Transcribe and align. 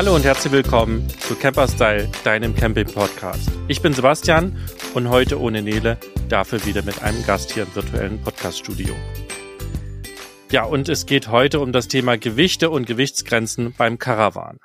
Hallo 0.00 0.14
und 0.14 0.24
herzlich 0.24 0.50
willkommen 0.50 1.06
zu 1.18 1.34
Camper 1.34 1.68
Style, 1.68 2.08
deinem 2.24 2.54
Camping-Podcast. 2.54 3.50
Ich 3.68 3.82
bin 3.82 3.92
Sebastian 3.92 4.56
und 4.94 5.10
heute 5.10 5.38
ohne 5.38 5.60
Nele, 5.60 5.98
dafür 6.30 6.64
wieder 6.64 6.82
mit 6.82 7.02
einem 7.02 7.22
Gast 7.26 7.52
hier 7.52 7.64
im 7.64 7.74
virtuellen 7.74 8.18
Podcast-Studio. 8.22 8.94
Ja, 10.50 10.64
und 10.64 10.88
es 10.88 11.04
geht 11.04 11.28
heute 11.28 11.60
um 11.60 11.72
das 11.72 11.86
Thema 11.86 12.16
Gewichte 12.16 12.70
und 12.70 12.86
Gewichtsgrenzen 12.86 13.74
beim 13.76 13.98
Caravan. 13.98 14.58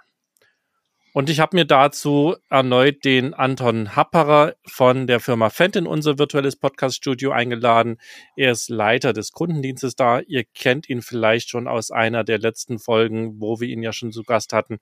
Und 1.16 1.30
ich 1.30 1.40
habe 1.40 1.56
mir 1.56 1.64
dazu 1.64 2.36
erneut 2.50 3.06
den 3.06 3.34
Anton 3.34 3.96
Happerer 3.96 4.56
von 4.68 5.08
der 5.08 5.22
Firma 5.22 5.50
Fendt 5.50 5.78
in 5.78 5.88
unser 5.88 6.20
virtuelles 6.20 6.58
Podcast-Studio 6.58 7.32
eingeladen. 7.32 8.02
Er 8.36 8.52
ist 8.52 8.68
Leiter 8.68 9.14
des 9.14 9.32
Kundendienstes 9.32 9.96
da. 9.96 10.20
Ihr 10.20 10.44
kennt 10.44 10.90
ihn 10.90 11.02
vielleicht 11.02 11.50
schon 11.50 11.70
aus 11.70 11.90
einer 11.90 12.26
der 12.26 12.40
letzten 12.40 12.80
Folgen, 12.80 13.40
wo 13.40 13.62
wir 13.62 13.70
ihn 13.70 13.82
ja 13.82 13.94
schon 13.94 14.12
zu 14.12 14.24
Gast 14.24 14.52
hatten 14.52 14.80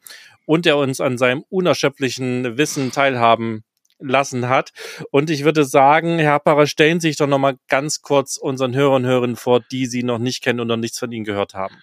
und 0.48 0.66
er 0.66 0.78
uns 0.78 1.00
an 1.00 1.20
seinem 1.20 1.44
unerschöpflichen 1.50 2.58
Wissen 2.58 2.92
teilhaben 2.92 3.64
lassen 4.00 4.50
hat. 4.50 4.72
Und 5.12 5.30
ich 5.30 5.44
würde 5.44 5.66
sagen, 5.66 6.18
Herr 6.18 6.32
Happerer, 6.32 6.66
stellen 6.66 7.00
Sie 7.00 7.10
sich 7.10 7.18
doch 7.18 7.28
nochmal 7.28 7.58
ganz 7.68 8.02
kurz 8.02 8.38
unseren 8.38 8.74
Hörern 8.74 9.04
und 9.04 9.08
Hörern 9.08 9.36
vor, 9.36 9.60
die 9.60 9.86
Sie 9.86 10.02
noch 10.02 10.18
nicht 10.18 10.42
kennen 10.42 10.62
und 10.62 10.68
noch 10.68 10.78
nichts 10.78 10.98
von 10.98 11.12
Ihnen 11.12 11.26
gehört 11.26 11.54
haben. 11.54 11.76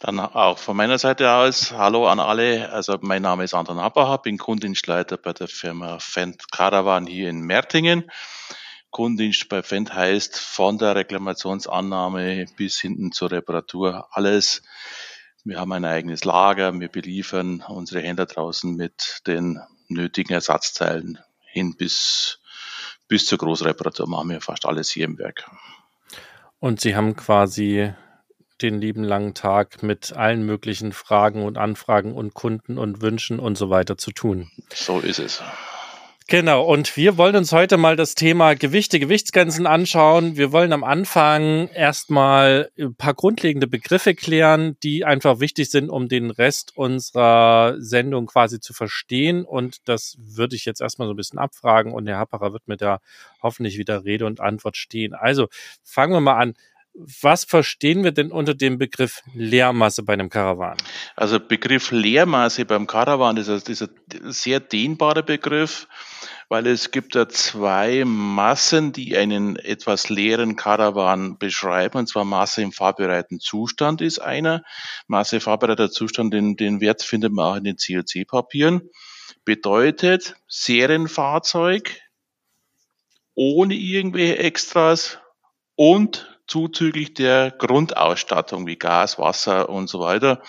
Dann 0.00 0.18
auch 0.18 0.58
von 0.58 0.78
meiner 0.78 0.96
Seite 0.96 1.30
aus, 1.30 1.72
hallo 1.72 2.08
an 2.08 2.20
alle. 2.20 2.72
Also 2.72 2.96
mein 3.02 3.20
Name 3.20 3.44
ist 3.44 3.52
Anton 3.52 3.78
Appacher, 3.78 4.16
bin 4.16 4.38
Kundendienstleiter 4.38 5.18
bei 5.18 5.34
der 5.34 5.46
Firma 5.46 5.98
Fendt 5.98 6.50
Caravan 6.50 7.06
hier 7.06 7.28
in 7.28 7.42
Mertingen. 7.42 8.10
Kundendienst 8.88 9.50
bei 9.50 9.62
Fendt 9.62 9.94
heißt 9.94 10.38
von 10.38 10.78
der 10.78 10.96
Reklamationsannahme 10.96 12.46
bis 12.56 12.80
hinten 12.80 13.12
zur 13.12 13.30
Reparatur 13.30 14.08
alles. 14.12 14.62
Wir 15.44 15.60
haben 15.60 15.72
ein 15.72 15.84
eigenes 15.84 16.24
Lager, 16.24 16.72
wir 16.80 16.88
beliefern 16.88 17.62
unsere 17.68 18.00
Händler 18.00 18.24
draußen 18.24 18.74
mit 18.74 19.20
den 19.26 19.60
nötigen 19.88 20.32
Ersatzteilen 20.32 21.18
hin 21.44 21.76
bis, 21.76 22.40
bis 23.06 23.26
zur 23.26 23.36
Großreparatur 23.36 24.08
machen 24.08 24.30
wir 24.30 24.40
fast 24.40 24.64
alles 24.64 24.88
hier 24.88 25.04
im 25.04 25.18
Werk. 25.18 25.44
Und 26.58 26.80
Sie 26.80 26.96
haben 26.96 27.16
quasi 27.16 27.92
den 28.62 28.80
lieben 28.80 29.04
langen 29.04 29.34
Tag 29.34 29.82
mit 29.82 30.12
allen 30.14 30.44
möglichen 30.44 30.92
Fragen 30.92 31.44
und 31.44 31.58
Anfragen 31.58 32.12
und 32.14 32.34
Kunden 32.34 32.78
und 32.78 33.02
Wünschen 33.02 33.38
und 33.38 33.56
so 33.56 33.70
weiter 33.70 33.96
zu 33.96 34.12
tun. 34.12 34.50
So 34.74 35.00
ist 35.00 35.18
es. 35.18 35.42
Genau, 36.30 36.62
und 36.62 36.96
wir 36.96 37.16
wollen 37.16 37.34
uns 37.34 37.50
heute 37.50 37.76
mal 37.76 37.96
das 37.96 38.14
Thema 38.14 38.54
Gewichte, 38.54 39.00
Gewichtsgrenzen 39.00 39.66
anschauen. 39.66 40.36
Wir 40.36 40.52
wollen 40.52 40.72
am 40.72 40.84
Anfang 40.84 41.66
erstmal 41.70 42.70
ein 42.78 42.94
paar 42.94 43.14
grundlegende 43.14 43.66
Begriffe 43.66 44.14
klären, 44.14 44.76
die 44.84 45.04
einfach 45.04 45.40
wichtig 45.40 45.72
sind, 45.72 45.90
um 45.90 46.08
den 46.08 46.30
Rest 46.30 46.76
unserer 46.76 47.74
Sendung 47.80 48.26
quasi 48.26 48.60
zu 48.60 48.72
verstehen. 48.72 49.44
Und 49.44 49.88
das 49.88 50.18
würde 50.20 50.54
ich 50.54 50.66
jetzt 50.66 50.80
erstmal 50.80 51.08
so 51.08 51.14
ein 51.14 51.16
bisschen 51.16 51.40
abfragen 51.40 51.92
und 51.92 52.06
Herr 52.06 52.18
Happerer 52.18 52.52
wird 52.52 52.68
mir 52.68 52.76
da 52.76 53.00
hoffentlich 53.42 53.76
wieder 53.76 54.04
Rede 54.04 54.24
und 54.24 54.38
Antwort 54.38 54.76
stehen. 54.76 55.14
Also 55.14 55.48
fangen 55.82 56.12
wir 56.12 56.20
mal 56.20 56.36
an 56.36 56.54
was 56.94 57.44
verstehen 57.44 58.04
wir 58.04 58.12
denn 58.12 58.32
unter 58.32 58.54
dem 58.54 58.78
Begriff 58.78 59.22
Leermasse 59.34 60.02
bei 60.02 60.14
einem 60.14 60.28
Karawan? 60.28 60.76
Also 61.16 61.38
Begriff 61.38 61.90
Leermasse 61.92 62.64
beim 62.64 62.86
Karawan 62.86 63.36
ist 63.36 63.48
ist 63.48 63.82
ein 63.82 63.90
sehr 64.32 64.60
dehnbarer 64.60 65.22
Begriff, 65.22 65.86
weil 66.48 66.66
es 66.66 66.90
gibt 66.90 67.14
da 67.14 67.28
zwei 67.28 68.04
Massen, 68.04 68.92
die 68.92 69.16
einen 69.16 69.56
etwas 69.56 70.08
leeren 70.08 70.56
Karawan 70.56 71.38
beschreiben, 71.38 71.98
und 71.98 72.08
zwar 72.08 72.24
Masse 72.24 72.62
im 72.62 72.72
fahrbereiten 72.72 73.38
Zustand 73.40 74.00
ist 74.00 74.18
einer. 74.18 74.64
Masse 75.06 75.40
fahrbereiter 75.40 75.90
Zustand, 75.90 76.34
den, 76.34 76.56
den 76.56 76.80
Wert 76.80 77.02
findet 77.02 77.32
man 77.32 77.52
auch 77.52 77.56
in 77.56 77.64
den 77.64 77.76
COC-Papieren. 77.76 78.90
Bedeutet 79.44 80.36
Serienfahrzeug 80.48 82.00
ohne 83.34 83.74
irgendwelche 83.74 84.38
Extras 84.38 85.18
und 85.76 86.39
zuzüglich 86.50 87.14
der 87.14 87.52
Grundausstattung 87.52 88.66
wie 88.66 88.76
Gas, 88.76 89.18
Wasser 89.18 89.68
und 89.68 89.88
so 89.88 90.00
weiter. 90.00 90.42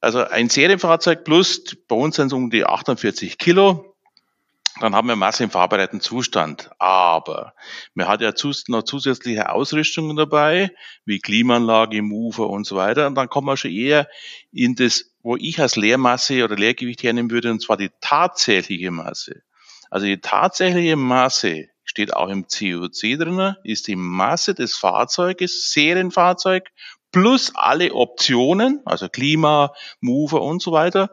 Also 0.00 0.24
ein 0.24 0.48
Serienfahrzeug 0.48 1.24
plus, 1.24 1.62
bei 1.86 1.94
uns 1.94 2.16
sind 2.16 2.26
es 2.26 2.32
um 2.32 2.50
die 2.50 2.66
48 2.66 3.38
Kilo, 3.38 3.92
dann 4.80 4.96
haben 4.96 5.06
wir 5.06 5.16
Masse 5.16 5.44
im 5.44 5.50
fahrbereiten 5.50 6.00
Zustand. 6.00 6.70
Aber 6.78 7.54
man 7.94 8.08
hat 8.08 8.20
ja 8.20 8.32
noch 8.68 8.82
zusätzliche 8.82 9.50
Ausrüstungen 9.50 10.16
dabei, 10.16 10.70
wie 11.04 11.20
Klimaanlage, 11.20 12.02
Mover 12.02 12.48
und 12.48 12.66
so 12.66 12.76
weiter. 12.76 13.06
Und 13.06 13.14
dann 13.14 13.28
kommen 13.28 13.46
wir 13.46 13.56
schon 13.56 13.70
eher 13.70 14.08
in 14.50 14.74
das, 14.74 15.12
wo 15.22 15.36
ich 15.36 15.60
als 15.60 15.76
Leermasse 15.76 16.42
oder 16.42 16.56
Leergewicht 16.56 17.02
hernehmen 17.02 17.30
würde, 17.30 17.50
und 17.50 17.62
zwar 17.62 17.76
die 17.76 17.90
tatsächliche 18.00 18.90
Masse. 18.90 19.42
Also 19.90 20.06
die 20.06 20.20
tatsächliche 20.20 20.96
Masse 20.96 21.68
steht 21.92 22.14
auch 22.14 22.30
im 22.30 22.46
COC 22.46 23.18
drin, 23.18 23.54
ist 23.64 23.86
die 23.86 23.96
Masse 23.96 24.54
des 24.54 24.74
Fahrzeuges, 24.74 25.72
Serienfahrzeug, 25.72 26.70
plus 27.12 27.52
alle 27.54 27.92
Optionen, 27.92 28.80
also 28.86 29.10
Klima, 29.10 29.74
Mover 30.00 30.40
und 30.40 30.62
so 30.62 30.72
weiter, 30.72 31.10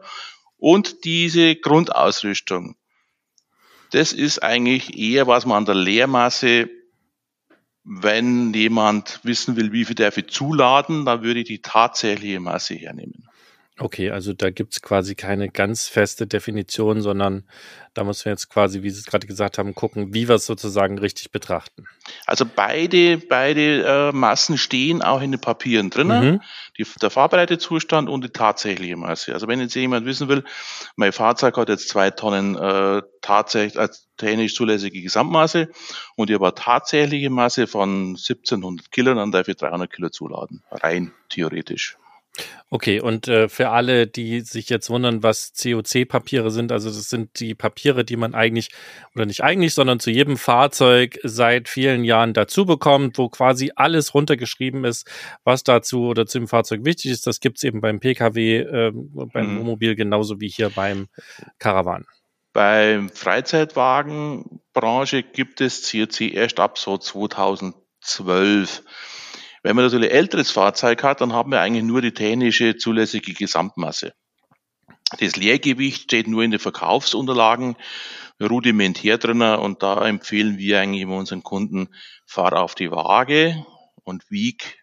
und 0.56 1.04
diese 1.04 1.54
Grundausrüstung. 1.54 2.76
Das 3.90 4.14
ist 4.14 4.42
eigentlich 4.42 4.98
eher, 4.98 5.26
was 5.26 5.44
man 5.44 5.58
an 5.58 5.64
der 5.66 5.74
Leermasse, 5.74 6.70
wenn 7.84 8.54
jemand 8.54 9.20
wissen 9.22 9.56
will, 9.56 9.72
wie 9.72 9.84
viel 9.84 9.96
darf 9.96 10.16
ich 10.16 10.28
zuladen, 10.28 11.04
dann 11.04 11.22
würde 11.22 11.40
ich 11.40 11.46
die 11.46 11.60
tatsächliche 11.60 12.40
Masse 12.40 12.74
hernehmen. 12.74 13.28
Okay, 13.80 14.10
also 14.10 14.34
da 14.34 14.50
gibt's 14.50 14.82
quasi 14.82 15.14
keine 15.14 15.48
ganz 15.48 15.88
feste 15.88 16.26
Definition, 16.26 17.00
sondern 17.00 17.44
da 17.94 18.04
müssen 18.04 18.26
wir 18.26 18.32
jetzt 18.32 18.50
quasi, 18.50 18.82
wie 18.82 18.90
Sie 18.90 18.98
es 18.98 19.06
gerade 19.06 19.26
gesagt 19.26 19.56
haben, 19.56 19.74
gucken, 19.74 20.12
wie 20.12 20.28
wir 20.28 20.34
es 20.34 20.44
sozusagen 20.44 20.98
richtig 20.98 21.32
betrachten. 21.32 21.86
Also 22.26 22.44
beide, 22.44 23.16
beide 23.16 24.10
äh, 24.10 24.12
Massen 24.12 24.58
stehen 24.58 25.00
auch 25.00 25.22
in 25.22 25.32
den 25.32 25.40
Papieren 25.40 25.88
drin. 25.88 26.08
Mhm. 26.08 26.40
Die, 26.76 26.86
der 27.00 27.08
Fahrbereitezustand 27.08 28.10
und 28.10 28.22
die 28.22 28.28
tatsächliche 28.28 28.98
Masse. 28.98 29.32
Also 29.32 29.48
wenn 29.48 29.60
jetzt 29.60 29.74
jemand 29.74 30.04
wissen 30.04 30.28
will, 30.28 30.44
mein 30.96 31.12
Fahrzeug 31.12 31.56
hat 31.56 31.70
jetzt 31.70 31.88
zwei 31.88 32.10
Tonnen 32.10 32.56
äh, 32.56 33.00
tatsächlich 33.22 33.80
als 33.80 34.08
technisch 34.18 34.54
zulässige 34.54 35.00
Gesamtmasse 35.00 35.70
und 36.16 36.28
ich 36.28 36.34
habe 36.34 36.48
eine 36.48 36.54
tatsächliche 36.54 37.30
Masse 37.30 37.66
von 37.66 38.10
1700 38.10 38.92
Kilo, 38.92 39.14
dann 39.14 39.32
darf 39.32 39.48
ich 39.48 39.56
300 39.56 39.90
Kilo 39.90 40.10
zuladen. 40.10 40.62
Rein 40.70 41.12
theoretisch. 41.30 41.96
Okay, 42.72 43.00
und 43.00 43.26
äh, 43.26 43.48
für 43.48 43.70
alle, 43.70 44.06
die 44.06 44.42
sich 44.42 44.68
jetzt 44.68 44.90
wundern, 44.90 45.24
was 45.24 45.52
COC-Papiere 45.60 46.52
sind, 46.52 46.70
also 46.70 46.88
das 46.88 47.10
sind 47.10 47.40
die 47.40 47.56
Papiere, 47.56 48.04
die 48.04 48.16
man 48.16 48.32
eigentlich, 48.34 48.68
oder 49.14 49.26
nicht 49.26 49.42
eigentlich, 49.42 49.74
sondern 49.74 49.98
zu 49.98 50.10
jedem 50.10 50.36
Fahrzeug 50.36 51.18
seit 51.24 51.68
vielen 51.68 52.04
Jahren 52.04 52.32
dazu 52.32 52.66
bekommt, 52.66 53.18
wo 53.18 53.28
quasi 53.28 53.72
alles 53.74 54.14
runtergeschrieben 54.14 54.84
ist, 54.84 55.10
was 55.42 55.64
dazu 55.64 56.04
oder 56.04 56.26
zu 56.26 56.38
dem 56.38 56.46
Fahrzeug 56.46 56.84
wichtig 56.84 57.10
ist. 57.10 57.26
Das 57.26 57.40
gibt's 57.40 57.64
eben 57.64 57.80
beim 57.80 57.98
Pkw, 57.98 58.58
äh, 58.58 58.92
beim 58.92 59.54
mhm. 59.54 59.58
Wohnmobil 59.58 59.96
genauso 59.96 60.40
wie 60.40 60.48
hier 60.48 60.70
beim 60.70 61.08
Caravan. 61.58 62.06
Beim 62.52 63.10
Freizeitwagenbranche 63.10 65.24
gibt 65.24 65.60
es 65.60 65.90
COC 65.90 66.32
erst 66.32 66.60
ab 66.60 66.78
so 66.78 66.98
2012. 66.98 68.84
Wenn 69.62 69.76
man 69.76 69.84
natürlich 69.84 70.10
ein 70.10 70.16
älteres 70.16 70.50
Fahrzeug 70.50 71.02
hat, 71.02 71.20
dann 71.20 71.32
haben 71.32 71.50
wir 71.50 71.60
eigentlich 71.60 71.84
nur 71.84 72.00
die 72.00 72.14
technische 72.14 72.76
zulässige 72.76 73.34
Gesamtmasse. 73.34 74.12
Das 75.18 75.36
Leergewicht 75.36 76.02
steht 76.02 76.28
nur 76.28 76.42
in 76.42 76.50
den 76.50 76.60
Verkaufsunterlagen 76.60 77.76
rudimentär 78.40 79.18
drin 79.18 79.42
und 79.42 79.82
da 79.82 80.06
empfehlen 80.06 80.56
wir 80.56 80.80
eigentlich 80.80 81.02
immer 81.02 81.16
unseren 81.16 81.42
Kunden, 81.42 81.88
fahr 82.24 82.54
auf 82.54 82.74
die 82.74 82.90
Waage 82.90 83.66
und 84.04 84.30
wieg 84.30 84.78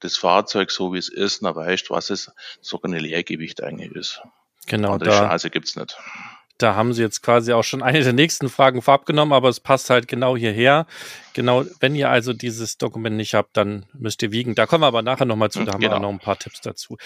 das 0.00 0.16
Fahrzeug 0.16 0.70
so 0.70 0.92
wie 0.92 0.98
es 0.98 1.08
ist, 1.08 1.42
dann 1.42 1.56
weißt, 1.56 1.90
was 1.90 2.10
es 2.10 2.30
sogar 2.60 2.92
ein 2.92 2.98
Leergewicht 2.98 3.62
eigentlich 3.62 3.92
ist. 3.92 4.20
Genau. 4.66 4.92
Andere 4.92 5.10
da, 5.10 5.28
Chance 5.28 5.50
gibt's 5.50 5.76
nicht. 5.76 5.96
Da 6.58 6.74
haben 6.74 6.92
Sie 6.92 7.02
jetzt 7.02 7.22
quasi 7.22 7.52
auch 7.52 7.64
schon 7.64 7.82
eine 7.82 8.02
der 8.02 8.12
nächsten 8.12 8.48
Fragen 8.48 8.80
vorab 8.80 9.06
genommen, 9.06 9.32
aber 9.32 9.48
es 9.48 9.60
passt 9.60 9.90
halt 9.90 10.06
genau 10.06 10.36
hierher. 10.36 10.86
Genau, 11.34 11.64
wenn 11.80 11.96
ihr 11.96 12.10
also 12.10 12.32
dieses 12.32 12.78
Dokument 12.78 13.16
nicht 13.16 13.34
habt, 13.34 13.56
dann 13.56 13.86
müsst 13.92 14.22
ihr 14.22 14.30
wiegen. 14.30 14.54
Da 14.54 14.66
kommen 14.66 14.82
wir 14.82 14.86
aber 14.86 15.02
nachher 15.02 15.24
nochmal 15.24 15.50
zu, 15.50 15.64
da 15.64 15.72
haben 15.72 15.80
genau. 15.80 15.96
wir 15.96 16.00
noch 16.00 16.10
ein 16.10 16.20
paar 16.20 16.38
Tipps 16.38 16.60
dazu. 16.60 16.96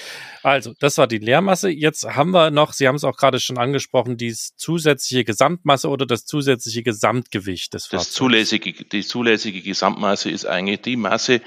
Also, 0.43 0.75
das 0.81 0.99
war 0.99 1.07
die 1.07 1.17
Leermasse. 1.17 1.71
Jetzt 1.71 2.05
haben 2.05 2.33
wir 2.33 2.51
noch, 2.51 2.75
Sie 2.75 2.87
haben 2.87 2.97
es 2.97 3.05
auch 3.05 3.17
gerade 3.17 3.41
schon 3.41 3.57
angesprochen, 3.57 4.19
die 4.19 4.35
zusätzliche 4.35 5.25
Gesamtmasse 5.25 5.89
oder 5.89 6.05
das 6.05 6.27
zusätzliche 6.27 6.83
Gesamtgewicht 6.83 7.73
des 7.73 7.87
Fahrzeugs. 7.87 8.09
Das 8.09 8.15
zulässige, 8.15 8.73
die 8.85 9.03
zulässige 9.03 9.63
Gesamtmasse 9.63 10.29
ist 10.29 10.45
eigentlich 10.45 10.83
die 10.83 10.97
Masse, 10.97 11.41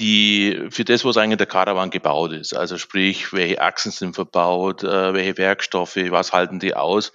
die 0.00 0.66
für 0.70 0.84
das, 0.84 1.04
was 1.04 1.16
eigentlich 1.16 1.38
der 1.38 1.46
Caravan 1.46 1.90
gebaut 1.90 2.32
ist. 2.32 2.54
Also 2.54 2.76
sprich, 2.76 3.32
welche 3.32 3.60
Achsen 3.60 3.92
sind 3.92 4.14
verbaut, 4.16 4.82
äh, 4.82 5.14
welche 5.14 5.38
Werkstoffe, 5.38 5.96
was 5.96 6.32
halten 6.32 6.58
die 6.58 6.74
aus. 6.74 7.12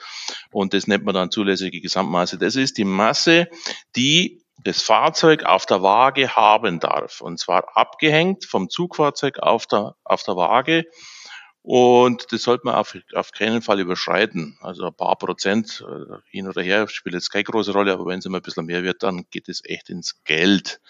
Und 0.51 0.73
das 0.73 0.87
nennt 0.87 1.03
man 1.03 1.13
dann 1.13 1.31
zulässige 1.31 1.81
Gesamtmasse. 1.81 2.37
Das 2.37 2.55
ist 2.55 2.77
die 2.77 2.85
Masse, 2.85 3.49
die 3.97 4.40
das 4.63 4.81
Fahrzeug 4.81 5.43
auf 5.43 5.65
der 5.65 5.81
Waage 5.81 6.35
haben 6.35 6.79
darf. 6.79 7.21
Und 7.21 7.39
zwar 7.39 7.75
abgehängt 7.75 8.45
vom 8.45 8.69
Zugfahrzeug 8.69 9.39
auf 9.39 9.65
der, 9.65 9.95
auf 10.03 10.23
der 10.23 10.35
Waage. 10.35 10.85
Und 11.63 12.31
das 12.31 12.43
sollte 12.43 12.65
man 12.65 12.75
auf, 12.75 12.97
auf 13.13 13.31
keinen 13.31 13.61
Fall 13.61 13.79
überschreiten. 13.79 14.57
Also 14.61 14.87
ein 14.87 14.95
paar 14.95 15.15
Prozent 15.17 15.85
äh, 15.87 16.15
hin 16.29 16.47
oder 16.47 16.61
her 16.61 16.87
spielt 16.87 17.13
jetzt 17.13 17.29
keine 17.29 17.43
große 17.43 17.71
Rolle, 17.71 17.93
aber 17.93 18.07
wenn 18.07 18.19
es 18.19 18.25
immer 18.25 18.37
ein 18.37 18.43
bisschen 18.43 18.65
mehr 18.65 18.83
wird, 18.83 19.03
dann 19.03 19.25
geht 19.29 19.47
es 19.47 19.61
echt 19.63 19.89
ins 19.89 20.23
Geld. 20.23 20.81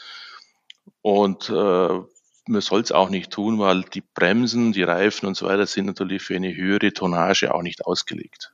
Und 1.01 1.49
äh, 1.49 1.99
man 2.47 2.61
soll 2.61 2.81
es 2.81 2.91
auch 2.91 3.09
nicht 3.09 3.31
tun, 3.31 3.59
weil 3.59 3.83
die 3.83 4.01
Bremsen, 4.01 4.71
die 4.71 4.83
Reifen 4.83 5.27
und 5.27 5.35
so 5.35 5.45
weiter 5.45 5.65
sind 5.65 5.87
natürlich 5.87 6.21
für 6.21 6.35
eine 6.35 6.55
höhere 6.55 6.93
Tonnage 6.93 7.53
auch 7.53 7.61
nicht 7.61 7.85
ausgelegt. 7.85 8.53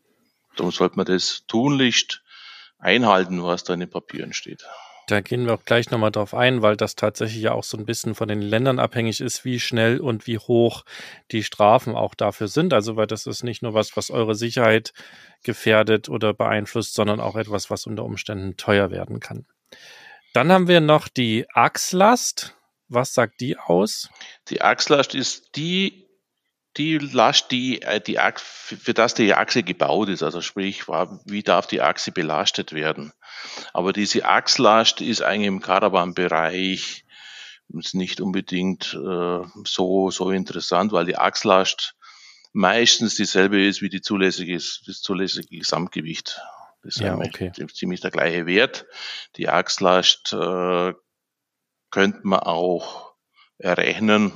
Darum 0.55 0.71
sollte 0.71 0.97
man 0.97 1.05
das 1.05 1.45
tunlichst 1.47 2.23
einhalten, 2.79 3.43
was 3.43 3.63
da 3.63 3.73
in 3.73 3.81
den 3.81 3.89
Papieren 3.89 4.33
steht. 4.33 4.63
Da 5.07 5.21
gehen 5.21 5.45
wir 5.45 5.53
auch 5.53 5.63
gleich 5.63 5.89
nochmal 5.89 6.11
drauf 6.11 6.33
ein, 6.33 6.61
weil 6.61 6.75
das 6.75 6.95
tatsächlich 6.95 7.41
ja 7.41 7.53
auch 7.53 7.63
so 7.63 7.77
ein 7.77 7.85
bisschen 7.85 8.13
von 8.13 8.27
den 8.27 8.41
Ländern 8.41 8.77
abhängig 8.77 9.21
ist, 9.21 9.45
wie 9.45 9.57
schnell 9.57 10.01
und 10.01 10.27
wie 10.27 10.37
hoch 10.37 10.83
die 11.31 11.43
Strafen 11.43 11.95
auch 11.95 12.13
dafür 12.13 12.49
sind. 12.49 12.73
Also, 12.73 12.97
weil 12.97 13.07
das 13.07 13.25
ist 13.25 13.41
nicht 13.41 13.63
nur 13.63 13.73
was, 13.73 13.95
was 13.95 14.11
eure 14.11 14.35
Sicherheit 14.35 14.91
gefährdet 15.43 16.09
oder 16.09 16.33
beeinflusst, 16.33 16.93
sondern 16.93 17.21
auch 17.21 17.37
etwas, 17.37 17.69
was 17.69 17.87
unter 17.87 18.03
Umständen 18.03 18.57
teuer 18.57 18.91
werden 18.91 19.21
kann. 19.21 19.45
Dann 20.33 20.51
haben 20.51 20.67
wir 20.67 20.81
noch 20.81 21.07
die 21.07 21.45
Achslast. 21.53 22.57
Was 22.89 23.13
sagt 23.13 23.39
die 23.39 23.57
aus? 23.57 24.09
Die 24.49 24.61
Achslast 24.61 25.15
ist 25.15 25.55
die 25.55 26.06
die 26.77 26.97
Last, 26.97 27.51
die, 27.51 27.81
äh, 27.81 27.99
die 27.99 28.19
für 28.37 28.93
das 28.93 29.13
die 29.13 29.33
Achse 29.33 29.63
gebaut 29.63 30.09
ist, 30.09 30.23
also 30.23 30.41
sprich, 30.41 30.87
wie 30.87 31.43
darf 31.43 31.67
die 31.67 31.81
Achse 31.81 32.11
belastet 32.11 32.73
werden. 32.73 33.13
Aber 33.73 33.93
diese 33.93 34.25
Achslast 34.25 35.01
ist 35.01 35.21
eigentlich 35.21 35.47
im 35.47 35.61
Caravan-Bereich 35.61 37.05
nicht 37.69 38.21
unbedingt 38.21 38.93
äh, 38.93 39.41
so, 39.65 40.09
so 40.09 40.31
interessant, 40.31 40.91
weil 40.91 41.05
die 41.05 41.17
Achslast 41.17 41.95
meistens 42.53 43.15
dieselbe 43.15 43.63
ist 43.65 43.81
wie 43.81 43.89
die 43.89 44.01
zulässige, 44.01 44.55
das 44.55 45.01
zulässige 45.01 45.57
Gesamtgewicht. 45.57 46.39
Das 46.83 46.95
ist 46.95 47.01
ja, 47.01 47.17
okay. 47.17 47.51
ziemlich 47.73 48.01
der 48.01 48.11
gleiche 48.11 48.45
Wert. 48.45 48.85
Die 49.35 49.49
Achslast 49.49 50.31
äh, 50.33 50.93
könnte 51.91 52.19
man 52.23 52.39
auch 52.39 53.13
errechnen, 53.57 54.31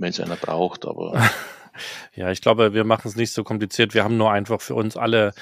wenn 0.00 0.10
es 0.10 0.20
einer 0.20 0.36
braucht, 0.36 0.86
aber. 0.86 1.20
ja, 2.14 2.30
ich 2.30 2.40
glaube, 2.40 2.74
wir 2.74 2.84
machen 2.84 3.08
es 3.08 3.16
nicht 3.16 3.32
so 3.32 3.44
kompliziert. 3.44 3.94
Wir 3.94 4.04
haben 4.04 4.16
nur 4.16 4.32
einfach 4.32 4.60
für 4.60 4.74
uns 4.74 4.96
alle 4.96 5.32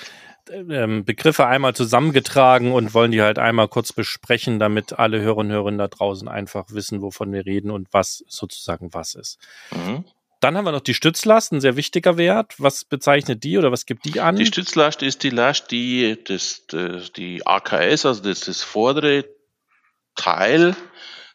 ähm, 0.51 1.05
Begriffe 1.05 1.47
einmal 1.47 1.75
zusammengetragen 1.75 2.73
und 2.73 2.95
wollen 2.95 3.11
die 3.11 3.23
halt 3.23 3.39
einmal 3.39 3.69
kurz 3.69 3.93
besprechen, 3.93 4.59
damit 4.59 4.99
alle 4.99 5.21
Hörer 5.21 5.39
und 5.39 5.51
Hörerinnen 5.51 5.79
da 5.79 5.89
draußen 5.89 6.29
einfach 6.29 6.67
wissen, 6.71 7.03
wovon 7.03 7.33
wir 7.33 7.47
reden 7.47 7.71
und 7.71 7.89
was 7.93 8.25
sozusagen 8.29 8.93
was 8.95 9.15
ist. 9.15 9.39
Mhm. 9.71 10.05
Dann 10.41 10.57
haben 10.57 10.65
wir 10.65 10.73
noch 10.73 10.81
die 10.81 10.95
Stützlast, 10.95 11.53
ein 11.53 11.61
sehr 11.61 11.77
wichtiger 11.77 12.17
Wert. 12.17 12.55
Was 12.59 12.85
bezeichnet 12.85 13.43
die 13.43 13.59
oder 13.59 13.73
was 13.73 13.87
gibt 13.87 14.05
die 14.05 14.21
an? 14.21 14.37
Die 14.37 14.47
Stützlast 14.47 15.03
ist 15.03 15.25
die 15.25 15.31
Last, 15.31 15.71
die 15.73 16.17
das, 16.25 16.65
das 16.69 17.13
die 17.13 17.45
AKS, 17.45 18.07
also 18.07 18.23
das, 18.23 18.41
das 18.41 18.63
vordere 18.63 19.25
Teil 20.15 20.77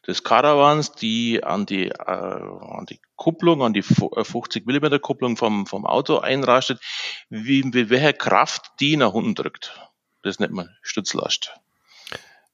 des 0.05 0.23
Caravans, 0.23 0.91
die 0.91 1.43
an 1.43 1.65
die, 1.65 1.87
äh, 1.87 1.93
an 2.05 2.85
die 2.89 2.99
Kupplung, 3.15 3.63
an 3.63 3.73
die 3.73 3.83
50 3.83 4.67
äh, 4.67 4.71
mm 4.71 4.99
Kupplung 4.99 5.37
vom, 5.37 5.65
vom 5.65 5.85
Auto 5.85 6.17
einrastet, 6.17 6.81
wie, 7.29 7.63
wie 7.73 7.89
welche 7.89 8.13
Kraft 8.13 8.71
die 8.79 8.97
nach 8.97 9.13
unten 9.13 9.35
drückt. 9.35 9.79
Das 10.21 10.39
nennt 10.39 10.53
man 10.53 10.69
Stützlast. 10.81 11.53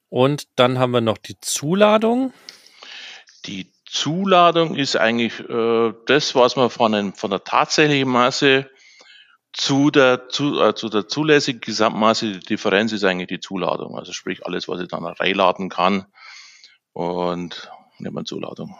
Und 0.09 0.47
dann 0.55 0.79
haben 0.79 0.91
wir 0.91 1.01
noch 1.01 1.17
die 1.17 1.39
Zuladung. 1.39 2.33
Die 3.45 3.71
Zuladung 3.85 4.75
ist 4.75 4.95
eigentlich 4.95 5.39
äh, 5.49 5.93
das, 6.05 6.35
was 6.35 6.55
man 6.55 6.69
von, 6.69 6.93
einem, 6.93 7.13
von 7.13 7.31
der 7.31 7.43
tatsächlichen 7.43 8.09
Masse 8.09 8.69
zu 9.53 9.89
der, 9.89 10.29
zu, 10.29 10.61
äh, 10.61 10.75
zu 10.75 10.89
der 10.89 11.07
zulässigen 11.07 11.61
Gesamtmasse, 11.61 12.33
die 12.33 12.39
Differenz 12.39 12.91
ist 12.91 13.03
eigentlich 13.03 13.29
die 13.29 13.39
Zuladung. 13.39 13.97
Also 13.97 14.13
sprich 14.13 14.45
alles, 14.45 14.67
was 14.67 14.81
ich 14.81 14.87
dann 14.87 15.05
reinladen 15.05 15.69
kann, 15.69 16.05
und 16.93 17.71
nimmt 17.99 18.15
man 18.15 18.25
Zuladung. 18.25 18.75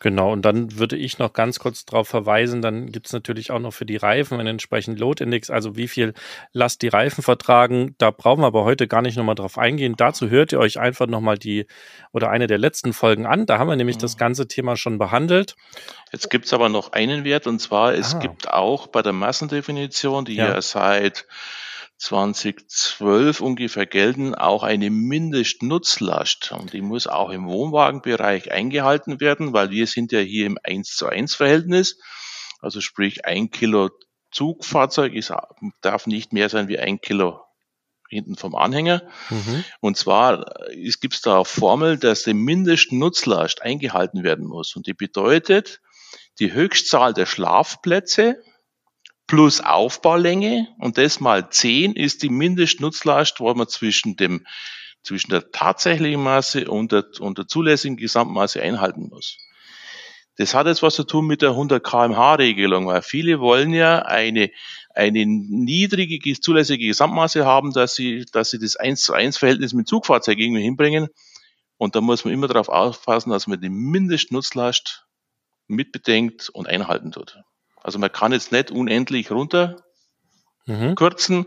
Genau, 0.00 0.32
und 0.32 0.42
dann 0.42 0.78
würde 0.78 0.96
ich 0.96 1.18
noch 1.18 1.32
ganz 1.32 1.58
kurz 1.58 1.84
darauf 1.84 2.06
verweisen, 2.06 2.62
dann 2.62 2.92
gibt 2.92 3.06
es 3.06 3.12
natürlich 3.12 3.50
auch 3.50 3.58
noch 3.58 3.72
für 3.72 3.86
die 3.86 3.96
Reifen 3.96 4.38
einen 4.38 4.46
entsprechenden 4.46 5.00
Load-Index, 5.00 5.50
also 5.50 5.76
wie 5.76 5.88
viel 5.88 6.14
Last 6.52 6.82
die 6.82 6.88
Reifen 6.88 7.22
vertragen. 7.22 7.96
Da 7.98 8.12
brauchen 8.12 8.42
wir 8.42 8.46
aber 8.46 8.64
heute 8.64 8.86
gar 8.86 9.02
nicht 9.02 9.16
nochmal 9.16 9.34
drauf 9.34 9.58
eingehen. 9.58 9.94
Dazu 9.96 10.30
hört 10.30 10.52
ihr 10.52 10.60
euch 10.60 10.78
einfach 10.78 11.08
nochmal 11.08 11.36
die 11.36 11.66
oder 12.12 12.30
eine 12.30 12.46
der 12.46 12.58
letzten 12.58 12.92
Folgen 12.92 13.26
an. 13.26 13.46
Da 13.46 13.58
haben 13.58 13.68
wir 13.68 13.76
nämlich 13.76 13.96
mhm. 13.96 14.02
das 14.02 14.16
ganze 14.16 14.46
Thema 14.46 14.76
schon 14.76 14.98
behandelt. 14.98 15.56
Jetzt 16.12 16.30
gibt 16.30 16.44
es 16.44 16.52
aber 16.52 16.68
noch 16.68 16.92
einen 16.92 17.24
Wert, 17.24 17.48
und 17.48 17.58
zwar, 17.58 17.94
es 17.94 18.14
ah. 18.14 18.18
gibt 18.20 18.48
auch 18.52 18.86
bei 18.86 19.02
der 19.02 19.12
Massendefinition, 19.12 20.24
die 20.24 20.36
ja, 20.36 20.48
ja 20.48 20.62
seit 20.62 21.26
2012 21.98 23.40
ungefähr 23.40 23.86
gelten, 23.86 24.34
auch 24.34 24.62
eine 24.62 24.90
Mindestnutzlast. 24.90 26.52
Und 26.52 26.72
die 26.72 26.80
muss 26.80 27.06
auch 27.06 27.30
im 27.30 27.46
Wohnwagenbereich 27.46 28.52
eingehalten 28.52 29.20
werden, 29.20 29.52
weil 29.52 29.70
wir 29.70 29.86
sind 29.86 30.12
ja 30.12 30.20
hier 30.20 30.46
im 30.46 30.58
1 30.62 30.96
zu 30.96 31.06
1 31.06 31.34
Verhältnis. 31.34 31.98
Also 32.60 32.80
sprich, 32.80 33.24
ein 33.24 33.50
Kilo 33.50 33.90
Zugfahrzeug 34.30 35.14
ist, 35.14 35.32
darf 35.80 36.06
nicht 36.06 36.32
mehr 36.32 36.48
sein 36.48 36.68
wie 36.68 36.78
ein 36.78 37.00
Kilo 37.00 37.40
hinten 38.08 38.36
vom 38.36 38.54
Anhänger. 38.54 39.02
Mhm. 39.30 39.64
Und 39.80 39.96
zwar 39.96 40.44
gibt 41.00 41.14
es 41.14 41.20
da 41.20 41.36
eine 41.36 41.44
Formel, 41.44 41.98
dass 41.98 42.22
die 42.22 42.34
Mindestnutzlast 42.34 43.62
eingehalten 43.62 44.22
werden 44.22 44.46
muss. 44.46 44.76
Und 44.76 44.86
die 44.86 44.94
bedeutet, 44.94 45.80
die 46.38 46.52
Höchstzahl 46.52 47.12
der 47.12 47.26
Schlafplätze 47.26 48.40
plus 49.28 49.60
Aufbaulänge 49.60 50.66
und 50.78 50.98
das 50.98 51.20
mal 51.20 51.48
10 51.48 51.92
ist 51.92 52.24
die 52.24 52.30
Mindestnutzlast, 52.30 53.38
wo 53.38 53.54
man 53.54 53.68
zwischen 53.68 54.16
dem 54.16 54.44
zwischen 55.04 55.30
der 55.30 55.52
tatsächlichen 55.52 56.22
Masse 56.22 56.68
und 56.68 56.90
der, 56.90 57.04
und 57.20 57.38
der 57.38 57.46
zulässigen 57.46 57.96
Gesamtmasse 57.96 58.60
einhalten 58.60 59.08
muss. 59.08 59.38
Das 60.36 60.54
hat 60.54 60.66
jetzt 60.66 60.82
was 60.82 60.94
zu 60.94 61.04
tun 61.04 61.26
mit 61.26 61.42
der 61.42 61.50
100 61.50 61.82
kmh 61.82 62.34
Regelung, 62.34 62.86
weil 62.86 63.02
viele 63.02 63.40
wollen 63.40 63.72
ja 63.72 64.00
eine, 64.02 64.50
eine 64.94 65.24
niedrige 65.26 66.40
zulässige 66.40 66.86
Gesamtmasse 66.86 67.46
haben, 67.46 67.72
dass 67.72 67.94
sie, 67.94 68.24
dass 68.32 68.50
sie 68.50 68.58
das 68.58 68.76
1 68.76 69.02
zu 69.02 69.12
1 69.14 69.38
Verhältnis 69.38 69.72
mit 69.72 69.88
Zugfahrzeug 69.88 70.38
irgendwie 70.38 70.62
hinbringen. 70.62 71.08
Und 71.76 71.96
da 71.96 72.00
muss 72.00 72.24
man 72.24 72.34
immer 72.34 72.48
darauf 72.48 72.68
aufpassen, 72.68 73.30
dass 73.30 73.46
man 73.46 73.60
die 73.60 73.68
Mindestnutzlast 73.68 75.06
mitbedenkt 75.66 76.50
und 76.50 76.68
einhalten 76.68 77.12
tut. 77.12 77.38
Also 77.82 77.98
man 77.98 78.12
kann 78.12 78.32
jetzt 78.32 78.52
nicht 78.52 78.70
unendlich 78.70 79.30
runter 79.30 79.82
mhm. 80.66 80.94
kürzen. 80.94 81.46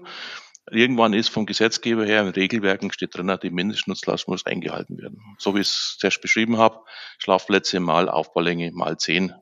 Irgendwann 0.69 1.13
ist 1.13 1.29
vom 1.29 1.45
Gesetzgeber 1.45 2.05
her 2.05 2.21
in 2.21 2.29
Regelwerken 2.29 2.91
steht 2.91 3.15
drin, 3.15 3.35
die 3.41 3.50
Mindestnutzlast 3.50 4.27
muss 4.27 4.45
eingehalten 4.45 4.97
werden. 4.97 5.19
So 5.38 5.55
wie 5.55 5.61
ich 5.61 5.67
es 5.67 5.97
zuerst 6.00 6.21
beschrieben 6.21 6.57
habe, 6.57 6.79
Schlafplätze 7.17 7.79
mal 7.79 8.09
Aufbaulänge 8.09 8.71
mal 8.71 8.97
10. 8.97 9.33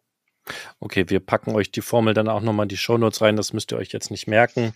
Okay, 0.80 1.06
wir 1.10 1.20
packen 1.20 1.54
euch 1.54 1.72
die 1.72 1.82
Formel 1.82 2.14
dann 2.14 2.28
auch 2.28 2.42
nochmal 2.42 2.64
in 2.66 2.70
die 2.70 2.78
Shownotes 2.78 3.22
rein, 3.22 3.36
das 3.36 3.54
müsst 3.54 3.72
ihr 3.72 3.78
euch 3.78 3.92
jetzt 3.92 4.10
nicht 4.10 4.28
merken. 4.28 4.74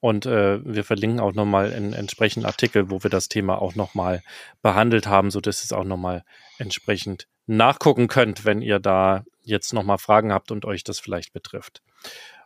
Und 0.00 0.24
äh, 0.24 0.64
wir 0.64 0.84
verlinken 0.84 1.20
auch 1.20 1.34
nochmal 1.34 1.74
einen 1.74 1.92
entsprechenden 1.92 2.46
Artikel, 2.46 2.90
wo 2.90 3.02
wir 3.02 3.10
das 3.10 3.28
Thema 3.28 3.60
auch 3.60 3.74
nochmal 3.74 4.22
behandelt 4.62 5.06
haben, 5.06 5.30
sodass 5.30 5.60
ihr 5.60 5.64
es 5.64 5.72
auch 5.72 5.84
nochmal 5.84 6.24
entsprechend 6.58 7.26
nachgucken 7.46 8.08
könnt, 8.08 8.44
wenn 8.44 8.62
ihr 8.62 8.78
da 8.78 9.24
jetzt 9.42 9.72
nochmal 9.72 9.98
Fragen 9.98 10.32
habt 10.32 10.50
und 10.50 10.64
euch 10.64 10.84
das 10.84 10.98
vielleicht 10.98 11.32
betrifft. 11.32 11.82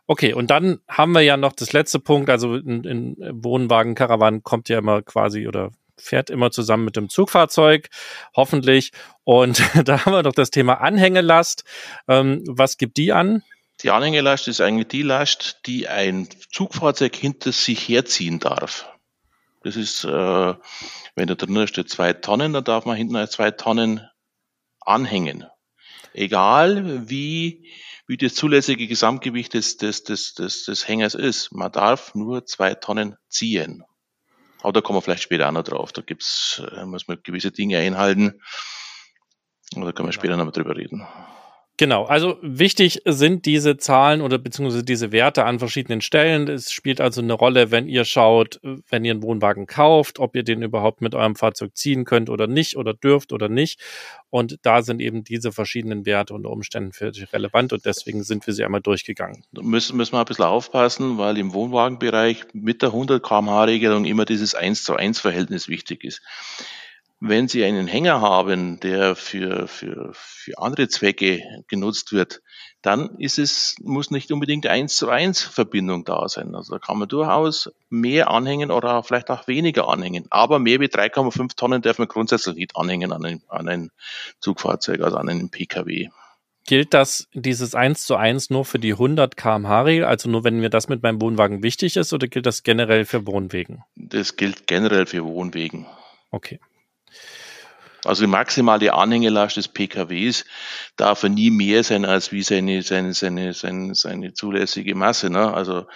Okay, 0.07 0.33
und 0.33 0.51
dann 0.51 0.79
haben 0.87 1.13
wir 1.13 1.21
ja 1.21 1.35
noch 1.35 1.53
das 1.53 1.73
letzte 1.73 1.99
Punkt, 1.99 2.29
also 2.29 2.55
in, 2.55 2.83
in 2.83 3.15
Wohnwagen, 3.43 3.95
Karawan 3.95 4.43
kommt 4.43 4.69
ja 4.69 4.77
immer 4.77 5.01
quasi 5.01 5.47
oder 5.47 5.71
fährt 5.97 6.29
immer 6.29 6.51
zusammen 6.51 6.85
mit 6.85 6.95
dem 6.95 7.09
Zugfahrzeug, 7.09 7.89
hoffentlich. 8.35 8.91
Und 9.23 9.63
da 9.87 10.05
haben 10.05 10.13
wir 10.13 10.23
noch 10.23 10.33
das 10.33 10.51
Thema 10.51 10.75
Anhängelast. 10.81 11.63
Ähm, 12.07 12.43
was 12.47 12.77
gibt 12.77 12.97
die 12.97 13.13
an? 13.13 13.43
Die 13.81 13.89
Anhängelast 13.89 14.47
ist 14.47 14.61
eigentlich 14.61 14.87
die 14.87 15.01
Last, 15.01 15.61
die 15.65 15.87
ein 15.87 16.29
Zugfahrzeug 16.51 17.15
hinter 17.15 17.51
sich 17.51 17.87
herziehen 17.87 18.39
darf. 18.39 18.87
Das 19.63 19.75
ist, 19.75 20.03
äh, 20.03 20.53
wenn 21.15 21.27
da 21.27 21.35
drin 21.35 21.67
steht 21.67 21.89
zwei 21.89 22.13
Tonnen, 22.13 22.53
dann 22.53 22.63
darf 22.63 22.85
man 22.85 22.95
hinten 22.95 23.27
zwei 23.27 23.49
Tonnen 23.51 24.07
anhängen 24.81 25.45
egal 26.15 27.09
wie, 27.09 27.69
wie 28.07 28.17
das 28.17 28.35
zulässige 28.35 28.87
Gesamtgewicht 28.87 29.53
des, 29.53 29.77
des, 29.77 30.03
des, 30.03 30.33
des, 30.33 30.65
des 30.65 30.87
Hängers 30.87 31.15
ist. 31.15 31.51
Man 31.51 31.71
darf 31.71 32.15
nur 32.15 32.45
zwei 32.45 32.73
Tonnen 32.75 33.15
ziehen. 33.29 33.83
Aber 34.61 34.73
da 34.73 34.81
kommen 34.81 34.97
wir 34.97 35.01
vielleicht 35.01 35.23
später 35.23 35.47
auch 35.47 35.51
noch 35.51 35.63
drauf. 35.63 35.91
Da 35.91 36.01
gibt's, 36.01 36.61
äh, 36.75 36.85
muss 36.85 37.07
man 37.07 37.19
gewisse 37.21 37.51
Dinge 37.51 37.77
einhalten. 37.77 38.41
Oder 39.75 39.93
können 39.93 40.07
wir 40.07 40.11
genau. 40.11 40.11
später 40.11 40.37
noch 40.37 40.45
mal 40.45 40.51
drüber 40.51 40.75
reden. 40.75 41.05
Genau, 41.77 42.05
also 42.05 42.37
wichtig 42.41 43.01
sind 43.03 43.45
diese 43.45 43.75
Zahlen 43.75 44.21
oder 44.21 44.37
beziehungsweise 44.37 44.85
diese 44.85 45.11
Werte 45.11 45.43
an 45.43 45.59
verschiedenen 45.59 45.99
Stellen. 45.99 46.47
Es 46.47 46.71
spielt 46.71 47.01
also 47.01 47.21
eine 47.21 47.33
Rolle, 47.33 47.69
wenn 47.69 47.89
ihr 47.89 48.05
schaut, 48.05 48.61
wenn 48.89 49.03
ihr 49.03 49.11
einen 49.11 49.23
Wohnwagen 49.23 49.67
kauft, 49.67 50.19
ob 50.19 50.37
ihr 50.37 50.43
den 50.43 50.61
überhaupt 50.61 51.01
mit 51.01 51.15
eurem 51.15 51.35
Fahrzeug 51.35 51.75
ziehen 51.75 52.05
könnt 52.05 52.29
oder 52.29 52.47
nicht 52.47 52.77
oder 52.77 52.93
dürft 52.93 53.33
oder 53.33 53.49
nicht. 53.49 53.81
Und 54.29 54.57
da 54.61 54.83
sind 54.83 55.01
eben 55.01 55.25
diese 55.25 55.51
verschiedenen 55.51 56.05
Werte 56.05 56.33
unter 56.33 56.49
Umständen 56.49 56.93
für 56.93 57.11
dich 57.11 57.33
relevant 57.33 57.73
und 57.73 57.85
deswegen 57.85 58.23
sind 58.23 58.47
wir 58.47 58.53
sie 58.53 58.63
einmal 58.63 58.81
durchgegangen. 58.81 59.43
Müssen, 59.51 59.97
müssen 59.97 60.13
wir 60.13 60.19
ein 60.19 60.25
bisschen 60.25 60.45
aufpassen, 60.45 61.17
weil 61.17 61.37
im 61.37 61.53
Wohnwagenbereich 61.53 62.45
mit 62.53 62.83
der 62.83 62.89
100 62.89 63.21
kmh 63.21 63.65
Regelung 63.65 64.05
immer 64.05 64.23
dieses 64.23 64.55
1 64.55 64.85
zu 64.85 64.95
1 64.95 65.19
Verhältnis 65.19 65.67
wichtig 65.67 66.05
ist. 66.05 66.21
Wenn 67.27 67.47
Sie 67.47 67.63
einen 67.63 67.87
Hänger 67.87 68.21
haben, 68.21 68.79
der 68.79 69.15
für, 69.15 69.67
für, 69.67 70.11
für 70.13 70.59
andere 70.59 70.87
Zwecke 70.89 71.41
genutzt 71.67 72.11
wird, 72.11 72.43
dann 72.83 73.17
ist 73.17 73.39
es, 73.39 73.77
muss 73.81 74.11
nicht 74.11 74.31
unbedingt 74.31 74.67
eins 74.67 74.95
zu 74.95 75.09
eins 75.09 75.41
Verbindung 75.41 76.05
da 76.05 76.29
sein. 76.29 76.53
Also 76.53 76.73
da 76.73 76.79
kann 76.79 76.99
man 76.99 77.07
durchaus 77.07 77.71
mehr 77.89 78.29
anhängen 78.29 78.69
oder 78.69 79.01
vielleicht 79.01 79.31
auch 79.31 79.47
weniger 79.47 79.89
anhängen. 79.89 80.27
Aber 80.29 80.59
mehr 80.59 80.79
wie 80.79 80.85
3,5 80.85 81.55
Tonnen 81.55 81.81
darf 81.81 81.97
man 81.97 82.07
grundsätzlich 82.07 82.57
nicht 82.57 82.77
anhängen 82.77 83.11
an 83.11 83.25
ein, 83.25 83.41
an 83.47 83.67
ein 83.67 83.89
Zugfahrzeug, 84.39 85.01
also 85.01 85.17
an 85.17 85.27
einen 85.27 85.49
Pkw. 85.49 86.09
Gilt 86.67 86.93
das, 86.93 87.27
dieses 87.33 87.73
1 87.73 88.05
zu 88.05 88.17
1 88.17 88.51
nur 88.51 88.65
für 88.65 88.77
die 88.77 88.93
100 88.93 89.35
kmh 89.35 89.81
Regel, 89.81 90.05
also 90.05 90.29
nur 90.29 90.43
wenn 90.43 90.59
mir 90.59 90.69
das 90.69 90.89
mit 90.89 91.01
meinem 91.01 91.19
Wohnwagen 91.21 91.63
wichtig 91.63 91.97
ist, 91.97 92.13
oder 92.13 92.27
gilt 92.27 92.45
das 92.45 92.61
generell 92.61 93.05
für 93.05 93.25
Wohnwegen? 93.25 93.83
Das 93.95 94.35
gilt 94.35 94.67
generell 94.67 95.07
für 95.07 95.23
Wohnwegen. 95.23 95.87
Okay. 96.29 96.59
Also 98.05 98.23
die 98.23 98.29
maximale 98.29 98.93
Anhängelast 98.93 99.57
des 99.57 99.67
PKWs 99.67 100.45
darf 100.95 101.23
er 101.23 101.29
nie 101.29 101.49
mehr 101.49 101.83
sein 101.83 102.05
als 102.05 102.31
wie 102.31 102.43
seine, 102.43 102.83
seine, 102.83 103.13
seine, 103.13 103.53
seine, 103.53 103.95
seine 103.95 104.33
zulässige 104.33 104.93
Masse. 104.93 105.31
Ne? 105.31 105.51
Also 105.51 105.87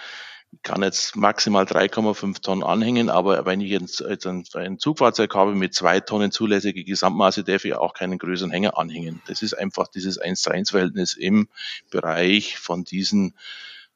ich 0.52 0.62
kann 0.62 0.82
jetzt 0.82 1.14
maximal 1.14 1.64
3,5 1.64 2.42
Tonnen 2.42 2.64
anhängen, 2.64 3.08
aber 3.08 3.46
wenn 3.46 3.60
ich 3.60 3.70
jetzt, 3.70 4.02
ein, 4.26 4.44
ein, 4.54 4.78
Zugfahrzeug 4.80 5.32
habe 5.36 5.54
mit 5.54 5.74
zwei 5.74 6.00
Tonnen 6.00 6.32
zulässige 6.32 6.82
Gesamtmaße, 6.82 7.44
darf 7.44 7.64
ich 7.64 7.74
auch 7.74 7.94
keinen 7.94 8.18
größeren 8.18 8.50
Hänger 8.50 8.76
anhängen. 8.76 9.22
Das 9.28 9.42
ist 9.42 9.54
einfach 9.54 9.86
dieses 9.86 10.18
1 10.18 10.42
zu 10.42 10.50
1 10.50 10.70
Verhältnis 10.70 11.14
im 11.14 11.48
Bereich 11.90 12.58
von 12.58 12.82
diesen 12.82 13.36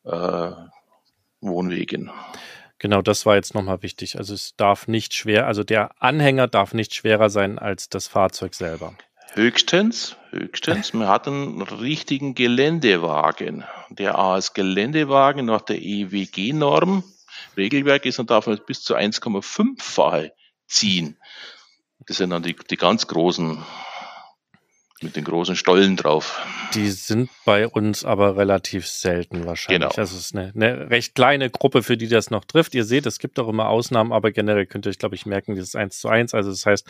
äh, 0.04 0.52
Wohnwegen. 1.40 2.12
Genau, 2.78 3.02
das 3.02 3.24
war 3.24 3.36
jetzt 3.36 3.54
nochmal 3.54 3.82
wichtig. 3.82 4.18
Also 4.18 4.34
es 4.34 4.56
darf 4.56 4.88
nicht 4.88 5.14
schwer, 5.14 5.46
also 5.46 5.64
der 5.64 6.02
Anhänger 6.02 6.48
darf 6.48 6.74
nicht 6.74 6.94
schwerer 6.94 7.30
sein 7.30 7.58
als 7.58 7.88
das 7.88 8.08
Fahrzeug 8.08 8.54
selber. 8.54 8.94
Höchstens, 9.32 10.16
höchstens, 10.30 10.92
man 10.94 11.08
hat 11.08 11.26
einen 11.26 11.62
richtigen 11.62 12.34
Geländewagen. 12.34 13.64
Der 13.90 14.18
als 14.18 14.54
Geländewagen 14.54 15.46
nach 15.46 15.62
der 15.62 15.80
EWG-Norm 15.80 17.04
Regelwerk 17.56 18.06
ist, 18.06 18.18
dann 18.18 18.26
darf 18.26 18.46
man 18.46 18.60
bis 18.66 18.82
zu 18.82 18.96
1,5-fache 18.96 20.32
ziehen. 20.66 21.16
Das 22.06 22.18
sind 22.18 22.30
dann 22.30 22.42
die, 22.42 22.54
die 22.54 22.76
ganz 22.76 23.06
großen 23.06 23.64
mit 25.04 25.16
den 25.16 25.24
großen 25.24 25.54
Stollen 25.54 25.96
drauf. 25.96 26.40
Die 26.74 26.90
sind 26.90 27.30
bei 27.44 27.68
uns 27.68 28.04
aber 28.04 28.36
relativ 28.36 28.88
selten 28.88 29.46
wahrscheinlich. 29.46 29.90
Genau. 29.90 30.00
Also 30.00 30.16
es 30.16 30.26
ist 30.26 30.36
eine, 30.36 30.52
eine, 30.54 30.90
recht 30.90 31.14
kleine 31.14 31.50
Gruppe, 31.50 31.82
für 31.82 31.96
die 31.96 32.08
das 32.08 32.30
noch 32.30 32.44
trifft. 32.44 32.74
Ihr 32.74 32.84
seht, 32.84 33.06
es 33.06 33.18
gibt 33.18 33.38
auch 33.38 33.48
immer 33.48 33.68
Ausnahmen, 33.68 34.12
aber 34.12 34.32
generell 34.32 34.66
könnt 34.66 34.86
ihr 34.86 34.90
euch, 34.90 34.98
glaube 34.98 35.14
ich, 35.14 35.26
merken, 35.26 35.54
dieses 35.54 35.76
1 35.76 35.98
zu 35.98 36.08
1. 36.08 36.34
Also 36.34 36.50
das 36.50 36.66
heißt, 36.66 36.88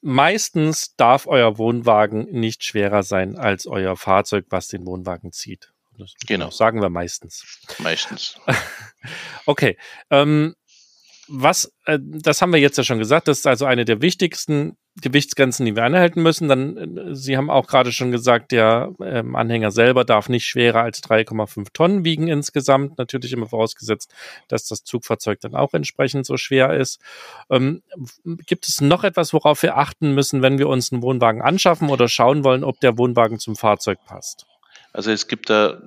meistens 0.00 0.94
darf 0.96 1.26
euer 1.26 1.58
Wohnwagen 1.58 2.26
nicht 2.30 2.64
schwerer 2.64 3.02
sein 3.02 3.36
als 3.36 3.66
euer 3.66 3.96
Fahrzeug, 3.96 4.46
was 4.48 4.68
den 4.68 4.86
Wohnwagen 4.86 5.32
zieht. 5.32 5.72
Das 5.98 6.14
genau. 6.26 6.50
Sagen 6.50 6.80
wir 6.80 6.90
meistens. 6.90 7.60
Meistens. 7.78 8.38
okay. 9.46 9.76
Ähm, 10.10 10.54
was, 11.28 11.72
äh, 11.84 11.98
das 12.00 12.42
haben 12.42 12.52
wir 12.52 12.60
jetzt 12.60 12.78
ja 12.78 12.84
schon 12.84 12.98
gesagt, 12.98 13.28
das 13.28 13.38
ist 13.38 13.46
also 13.46 13.64
eine 13.64 13.84
der 13.84 14.00
wichtigsten 14.02 14.76
Gewichtsgrenzen, 15.00 15.66
die 15.66 15.76
wir 15.76 15.84
einhalten 15.84 16.22
müssen. 16.22 16.48
Dann, 16.48 16.76
äh, 16.76 17.14
Sie 17.14 17.36
haben 17.36 17.50
auch 17.50 17.66
gerade 17.66 17.92
schon 17.92 18.12
gesagt, 18.12 18.52
der 18.52 18.92
ähm, 19.02 19.36
Anhänger 19.36 19.70
selber 19.70 20.04
darf 20.04 20.28
nicht 20.28 20.46
schwerer 20.46 20.82
als 20.82 21.02
3,5 21.02 21.72
Tonnen 21.72 22.04
wiegen 22.04 22.28
insgesamt. 22.28 22.98
Natürlich 22.98 23.32
immer 23.32 23.46
vorausgesetzt, 23.46 24.12
dass 24.48 24.66
das 24.66 24.84
Zugfahrzeug 24.84 25.40
dann 25.40 25.54
auch 25.54 25.74
entsprechend 25.74 26.26
so 26.26 26.36
schwer 26.36 26.74
ist. 26.74 27.00
Ähm, 27.50 27.82
gibt 28.24 28.68
es 28.68 28.80
noch 28.80 29.04
etwas, 29.04 29.32
worauf 29.32 29.62
wir 29.62 29.76
achten 29.76 30.14
müssen, 30.14 30.42
wenn 30.42 30.58
wir 30.58 30.68
uns 30.68 30.92
einen 30.92 31.02
Wohnwagen 31.02 31.42
anschaffen 31.42 31.90
oder 31.90 32.08
schauen 32.08 32.44
wollen, 32.44 32.64
ob 32.64 32.80
der 32.80 32.96
Wohnwagen 32.98 33.38
zum 33.38 33.56
Fahrzeug 33.56 33.98
passt? 34.06 34.46
Also 34.92 35.10
es 35.10 35.28
gibt 35.28 35.50
da 35.50 35.82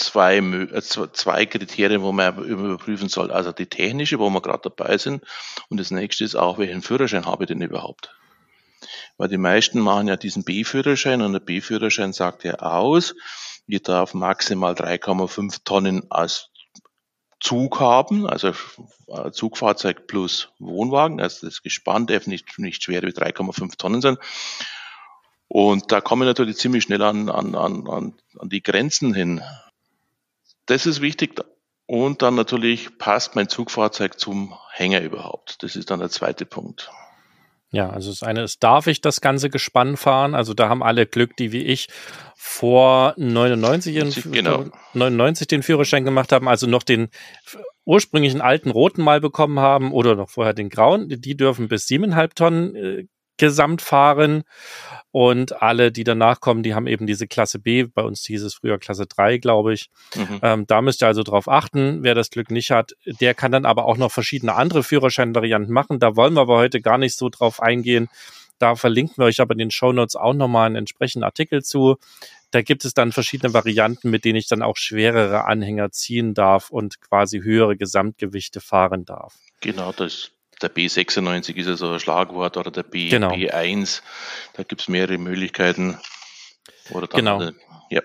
zwei, 0.00 0.38
äh, 0.38 0.82
zwei 0.82 1.46
Kriterien, 1.46 2.02
wo 2.02 2.12
man 2.12 2.44
überprüfen 2.44 3.08
soll. 3.08 3.30
Also 3.30 3.52
die 3.52 3.66
technische, 3.66 4.18
wo 4.18 4.30
wir 4.30 4.40
gerade 4.40 4.70
dabei 4.70 4.98
sind. 4.98 5.24
Und 5.68 5.78
das 5.78 5.90
nächste 5.90 6.24
ist 6.24 6.34
auch, 6.34 6.58
welchen 6.58 6.82
Führerschein 6.82 7.26
habe 7.26 7.44
ich 7.44 7.48
denn 7.48 7.62
überhaupt? 7.62 8.14
Weil 9.16 9.28
die 9.28 9.38
meisten 9.38 9.80
machen 9.80 10.08
ja 10.08 10.16
diesen 10.16 10.44
B-Führerschein 10.44 11.20
und 11.22 11.32
der 11.32 11.40
B-Führerschein 11.40 12.12
sagt 12.12 12.44
ja 12.44 12.54
aus, 12.54 13.14
ich 13.66 13.82
darf 13.82 14.14
maximal 14.14 14.72
3,5 14.72 15.58
Tonnen 15.64 16.10
als 16.10 16.50
Zug 17.38 17.80
haben, 17.80 18.26
also 18.26 18.52
äh, 19.06 19.30
Zugfahrzeug 19.30 20.06
plus 20.06 20.48
Wohnwagen, 20.58 21.20
also 21.20 21.46
das 21.46 21.62
Gespann 21.62 22.06
darf 22.06 22.26
nicht, 22.26 22.58
nicht 22.58 22.84
schwerer 22.84 23.06
wie 23.06 23.12
3,5 23.12 23.76
Tonnen 23.78 24.00
sein. 24.00 24.18
Und 25.48 25.90
da 25.90 26.00
kommen 26.00 26.26
natürlich 26.26 26.58
ziemlich 26.58 26.84
schnell 26.84 27.02
an, 27.02 27.28
an, 27.28 27.56
an, 27.56 27.88
an 28.38 28.48
die 28.48 28.62
Grenzen 28.62 29.14
hin. 29.14 29.42
Das 30.70 30.86
ist 30.86 31.00
wichtig. 31.00 31.34
Und 31.86 32.22
dann 32.22 32.36
natürlich 32.36 32.96
passt 32.96 33.34
mein 33.34 33.48
Zugfahrzeug 33.48 34.20
zum 34.20 34.54
Hänger 34.72 35.00
überhaupt. 35.00 35.64
Das 35.64 35.74
ist 35.74 35.90
dann 35.90 35.98
der 35.98 36.10
zweite 36.10 36.46
Punkt. 36.46 36.92
Ja, 37.72 37.90
also 37.90 38.10
das 38.10 38.22
eine 38.22 38.44
ist, 38.44 38.62
darf 38.62 38.86
ich 38.86 39.00
das 39.00 39.20
ganze 39.20 39.50
Gespann 39.50 39.96
fahren? 39.96 40.36
Also 40.36 40.54
da 40.54 40.68
haben 40.68 40.84
alle 40.84 41.06
Glück, 41.06 41.36
die 41.36 41.50
wie 41.50 41.64
ich 41.64 41.88
vor 42.36 43.14
99, 43.16 43.96
in, 43.96 44.32
genau. 44.32 44.66
99 44.94 45.48
den 45.48 45.64
Führerschein 45.64 46.04
gemacht 46.04 46.30
haben, 46.30 46.48
also 46.48 46.68
noch 46.68 46.84
den 46.84 47.08
ursprünglichen 47.84 48.40
alten 48.40 48.70
roten 48.70 49.02
mal 49.02 49.20
bekommen 49.20 49.58
haben 49.58 49.92
oder 49.92 50.14
noch 50.14 50.30
vorher 50.30 50.54
den 50.54 50.68
grauen. 50.68 51.08
Die 51.08 51.36
dürfen 51.36 51.66
bis 51.66 51.88
siebeneinhalb 51.88 52.36
Tonnen 52.36 53.08
äh, 53.40 53.46
gesamt 53.46 53.82
fahren. 53.82 54.44
Und 55.12 55.60
alle, 55.60 55.90
die 55.90 56.04
danach 56.04 56.40
kommen, 56.40 56.62
die 56.62 56.74
haben 56.74 56.86
eben 56.86 57.06
diese 57.06 57.26
Klasse 57.26 57.58
B. 57.58 57.84
Bei 57.84 58.02
uns 58.02 58.24
hieß 58.26 58.44
es 58.44 58.54
früher 58.54 58.78
Klasse 58.78 59.06
3, 59.06 59.38
glaube 59.38 59.74
ich. 59.74 59.90
Mhm. 60.14 60.38
Ähm, 60.42 60.66
da 60.68 60.82
müsst 60.82 61.02
ihr 61.02 61.08
also 61.08 61.24
drauf 61.24 61.48
achten. 61.48 62.04
Wer 62.04 62.14
das 62.14 62.30
Glück 62.30 62.50
nicht 62.50 62.70
hat, 62.70 62.92
der 63.04 63.34
kann 63.34 63.50
dann 63.50 63.66
aber 63.66 63.86
auch 63.86 63.96
noch 63.96 64.12
verschiedene 64.12 64.54
andere 64.54 64.84
Führerscheinvarianten 64.84 65.72
machen. 65.72 65.98
Da 65.98 66.14
wollen 66.14 66.34
wir 66.34 66.42
aber 66.42 66.58
heute 66.58 66.80
gar 66.80 66.98
nicht 66.98 67.16
so 67.16 67.28
drauf 67.28 67.60
eingehen. 67.60 68.08
Da 68.60 68.76
verlinken 68.76 69.16
wir 69.16 69.24
euch 69.24 69.40
aber 69.40 69.52
in 69.52 69.58
den 69.58 69.70
Show 69.70 69.92
Notes 69.92 70.14
auch 70.14 70.34
nochmal 70.34 70.66
einen 70.66 70.76
entsprechenden 70.76 71.24
Artikel 71.24 71.64
zu. 71.64 71.96
Da 72.52 72.62
gibt 72.62 72.84
es 72.84 72.94
dann 72.94 73.10
verschiedene 73.10 73.54
Varianten, 73.54 74.10
mit 74.10 74.24
denen 74.24 74.36
ich 74.36 74.48
dann 74.48 74.62
auch 74.62 74.76
schwerere 74.76 75.46
Anhänger 75.46 75.90
ziehen 75.90 76.34
darf 76.34 76.70
und 76.70 77.00
quasi 77.00 77.40
höhere 77.40 77.76
Gesamtgewichte 77.76 78.60
fahren 78.60 79.04
darf. 79.04 79.34
Genau, 79.60 79.92
das 79.92 80.32
der 80.62 80.74
B96 80.74 81.56
ist 81.56 81.66
ja 81.66 81.76
so 81.76 81.92
ein 81.92 82.00
Schlagwort 82.00 82.56
oder 82.56 82.70
der 82.70 82.82
B, 82.82 83.08
genau. 83.08 83.32
B1. 83.32 84.02
Da 84.54 84.62
gibt 84.62 84.82
es 84.82 84.88
mehrere 84.88 85.18
Möglichkeiten. 85.18 85.98
Oder 86.90 87.06
dann 87.06 87.18
genau. 87.18 87.40
Eine, 87.40 87.54
ja. 87.90 88.02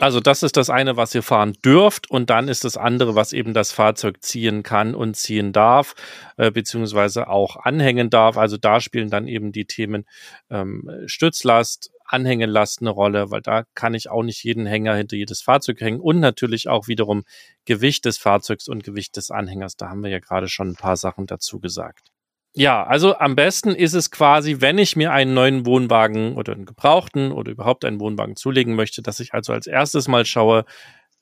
Also 0.00 0.20
das 0.20 0.42
ist 0.42 0.56
das 0.56 0.68
eine, 0.68 0.96
was 0.96 1.14
ihr 1.14 1.22
fahren 1.22 1.54
dürft 1.64 2.10
und 2.10 2.28
dann 2.28 2.48
ist 2.48 2.64
das 2.64 2.76
andere, 2.76 3.14
was 3.14 3.32
eben 3.32 3.54
das 3.54 3.72
Fahrzeug 3.72 4.22
ziehen 4.22 4.62
kann 4.62 4.94
und 4.94 5.16
ziehen 5.16 5.52
darf, 5.52 5.94
äh, 6.36 6.50
beziehungsweise 6.50 7.28
auch 7.28 7.56
anhängen 7.56 8.10
darf. 8.10 8.36
Also 8.36 8.56
da 8.56 8.80
spielen 8.80 9.10
dann 9.10 9.26
eben 9.26 9.52
die 9.52 9.64
Themen 9.64 10.06
ähm, 10.50 10.90
Stützlast, 11.06 11.92
Anhängelast 12.08 12.80
eine 12.80 12.90
Rolle, 12.90 13.30
weil 13.30 13.42
da 13.42 13.64
kann 13.74 13.94
ich 13.94 14.10
auch 14.10 14.22
nicht 14.22 14.42
jeden 14.44 14.66
Hänger 14.66 14.94
hinter 14.94 15.16
jedes 15.16 15.42
Fahrzeug 15.42 15.80
hängen 15.80 16.00
und 16.00 16.20
natürlich 16.20 16.68
auch 16.68 16.88
wiederum 16.88 17.24
Gewicht 17.64 18.04
des 18.04 18.18
Fahrzeugs 18.18 18.68
und 18.68 18.84
Gewicht 18.84 19.16
des 19.16 19.30
Anhängers. 19.30 19.76
Da 19.76 19.88
haben 19.88 20.02
wir 20.02 20.10
ja 20.10 20.18
gerade 20.18 20.48
schon 20.48 20.70
ein 20.70 20.76
paar 20.76 20.96
Sachen 20.96 21.26
dazu 21.26 21.60
gesagt. 21.60 22.10
Ja, 22.58 22.84
also 22.84 23.18
am 23.18 23.36
besten 23.36 23.74
ist 23.74 23.92
es 23.92 24.10
quasi, 24.10 24.62
wenn 24.62 24.78
ich 24.78 24.96
mir 24.96 25.12
einen 25.12 25.34
neuen 25.34 25.66
Wohnwagen 25.66 26.36
oder 26.36 26.54
einen 26.54 26.64
gebrauchten 26.64 27.30
oder 27.30 27.52
überhaupt 27.52 27.84
einen 27.84 28.00
Wohnwagen 28.00 28.34
zulegen 28.34 28.74
möchte, 28.74 29.02
dass 29.02 29.20
ich 29.20 29.34
also 29.34 29.52
als 29.52 29.66
erstes 29.66 30.08
mal 30.08 30.24
schaue, 30.24 30.64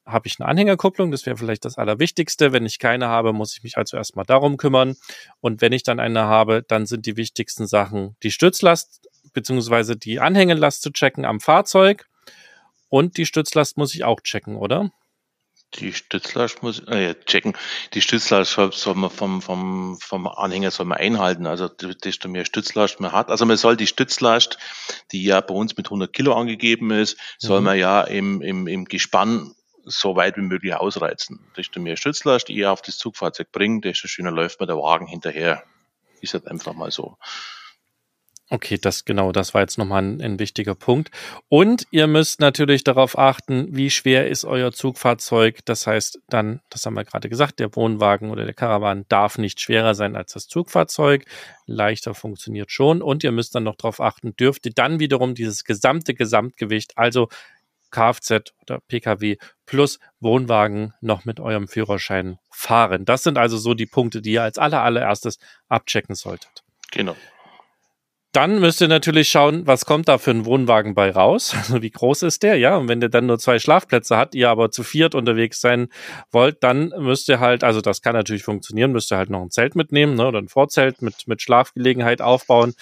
habe 0.06 0.26
ich 0.26 0.38
eine 0.38 0.48
Anhängerkupplung, 0.48 1.10
das 1.10 1.24
wäre 1.26 1.36
vielleicht 1.36 1.64
das 1.64 1.78
Allerwichtigste. 1.78 2.52
Wenn 2.52 2.66
ich 2.66 2.78
keine 2.78 3.08
habe, 3.08 3.32
muss 3.32 3.56
ich 3.56 3.62
mich 3.62 3.76
also 3.76 3.96
erstmal 3.96 4.26
darum 4.26 4.56
kümmern. 4.56 4.96
Und 5.40 5.60
wenn 5.60 5.72
ich 5.72 5.82
dann 5.82 5.98
eine 5.98 6.24
habe, 6.24 6.62
dann 6.62 6.86
sind 6.86 7.06
die 7.06 7.16
wichtigsten 7.16 7.66
Sachen 7.66 8.16
die 8.22 8.30
Stützlast 8.30 9.03
beziehungsweise 9.34 9.96
die 9.96 10.20
Anhängelast 10.20 10.82
zu 10.82 10.90
checken 10.90 11.24
am 11.24 11.40
Fahrzeug. 11.40 12.06
Und 12.88 13.16
die 13.16 13.26
Stützlast 13.26 13.76
muss 13.76 13.94
ich 13.94 14.04
auch 14.04 14.20
checken, 14.20 14.56
oder? 14.56 14.90
Die 15.74 15.92
Stützlast 15.92 16.62
muss 16.62 16.78
äh, 16.86 17.16
checken. 17.26 17.54
Die 17.94 18.00
Stützlast 18.00 18.52
soll 18.52 18.94
man 18.94 19.10
vom, 19.10 19.42
vom, 19.42 19.98
vom 20.00 20.26
Anhänger 20.28 20.70
soll 20.70 20.86
man 20.86 20.98
einhalten. 20.98 21.46
Also 21.46 21.68
desto 21.68 22.28
mehr 22.28 22.44
Stützlast 22.44 23.00
man 23.00 23.12
hat. 23.12 23.30
Also 23.30 23.44
man 23.44 23.56
soll 23.56 23.76
die 23.76 23.88
Stützlast, 23.88 24.58
die 25.10 25.24
ja 25.24 25.40
bei 25.40 25.54
uns 25.54 25.76
mit 25.76 25.86
100 25.86 26.12
Kilo 26.12 26.34
angegeben 26.34 26.90
ist, 26.92 27.18
soll 27.38 27.60
mhm. 27.60 27.64
man 27.64 27.78
ja 27.78 28.02
im, 28.02 28.40
im, 28.40 28.68
im 28.68 28.84
Gespann 28.84 29.54
so 29.84 30.16
weit 30.16 30.36
wie 30.36 30.42
möglich 30.42 30.74
ausreizen. 30.74 31.40
Desto 31.56 31.80
mehr 31.80 31.96
Stützlast 31.96 32.48
ihr 32.50 32.70
auf 32.70 32.82
das 32.82 32.96
Zugfahrzeug 32.96 33.50
bringt, 33.52 33.84
desto 33.84 34.08
schöner 34.08 34.30
läuft 34.30 34.60
mir 34.60 34.66
der 34.66 34.76
Wagen 34.76 35.06
hinterher. 35.06 35.64
Ist 36.20 36.34
halt 36.34 36.46
einfach 36.46 36.74
mal 36.74 36.90
so. 36.90 37.18
Okay, 38.54 38.78
das 38.80 39.04
genau, 39.04 39.32
das 39.32 39.52
war 39.52 39.62
jetzt 39.62 39.78
nochmal 39.78 40.04
ein, 40.04 40.22
ein 40.22 40.38
wichtiger 40.38 40.76
Punkt. 40.76 41.10
Und 41.48 41.88
ihr 41.90 42.06
müsst 42.06 42.38
natürlich 42.38 42.84
darauf 42.84 43.18
achten, 43.18 43.66
wie 43.74 43.90
schwer 43.90 44.28
ist 44.28 44.44
euer 44.44 44.70
Zugfahrzeug. 44.70 45.64
Das 45.64 45.88
heißt 45.88 46.20
dann, 46.28 46.60
das 46.70 46.86
haben 46.86 46.94
wir 46.94 47.02
gerade 47.02 47.28
gesagt, 47.28 47.58
der 47.58 47.74
Wohnwagen 47.74 48.30
oder 48.30 48.44
der 48.44 48.54
Caravan 48.54 49.06
darf 49.08 49.38
nicht 49.38 49.60
schwerer 49.60 49.96
sein 49.96 50.14
als 50.14 50.34
das 50.34 50.46
Zugfahrzeug. 50.46 51.24
Leichter 51.66 52.14
funktioniert 52.14 52.70
schon. 52.70 53.02
Und 53.02 53.24
ihr 53.24 53.32
müsst 53.32 53.56
dann 53.56 53.64
noch 53.64 53.74
darauf 53.74 54.00
achten, 54.00 54.36
dürft 54.36 54.66
ihr 54.66 54.72
dann 54.72 55.00
wiederum 55.00 55.34
dieses 55.34 55.64
gesamte 55.64 56.14
Gesamtgewicht, 56.14 56.96
also 56.96 57.28
Kfz 57.90 58.52
oder 58.62 58.78
Pkw 58.86 59.36
plus 59.66 59.98
Wohnwagen 60.20 60.94
noch 61.00 61.24
mit 61.24 61.40
eurem 61.40 61.66
Führerschein 61.66 62.38
fahren. 62.52 63.04
Das 63.04 63.24
sind 63.24 63.36
also 63.36 63.58
so 63.58 63.74
die 63.74 63.86
Punkte, 63.86 64.22
die 64.22 64.34
ihr 64.34 64.44
als 64.44 64.58
aller, 64.58 64.82
allererstes 64.84 65.40
abchecken 65.68 66.14
solltet. 66.14 66.62
Genau. 66.92 67.16
Dann 68.34 68.58
müsst 68.58 68.80
ihr 68.80 68.88
natürlich 68.88 69.28
schauen, 69.28 69.64
was 69.64 69.86
kommt 69.86 70.08
da 70.08 70.18
für 70.18 70.32
ein 70.32 70.44
Wohnwagen 70.44 70.96
bei 70.96 71.10
raus? 71.10 71.54
Also 71.64 71.82
wie 71.82 71.90
groß 71.90 72.24
ist 72.24 72.42
der? 72.42 72.56
Ja, 72.56 72.76
und 72.76 72.88
wenn 72.88 72.98
der 72.98 73.08
dann 73.08 73.26
nur 73.26 73.38
zwei 73.38 73.60
Schlafplätze 73.60 74.16
hat, 74.16 74.34
ihr 74.34 74.50
aber 74.50 74.72
zu 74.72 74.82
viert 74.82 75.14
unterwegs 75.14 75.60
sein 75.60 75.88
wollt, 76.32 76.64
dann 76.64 76.92
müsst 76.98 77.28
ihr 77.28 77.38
halt, 77.38 77.62
also 77.62 77.80
das 77.80 78.02
kann 78.02 78.14
natürlich 78.14 78.42
funktionieren, 78.42 78.90
müsst 78.90 79.12
ihr 79.12 79.18
halt 79.18 79.30
noch 79.30 79.40
ein 79.40 79.52
Zelt 79.52 79.76
mitnehmen 79.76 80.16
ne, 80.16 80.26
oder 80.26 80.40
ein 80.40 80.48
Vorzelt 80.48 81.00
mit, 81.00 81.28
mit 81.28 81.42
Schlafgelegenheit 81.42 82.20
aufbauen. 82.20 82.74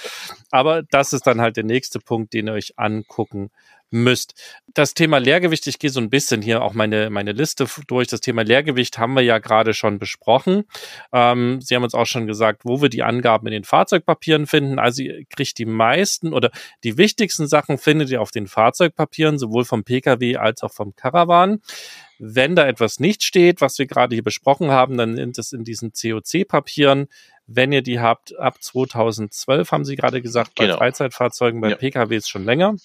Aber 0.51 0.83
das 0.85 1.13
ist 1.13 1.27
dann 1.27 1.43
halt 1.43 1.59
der 1.59 1.65
nächste 1.65 2.01
Punkt, 2.01 2.33
den 2.33 2.47
ihr 2.47 2.55
euch 2.55 2.79
angucken 2.79 3.51
müsst. 3.93 4.35
Das 4.75 4.95
Thema 4.95 5.19
Leergewicht, 5.19 5.67
ich 5.67 5.79
gehe 5.79 5.91
so 5.91 6.01
ein 6.01 6.11
bisschen 6.11 6.43
hier 6.43 6.63
auch 6.63 6.73
meine, 6.73 7.11
meine 7.11 7.33
Liste 7.33 7.67
durch. 7.87 8.09
Das 8.09 8.21
Thema 8.21 8.43
Leergewicht 8.43 8.99
haben 8.99 9.15
wir 9.15 9.23
ja 9.23 9.39
gerade 9.39 9.75
schon 9.75 9.99
besprochen. 9.99 10.65
Ähm, 11.13 11.61
Sie 11.61 11.77
haben 11.77 11.85
uns 11.85 11.95
auch 11.95 12.07
schon 12.07 12.27
gesagt, 12.27 12.63
wo 12.65 12.81
wir 12.81 12.89
die 12.89 13.03
Angaben 13.03 13.47
in 13.47 13.53
den 13.53 13.65
Fahrzeugpapieren 13.65 14.47
finden. 14.47 14.79
Also 14.79 15.03
ihr 15.03 15.25
kriegt 15.27 15.59
die 15.59 15.67
meisten 15.67 16.33
oder 16.33 16.51
die 16.85 16.97
wichtigsten 16.97 17.47
Sachen 17.47 17.79
findet 17.79 18.11
ihr 18.11 18.23
auf 18.23 18.31
den 18.31 18.47
Fahrzeugpapieren, 18.47 19.39
sowohl 19.39 19.65
vom 19.65 19.85
Pkw 19.85 20.37
als 20.37 20.63
auch 20.63 20.73
vom 20.73 20.97
Caravan. 20.97 21.61
Wenn 22.19 22.57
da 22.57 22.67
etwas 22.67 23.01
nicht 23.01 23.25
steht, 23.25 23.61
was 23.61 23.79
wir 23.79 23.87
gerade 23.87 24.15
hier 24.15 24.23
besprochen 24.25 24.71
haben, 24.71 24.97
dann 24.97 25.17
sind 25.17 25.39
es 25.39 25.53
in 25.53 25.65
diesen 25.65 25.93
COC-Papieren. 25.93 27.09
Wenn 27.47 27.73
ihr 27.73 27.83
die 27.83 28.01
habt, 28.01 28.39
ab 28.39 28.63
2012 28.63 29.71
haben 29.73 29.85
Sie 29.85 29.97
gerade 29.97 30.23
gesagt, 30.23 30.55
bei 30.55 30.67
genau. 30.67 30.79
Freizeitfahrzeugen, 30.79 31.61
bei 31.61 31.71
ja. 31.71 31.77
PKWs 31.77 32.29
schon 32.29 32.45
länger. 32.45 32.77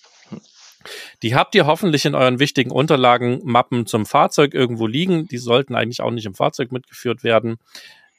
Die 1.21 1.35
habt 1.35 1.55
ihr 1.55 1.65
hoffentlich 1.65 2.05
in 2.05 2.15
euren 2.15 2.39
wichtigen 2.39 2.71
Unterlagen, 2.71 3.41
Mappen 3.43 3.85
zum 3.85 4.05
Fahrzeug 4.05 4.53
irgendwo 4.53 4.87
liegen. 4.87 5.27
Die 5.27 5.37
sollten 5.37 5.75
eigentlich 5.75 6.01
auch 6.01 6.11
nicht 6.11 6.25
im 6.25 6.35
Fahrzeug 6.35 6.71
mitgeführt 6.71 7.23
werden. 7.23 7.57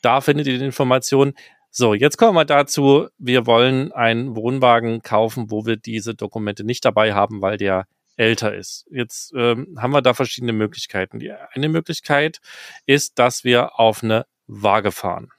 Da 0.02 0.20
findet 0.20 0.46
ihr 0.46 0.58
die 0.58 0.64
Informationen. 0.64 1.34
So, 1.70 1.94
jetzt 1.94 2.16
kommen 2.16 2.34
wir 2.34 2.44
dazu. 2.44 3.08
Wir 3.18 3.46
wollen 3.46 3.92
einen 3.92 4.34
Wohnwagen 4.34 5.02
kaufen, 5.02 5.50
wo 5.50 5.66
wir 5.66 5.76
diese 5.76 6.14
Dokumente 6.14 6.64
nicht 6.64 6.84
dabei 6.84 7.14
haben, 7.14 7.42
weil 7.42 7.56
der 7.56 7.86
älter 8.16 8.54
ist. 8.54 8.86
Jetzt 8.90 9.32
ähm, 9.36 9.78
haben 9.80 9.92
wir 9.92 10.02
da 10.02 10.12
verschiedene 10.12 10.52
Möglichkeiten. 10.52 11.18
Die 11.18 11.30
eine 11.30 11.68
Möglichkeit 11.68 12.40
ist, 12.84 13.18
dass 13.18 13.44
wir 13.44 13.78
auf 13.78 14.02
eine 14.02 14.26
Waage 14.46 14.92
fahren. 14.92 15.30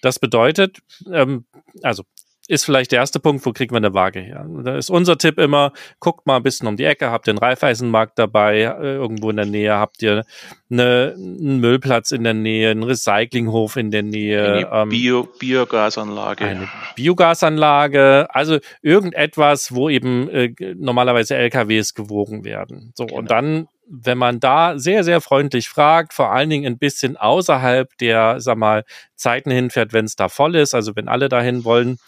Das 0.00 0.18
bedeutet, 0.18 0.80
ähm, 1.10 1.46
also 1.82 2.04
ist 2.48 2.64
vielleicht 2.64 2.92
der 2.92 2.98
erste 2.98 3.20
Punkt, 3.20 3.46
wo 3.46 3.52
kriegt 3.52 3.70
man 3.70 3.84
eine 3.84 3.94
Waage 3.94 4.20
her? 4.20 4.46
Da 4.64 4.76
ist 4.76 4.90
unser 4.90 5.16
Tipp 5.16 5.38
immer, 5.38 5.72
guckt 6.00 6.26
mal 6.26 6.36
ein 6.36 6.42
bisschen 6.42 6.66
um 6.66 6.76
die 6.76 6.84
Ecke, 6.84 7.10
habt 7.10 7.28
ihr 7.28 7.32
einen 7.32 7.38
Reifeisenmarkt 7.38 8.18
dabei, 8.18 8.62
äh, 8.62 8.94
irgendwo 8.94 9.30
in 9.30 9.36
der 9.36 9.46
Nähe, 9.46 9.74
habt 9.74 10.02
ihr 10.02 10.24
eine, 10.70 11.14
einen 11.16 11.60
Müllplatz 11.60 12.10
in 12.10 12.24
der 12.24 12.34
Nähe, 12.34 12.70
einen 12.70 12.82
Recyclinghof 12.82 13.76
in 13.76 13.90
der 13.90 14.02
Nähe. 14.02 14.68
Eine 14.70 14.82
ähm, 14.82 14.88
Bio, 14.88 15.28
Biogasanlage. 15.38 16.44
Eine 16.44 16.68
Biogasanlage, 16.96 18.26
also 18.30 18.58
irgendetwas, 18.82 19.72
wo 19.72 19.88
eben 19.88 20.28
äh, 20.28 20.52
normalerweise 20.76 21.36
LKWs 21.36 21.94
gewogen 21.94 22.44
werden. 22.44 22.92
So, 22.96 23.06
genau. 23.06 23.18
und 23.20 23.30
dann 23.30 23.68
wenn 23.94 24.16
man 24.16 24.40
da 24.40 24.78
sehr, 24.78 25.04
sehr 25.04 25.20
freundlich 25.20 25.68
fragt, 25.68 26.14
vor 26.14 26.32
allen 26.32 26.48
Dingen 26.48 26.64
ein 26.64 26.78
bisschen 26.78 27.18
außerhalb 27.18 27.90
der, 27.98 28.40
sag 28.40 28.56
mal, 28.56 28.84
Zeiten 29.16 29.50
hinfährt, 29.50 29.92
wenn 29.92 30.06
es 30.06 30.16
da 30.16 30.30
voll 30.30 30.56
ist, 30.56 30.74
also 30.74 30.96
wenn 30.96 31.08
alle 31.08 31.28
dahin 31.28 31.64
wollen 31.64 31.98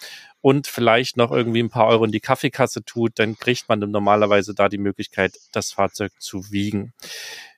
und 0.44 0.66
vielleicht 0.66 1.16
noch 1.16 1.32
irgendwie 1.32 1.62
ein 1.62 1.70
paar 1.70 1.86
Euro 1.86 2.04
in 2.04 2.12
die 2.12 2.20
Kaffeekasse 2.20 2.84
tut, 2.84 3.12
dann 3.18 3.38
kriegt 3.38 3.66
man 3.70 3.78
normalerweise 3.78 4.54
da 4.54 4.68
die 4.68 4.76
Möglichkeit, 4.76 5.32
das 5.52 5.72
Fahrzeug 5.72 6.12
zu 6.18 6.52
wiegen. 6.52 6.92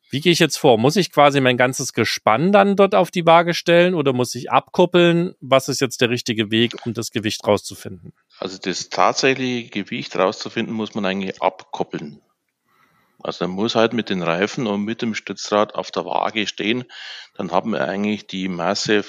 Wie 0.09 0.21
gehe 0.21 0.31
ich 0.31 0.39
jetzt 0.39 0.57
vor? 0.57 0.79
Muss 0.79 0.95
ich 0.95 1.11
quasi 1.11 1.41
mein 1.41 1.57
ganzes 1.57 1.95
Gespann 1.95 2.53
dann 2.53 2.77
dort 2.77 2.95
auf 2.95 3.11
die 3.11 3.27
Waage 3.27 3.55
stellen 3.55 3.95
oder 3.95 4.13
muss 4.13 4.37
ich 4.37 4.53
abkuppeln? 4.53 5.35
Was 5.41 5.69
ist 5.69 5.81
jetzt 5.81 6.01
der 6.01 6.11
richtige 6.11 6.53
Weg, 6.53 6.87
um 6.87 6.95
das 6.95 7.11
Gewicht 7.11 7.45
rauszufinden? 7.45 8.13
Also 8.39 8.57
das 8.57 8.89
tatsächliche 8.89 9.69
Gewicht 9.69 10.15
rauszufinden, 10.15 10.73
muss 10.73 10.95
man 10.95 11.05
eigentlich 11.07 11.43
abkoppeln. 11.43 12.21
Also 13.21 13.47
er 13.47 13.49
muss 13.49 13.75
halt 13.75 13.95
mit 13.95 14.11
den 14.11 14.23
Reifen 14.23 14.69
und 14.69 14.85
mit 14.85 15.03
dem 15.03 15.17
Stützrad 15.17 15.75
auf 15.75 15.91
der 15.91 16.05
Waage 16.05 16.47
stehen. 16.47 16.85
Dann 17.35 17.51
haben 17.51 17.73
wir 17.73 17.89
eigentlich 17.89 18.29
die 18.29 18.47
Masse, 18.47 19.05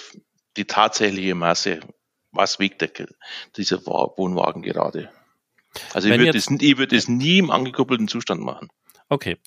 die 0.58 0.66
tatsächliche 0.66 1.36
Masse. 1.36 1.82
Was 2.32 2.60
wiegt 2.60 2.82
der, 2.82 2.90
dieser 3.56 3.86
Wohnwagen 3.86 4.62
gerade? 4.62 5.10
Also 5.94 6.10
ich 6.10 6.18
würde, 6.18 6.32
das, 6.32 6.48
ich 6.50 6.78
würde 6.78 6.96
das 6.96 7.08
nie 7.08 7.40
im 7.40 7.52
angekuppelten 7.52 8.08
Zustand 8.08 8.42
machen. 8.42 8.70
Okay. 9.10 9.38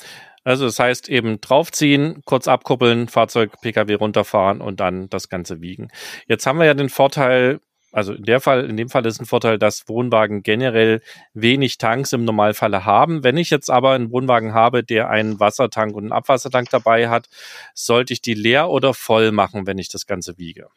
Also 0.43 0.65
das 0.65 0.79
heißt 0.79 1.09
eben 1.09 1.41
draufziehen, 1.41 2.23
kurz 2.25 2.49
abkuppeln, 2.49 3.09
Fahrzeug, 3.09 3.61
Pkw 3.61 3.95
runterfahren 3.95 4.61
und 4.61 4.81
dann 4.81 5.11
das 5.11 5.29
Ganze 5.29 5.61
wiegen. 5.61 5.89
Jetzt 6.27 6.47
haben 6.47 6.59
wir 6.59 6.67
ja 6.67 6.75
den 6.75 6.89
Vorteil, 6.89 7.61
also 7.93 8.13
in 8.13 8.23
der 8.23 8.41
Fall, 8.41 8.65
in 8.65 8.77
dem 8.77 8.89
Fall 8.89 9.05
ist 9.07 9.21
ein 9.21 9.27
Vorteil, 9.27 9.59
dass 9.59 9.89
Wohnwagen 9.89 10.43
generell 10.43 11.03
wenig 11.35 11.79
Tanks 11.79 12.13
im 12.13 12.25
Normalfalle 12.25 12.85
haben. 12.85 13.25
Wenn 13.25 13.37
ich 13.37 13.51
jetzt 13.51 13.71
aber 13.71 13.93
einen 13.93 14.13
Wohnwagen 14.13 14.55
habe, 14.55 14.85
der 14.85 15.11
einen 15.11 15.41
Wassertank 15.41 15.95
und 15.95 16.05
einen 16.05 16.13
Abwassertank 16.13 16.71
dabei 16.71 17.09
hat, 17.09 17.29
sollte 17.75 18.13
ich 18.13 18.21
die 18.21 18.35
leer 18.35 18.71
oder 18.71 18.95
voll 18.95 19.33
machen, 19.33 19.67
wenn 19.67 19.79
ich 19.79 19.89
das 19.89 20.07
Ganze 20.07 20.39
wiege? 20.39 20.69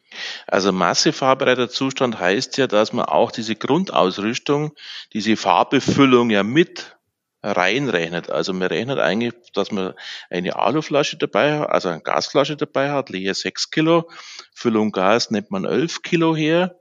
Also 0.48 0.72
massefahrbereiter 0.72 1.70
Zustand 1.70 2.20
heißt 2.20 2.58
ja, 2.58 2.68
dass 2.68 2.94
man 2.94 3.06
auch 3.06 3.32
diese 3.32 3.56
Grundausrüstung, 3.56 4.74
diese 5.14 5.38
Fahrbefüllung 5.38 6.30
ja 6.30 6.44
mit 6.44 6.98
reinrechnet. 7.44 8.30
Also 8.30 8.54
man 8.54 8.70
rechnet 8.70 9.00
eigentlich, 9.00 9.34
dass 9.54 9.72
man 9.72 9.94
eine 10.30 10.56
Aluflasche 10.56 11.18
dabei 11.18 11.60
hat, 11.60 11.70
also 11.70 11.90
eine 11.90 12.02
Gasflasche 12.02 12.56
dabei 12.56 12.92
hat, 12.92 13.10
leer 13.10 13.36
6 13.36 13.70
Kilo, 13.70 14.10
Füllung 14.56 14.92
Gas 14.92 15.30
nimmt 15.30 15.52
man 15.52 15.66
11 15.66 16.02
Kilo 16.02 16.36
her 16.36 16.80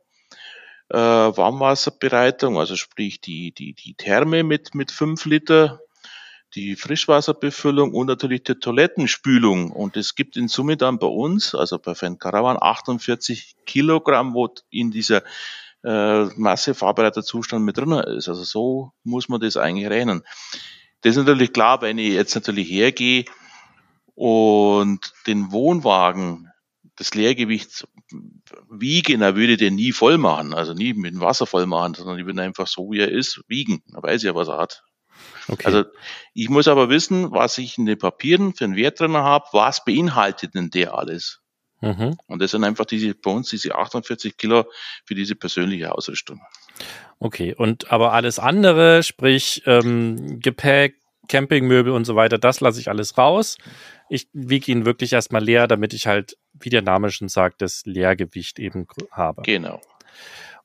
äh, 0.93 0.97
Warmwasserbereitung, 0.97 2.59
also 2.59 2.77
sprich 2.77 3.21
die, 3.21 3.53
die, 3.53 3.73
die 3.73 3.95
Therme 3.95 4.45
mit, 4.45 4.75
mit 4.75 4.91
fünf 4.91 5.25
Liter, 5.25 5.81
die 6.55 6.77
Frischwasserbefüllung 6.77 7.95
und 7.95 8.09
natürlich 8.09 8.45
die 8.45 8.57
Toilettenspülung. 8.57 9.73
Und 9.73 9.97
es 9.97 10.15
gibt 10.15 10.37
in 10.37 10.49
Summe 10.49 10.77
dann 10.77 10.99
bei 10.99 11.07
uns, 11.07 11.55
also 11.55 11.79
bei 11.79 11.95
Fan 11.95 12.19
Caravan, 12.19 12.59
48 12.61 13.57
Kilogramm, 13.65 14.35
wo 14.35 14.51
in 14.69 14.91
dieser 14.91 15.23
äh, 15.83 16.25
Masse 16.37 16.75
Zustand 16.75 17.65
mit 17.65 17.79
drin 17.79 17.93
ist. 17.93 18.29
Also 18.29 18.45
so 18.45 18.93
muss 19.03 19.31
man 19.31 19.41
das 19.41 19.57
eigentlich 19.57 19.89
rechnen. 19.89 20.23
Das 21.01 21.17
ist 21.17 21.25
natürlich 21.25 21.55
klar, 21.55 21.81
wenn 21.81 21.97
ich 21.97 22.13
jetzt 22.13 22.35
natürlich 22.35 22.71
hergehe 22.71 23.25
und 24.15 25.15
den 25.27 25.53
Wohnwagen 25.53 26.52
das 27.03 27.15
Leergewicht 27.15 27.87
wiegen, 28.71 29.21
dann 29.21 29.37
würde 29.37 29.57
den 29.57 29.75
nie 29.75 29.93
voll 29.93 30.19
machen, 30.19 30.55
also 30.55 30.75
nie 30.75 30.95
mit 30.95 31.15
dem 31.15 31.21
Wasser 31.21 31.47
voll 31.47 31.67
machen, 31.67 31.95
sondern 31.95 32.19
ich 32.19 32.27
würde 32.27 32.43
einfach 32.43 32.67
so, 32.67 32.91
wie 32.91 33.01
er 33.01 33.11
ist, 33.11 33.43
wiegen. 33.49 33.83
Da 33.89 34.03
weiß 34.03 34.23
ich 34.23 34.27
ja, 34.27 34.35
was 34.35 34.49
er 34.49 34.59
hat. 34.59 34.83
Okay. 35.49 35.65
Also 35.67 35.85
ich 36.35 36.49
muss 36.49 36.69
aber 36.69 36.89
wissen, 36.89 37.33
was 37.33 37.59
ich 37.59 37.79
in 37.79 37.87
den 37.87 37.99
Papieren 37.99 38.55
für 38.55 38.65
einen 38.65 38.77
Wert 38.77 39.01
drin 39.01 39.17
habe, 39.17 39.45
was 39.53 39.85
beinhaltet 39.85 40.55
denn 40.55 40.71
der 40.71 40.95
alles? 40.95 41.41
Mhm. 41.81 42.17
Und 42.27 42.41
das 42.41 42.53
sind 42.53 42.63
einfach 42.63 42.85
diese, 42.85 43.15
bei 43.15 43.31
uns 43.31 43.51
diese 43.51 43.75
48 43.75 44.37
Kilo 44.37 44.65
für 45.05 45.15
diese 45.15 45.35
persönliche 45.35 45.93
Ausrüstung. 45.93 46.41
Okay, 47.19 47.55
und 47.55 47.91
aber 47.91 48.13
alles 48.13 48.39
andere, 48.39 49.03
sprich 49.03 49.63
ähm, 49.67 50.39
Gepäck, 50.41 50.97
Campingmöbel 51.29 51.93
und 51.93 52.05
so 52.05 52.17
weiter, 52.17 52.39
das 52.39 52.61
lasse 52.61 52.81
ich 52.81 52.89
alles 52.89 53.19
raus. 53.19 53.59
Ich 54.09 54.29
wiege 54.33 54.71
ihn 54.71 54.85
wirklich 54.85 55.13
erstmal 55.13 55.43
leer, 55.43 55.67
damit 55.67 55.93
ich 55.93 56.07
halt, 56.07 56.37
wie 56.55 56.71
der 56.71 56.83
Name 56.83 57.11
schon 57.11 57.29
sagt, 57.29 57.63
das 57.63 57.85
Leergewicht 57.85 58.59
eben 58.59 58.87
habe. 59.11 59.43
Genau. 59.43 59.81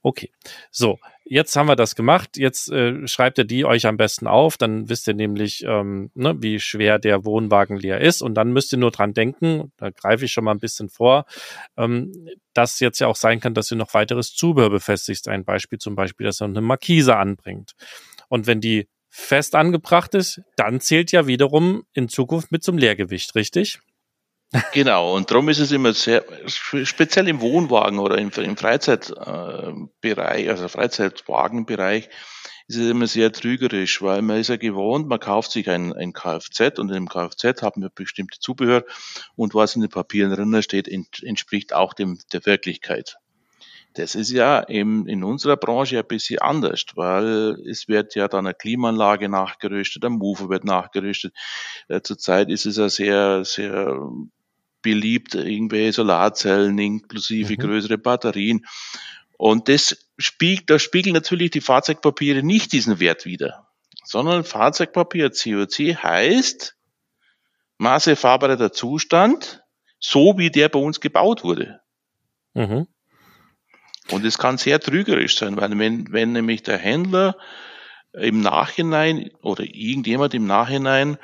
Okay, 0.03 0.31
so, 0.71 0.99
jetzt 1.25 1.55
haben 1.55 1.67
wir 1.67 1.75
das 1.75 1.95
gemacht. 1.95 2.37
Jetzt 2.37 2.71
äh, 2.71 3.07
schreibt 3.07 3.39
ihr 3.39 3.45
die 3.45 3.65
euch 3.65 3.87
am 3.87 3.97
besten 3.97 4.27
auf. 4.27 4.57
Dann 4.57 4.89
wisst 4.89 5.07
ihr 5.07 5.15
nämlich, 5.15 5.63
ähm, 5.67 6.11
ne, 6.13 6.35
wie 6.39 6.59
schwer 6.59 6.99
der 6.99 7.25
Wohnwagen 7.25 7.77
leer 7.77 7.99
ist. 7.99 8.21
Und 8.21 8.35
dann 8.35 8.53
müsst 8.53 8.71
ihr 8.71 8.77
nur 8.77 8.91
dran 8.91 9.13
denken, 9.13 9.71
da 9.77 9.89
greife 9.89 10.25
ich 10.25 10.31
schon 10.31 10.43
mal 10.43 10.51
ein 10.51 10.59
bisschen 10.59 10.89
vor, 10.89 11.25
ähm, 11.75 12.11
dass 12.53 12.79
jetzt 12.79 12.99
ja 12.99 13.07
auch 13.07 13.15
sein 13.15 13.39
kann, 13.39 13.53
dass 13.53 13.71
ihr 13.71 13.77
noch 13.77 13.93
weiteres 13.93 14.33
Zubehör 14.33 14.69
befestigt. 14.69 15.27
Ein 15.27 15.43
Beispiel 15.43 15.79
zum 15.79 15.95
Beispiel, 15.95 16.25
dass 16.25 16.41
ihr 16.41 16.45
eine 16.45 16.61
Markise 16.61 17.17
anbringt. 17.17 17.73
Und 18.29 18.47
wenn 18.47 18.61
die 18.61 18.87
fest 19.09 19.55
angebracht 19.55 20.13
ist, 20.13 20.41
dann 20.55 20.79
zählt 20.79 21.11
ja 21.11 21.27
wiederum 21.27 21.83
in 21.93 22.07
Zukunft 22.07 22.51
mit 22.51 22.63
zum 22.63 22.77
Leergewicht, 22.77 23.35
richtig? 23.35 23.79
Genau, 24.73 25.13
und 25.15 25.29
darum 25.29 25.49
ist 25.49 25.59
es 25.59 25.71
immer 25.71 25.93
sehr, 25.93 26.23
speziell 26.45 27.27
im 27.27 27.41
Wohnwagen 27.41 27.99
oder 27.99 28.17
im, 28.17 28.31
im 28.31 28.55
Freizeitbereich, 28.55 30.49
also 30.49 30.69
Freizeitwagenbereich, 30.69 32.09
ist 32.69 32.77
es 32.77 32.89
immer 32.89 33.07
sehr 33.07 33.31
trügerisch, 33.31 34.01
weil 34.01 34.21
man 34.21 34.37
ist 34.39 34.49
ja 34.49 34.57
gewohnt, 34.57 35.07
man 35.07 35.19
kauft 35.19 35.51
sich 35.51 35.69
ein, 35.69 35.93
ein 35.93 36.13
Kfz 36.13 36.79
und 36.79 36.89
dem 36.89 37.09
Kfz 37.09 37.61
haben 37.61 37.81
wir 37.81 37.89
bestimmte 37.89 38.39
Zubehör 38.39 38.85
und 39.35 39.53
was 39.53 39.75
in 39.75 39.81
den 39.81 39.89
Papieren 39.89 40.33
drin 40.33 40.63
steht, 40.63 40.87
entspricht 40.87 41.73
auch 41.73 41.93
dem, 41.93 42.19
der 42.31 42.45
Wirklichkeit. 42.45 43.17
Das 43.93 44.15
ist 44.15 44.31
ja 44.31 44.67
eben 44.69 45.07
in 45.07 45.23
unserer 45.23 45.57
Branche 45.57 45.97
ein 45.97 46.07
bisschen 46.07 46.39
anders, 46.39 46.85
weil 46.95 47.57
es 47.67 47.87
wird 47.87 48.15
ja 48.15 48.27
dann 48.27 48.45
eine 48.45 48.53
Klimaanlage 48.53 49.27
nachgerüstet, 49.27 50.05
ein 50.05 50.13
Mover 50.13 50.49
wird 50.49 50.65
nachgerüstet. 50.65 51.33
Äh, 51.87 52.01
zurzeit 52.01 52.49
ist 52.49 52.65
es 52.65 52.77
ja 52.77 52.89
sehr, 52.89 53.43
sehr 53.43 53.99
beliebt, 54.87 55.35
irgendwelche 55.35 55.91
Solarzellen 55.93 56.77
inklusive 56.79 57.53
mhm. 57.53 57.57
größere 57.57 57.97
Batterien. 57.97 58.65
Und 59.37 59.67
das 59.67 59.97
spiegelt, 60.17 60.69
da 60.69 60.79
spiegeln 60.79 61.13
natürlich 61.13 61.51
die 61.51 61.61
Fahrzeugpapiere 61.61 62.41
nicht 62.41 62.71
diesen 62.71 63.01
Wert 63.01 63.25
wider, 63.25 63.67
sondern 64.05 64.45
Fahrzeugpapier 64.45 65.29
COC 65.29 66.01
heißt 66.01 66.77
Masse 67.77 68.15
fahrbereiter 68.15 68.71
Zustand, 68.71 69.61
so 69.99 70.37
wie 70.37 70.49
der 70.49 70.69
bei 70.69 70.79
uns 70.79 71.01
gebaut 71.01 71.43
wurde. 71.43 71.81
Mhm. 72.53 72.87
Und 74.09 74.25
es 74.25 74.37
kann 74.37 74.57
sehr 74.57 74.79
trügerisch 74.79 75.37
sein, 75.37 75.57
weil 75.57 75.77
wenn, 75.77 76.11
wenn 76.13 76.31
nämlich 76.31 76.63
der 76.63 76.77
Händler 76.77 77.35
im 78.13 78.39
Nachhinein 78.39 79.31
oder 79.41 79.63
irgendjemand 79.65 80.33
im 80.33 80.47
Nachhinein 80.47 81.17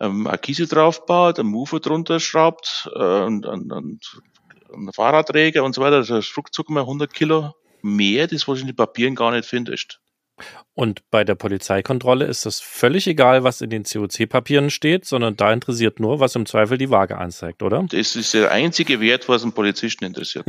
ähm, 0.00 0.26
Akquise 0.26 0.66
draufbaut, 0.66 1.38
einen 1.38 1.50
Mover 1.50 1.80
drunter 1.80 2.20
schraubt, 2.20 2.90
äh, 2.94 3.22
und, 3.22 3.46
und, 3.46 3.72
und 3.72 4.22
einen 4.72 4.92
Fahrradträger 4.92 5.64
und 5.64 5.74
so 5.74 5.80
weiter, 5.80 5.98
das 5.98 6.10
ist 6.10 6.36
ruckzuck 6.36 6.70
mal 6.70 6.80
100 6.80 7.12
Kilo 7.12 7.54
mehr, 7.82 8.26
das 8.26 8.46
was 8.48 8.60
in 8.60 8.66
den 8.66 8.76
Papieren 8.76 9.14
gar 9.14 9.30
nicht 9.32 9.46
findest. 9.46 10.00
Und 10.78 11.02
bei 11.10 11.24
der 11.24 11.34
Polizeikontrolle 11.34 12.26
ist 12.26 12.46
das 12.46 12.60
völlig 12.60 13.08
egal, 13.08 13.42
was 13.42 13.62
in 13.62 13.68
den 13.68 13.82
COC-Papieren 13.82 14.70
steht, 14.70 15.06
sondern 15.06 15.34
da 15.36 15.52
interessiert 15.52 15.98
nur, 15.98 16.20
was 16.20 16.36
im 16.36 16.46
Zweifel 16.46 16.78
die 16.78 16.88
Waage 16.88 17.18
anzeigt, 17.18 17.64
oder? 17.64 17.84
Das 17.90 18.14
ist 18.14 18.32
der 18.32 18.52
einzige 18.52 19.00
Wert, 19.00 19.28
was 19.28 19.42
einen 19.42 19.54
Polizisten 19.54 20.04
interessiert. 20.04 20.46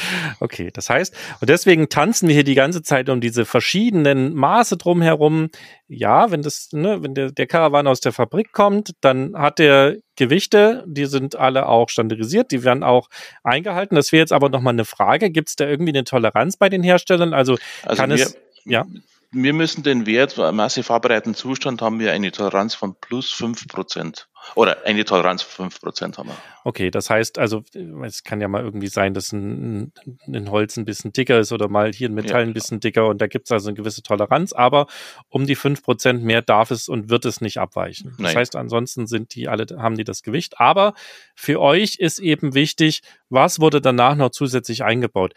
okay, 0.38 0.70
das 0.72 0.88
heißt, 0.88 1.12
und 1.40 1.50
deswegen 1.50 1.88
tanzen 1.88 2.28
wir 2.28 2.34
hier 2.36 2.44
die 2.44 2.54
ganze 2.54 2.82
Zeit 2.82 3.08
um 3.08 3.20
diese 3.20 3.44
verschiedenen 3.44 4.34
Maße 4.34 4.76
drumherum. 4.76 5.48
Ja, 5.88 6.30
wenn 6.30 6.42
das, 6.42 6.68
ne, 6.70 7.02
wenn 7.02 7.14
der, 7.14 7.32
der 7.32 7.48
Karawan 7.48 7.88
aus 7.88 7.98
der 7.98 8.12
Fabrik 8.12 8.52
kommt, 8.52 8.92
dann 9.00 9.36
hat 9.36 9.58
der 9.58 9.96
Gewichte, 10.14 10.84
die 10.86 11.06
sind 11.06 11.34
alle 11.34 11.66
auch 11.66 11.88
standardisiert, 11.88 12.52
die 12.52 12.62
werden 12.62 12.84
auch 12.84 13.08
eingehalten. 13.42 13.96
Das 13.96 14.12
wäre 14.12 14.20
jetzt 14.20 14.32
aber 14.32 14.48
nochmal 14.48 14.74
eine 14.74 14.84
Frage. 14.84 15.32
Gibt 15.32 15.48
es 15.48 15.56
da 15.56 15.66
irgendwie 15.66 15.90
eine 15.90 16.04
Toleranz 16.04 16.56
bei 16.56 16.68
den 16.68 16.84
Herstellern? 16.84 17.34
Also, 17.34 17.58
also 17.82 18.00
kann 18.00 18.12
es, 18.12 18.38
ja 18.64 18.86
wir 19.32 19.54
müssen 19.54 19.82
den 19.82 20.04
Wert 20.04 20.36
massiv 20.36 20.86
vorbereiteten 20.86 21.34
Zustand 21.34 21.80
haben 21.80 21.98
wir 21.98 22.12
eine 22.12 22.30
Toleranz 22.32 22.74
von 22.74 22.94
plus 22.94 23.32
fünf 23.32 23.66
Prozent. 23.66 24.28
Oder 24.56 24.84
eine 24.84 25.04
Toleranz 25.04 25.42
von 25.42 25.70
fünf 25.70 25.80
Prozent 25.80 26.18
haben 26.18 26.28
wir. 26.28 26.36
Okay, 26.64 26.90
das 26.90 27.08
heißt 27.08 27.38
also, 27.38 27.62
es 28.04 28.24
kann 28.24 28.40
ja 28.40 28.48
mal 28.48 28.62
irgendwie 28.62 28.88
sein, 28.88 29.14
dass 29.14 29.32
ein, 29.32 29.92
ein 30.26 30.50
Holz 30.50 30.76
ein 30.76 30.84
bisschen 30.84 31.12
dicker 31.12 31.38
ist 31.38 31.52
oder 31.52 31.68
mal 31.68 31.92
hier 31.92 32.08
ein 32.08 32.14
Metall 32.14 32.42
ja, 32.42 32.46
ein 32.46 32.52
bisschen 32.52 32.80
dicker 32.80 33.06
und 33.06 33.22
da 33.22 33.26
gibt 33.26 33.46
es 33.46 33.52
also 33.52 33.68
eine 33.68 33.76
gewisse 33.76 34.02
Toleranz, 34.02 34.52
aber 34.52 34.86
um 35.28 35.46
die 35.46 35.54
fünf 35.54 35.82
Prozent 35.82 36.24
mehr 36.24 36.42
darf 36.42 36.70
es 36.70 36.88
und 36.88 37.08
wird 37.08 37.24
es 37.24 37.40
nicht 37.40 37.58
abweichen. 37.58 38.14
Das 38.18 38.34
heißt, 38.34 38.56
ansonsten 38.56 39.06
sind 39.06 39.34
die 39.34 39.48
alle, 39.48 39.66
haben 39.78 39.96
die 39.96 40.04
das 40.04 40.22
Gewicht. 40.22 40.60
Aber 40.60 40.94
für 41.34 41.60
euch 41.60 41.96
ist 41.96 42.18
eben 42.18 42.54
wichtig, 42.54 43.02
was 43.30 43.60
wurde 43.60 43.80
danach 43.80 44.16
noch 44.16 44.30
zusätzlich 44.30 44.84
eingebaut? 44.84 45.34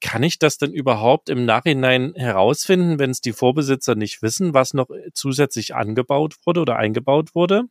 Kann 0.00 0.22
ich 0.22 0.38
das 0.38 0.58
denn 0.58 0.72
überhaupt 0.72 1.28
im 1.28 1.44
Nachhinein 1.44 2.12
herausfinden, 2.16 2.98
wenn 2.98 3.10
es 3.10 3.20
die 3.20 3.32
Vorbesitzer 3.32 3.94
nicht 3.94 4.22
wissen, 4.22 4.54
was 4.54 4.74
noch 4.74 4.88
zusätzlich 5.14 5.74
angebaut 5.74 6.34
wurde 6.44 6.60
oder 6.60 6.76
eingebaut 6.76 7.34
wurde? 7.34 7.64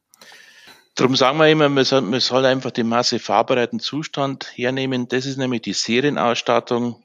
Darum 0.96 1.16
sagen 1.16 1.38
wir 1.40 1.50
immer, 1.50 1.68
man 1.68 1.84
soll, 1.84 2.02
man 2.02 2.22
soll 2.22 2.46
einfach 2.46 2.72
die 2.72 2.84
Masse 2.84 3.20
fahrbereiten 3.20 3.82
Zustand 3.82 4.50
hernehmen. 4.56 5.10
Das 5.10 5.26
ist 5.26 5.38
nämlich 5.38 5.62
die 5.62 5.74
Serienausstattung 5.74 7.04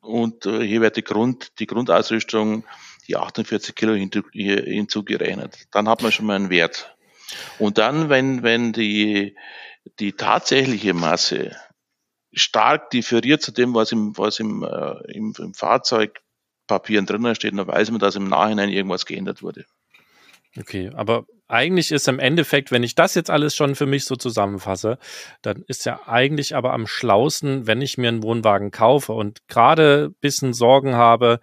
und 0.00 0.46
äh, 0.46 0.66
hier 0.66 0.80
wird 0.80 0.96
die, 0.96 1.04
Grund, 1.04 1.58
die 1.58 1.66
Grundausrüstung, 1.66 2.64
die 3.06 3.16
48 3.16 3.74
Kilo 3.74 3.92
hinzugerechnet. 3.92 5.66
Dann 5.72 5.88
hat 5.88 6.02
man 6.02 6.12
schon 6.12 6.26
mal 6.26 6.36
einen 6.36 6.50
Wert. 6.50 6.94
Und 7.58 7.76
dann, 7.76 8.08
wenn, 8.08 8.42
wenn 8.42 8.72
die, 8.72 9.36
die 9.98 10.12
tatsächliche 10.12 10.94
Masse 10.94 11.54
stark 12.38 12.90
differiert 12.90 13.42
zu 13.42 13.52
dem, 13.52 13.74
was 13.74 13.92
im, 13.92 14.16
was 14.16 14.40
im, 14.40 14.62
äh, 14.62 15.12
im, 15.12 15.34
im 15.38 15.54
Fahrzeugpapieren 15.54 17.06
drinnen 17.06 17.34
steht, 17.34 17.56
dann 17.56 17.66
weiß 17.66 17.90
man, 17.90 18.00
dass 18.00 18.16
im 18.16 18.28
Nachhinein 18.28 18.70
irgendwas 18.70 19.06
geändert 19.06 19.42
wurde. 19.42 19.64
Okay, 20.58 20.90
aber 20.94 21.26
eigentlich 21.46 21.92
ist 21.92 22.08
im 22.08 22.18
Endeffekt, 22.18 22.70
wenn 22.70 22.82
ich 22.82 22.94
das 22.94 23.14
jetzt 23.14 23.30
alles 23.30 23.54
schon 23.54 23.74
für 23.74 23.86
mich 23.86 24.04
so 24.04 24.16
zusammenfasse, 24.16 24.98
dann 25.42 25.62
ist 25.66 25.86
ja 25.86 26.06
eigentlich 26.06 26.56
aber 26.56 26.72
am 26.72 26.86
schlausten, 26.86 27.66
wenn 27.66 27.80
ich 27.80 27.98
mir 27.98 28.08
einen 28.08 28.22
Wohnwagen 28.22 28.70
kaufe 28.70 29.12
und 29.12 29.46
gerade 29.48 30.10
bisschen 30.20 30.52
Sorgen 30.52 30.94
habe, 30.94 31.40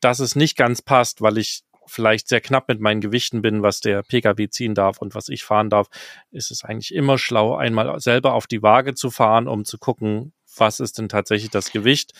dass 0.00 0.20
es 0.20 0.36
nicht 0.36 0.56
ganz 0.56 0.82
passt, 0.82 1.22
weil 1.22 1.38
ich 1.38 1.62
vielleicht 1.90 2.28
sehr 2.28 2.40
knapp 2.40 2.68
mit 2.68 2.80
meinen 2.80 3.00
Gewichten 3.00 3.42
bin, 3.42 3.62
was 3.62 3.80
der 3.80 4.02
Pkw 4.02 4.48
ziehen 4.48 4.74
darf 4.74 4.98
und 4.98 5.14
was 5.14 5.28
ich 5.28 5.44
fahren 5.44 5.70
darf, 5.70 5.88
ist 6.30 6.50
es 6.50 6.64
eigentlich 6.64 6.94
immer 6.94 7.18
schlau, 7.18 7.56
einmal 7.56 8.00
selber 8.00 8.34
auf 8.34 8.46
die 8.46 8.62
Waage 8.62 8.94
zu 8.94 9.10
fahren, 9.10 9.48
um 9.48 9.64
zu 9.64 9.78
gucken, 9.78 10.32
was 10.56 10.80
ist 10.80 10.98
denn 10.98 11.08
tatsächlich 11.08 11.50
das 11.50 11.72
Gewicht, 11.72 12.12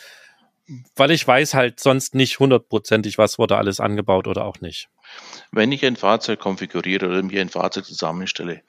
weil 0.95 1.11
ich 1.11 1.27
weiß 1.27 1.53
halt 1.53 1.79
sonst 1.79 2.15
nicht 2.15 2.39
hundertprozentig, 2.39 3.17
was 3.17 3.37
wurde 3.39 3.57
alles 3.57 3.79
angebaut 3.79 4.27
oder 4.27 4.45
auch 4.45 4.61
nicht. 4.61 4.89
Wenn 5.51 5.71
ich 5.71 5.85
ein 5.85 5.95
Fahrzeug 5.95 6.39
konfiguriere 6.39 7.07
oder 7.07 7.23
mir 7.23 7.41
ein 7.41 7.49
Fahrzeug 7.49 7.85
zusammenstelle, 7.85 8.61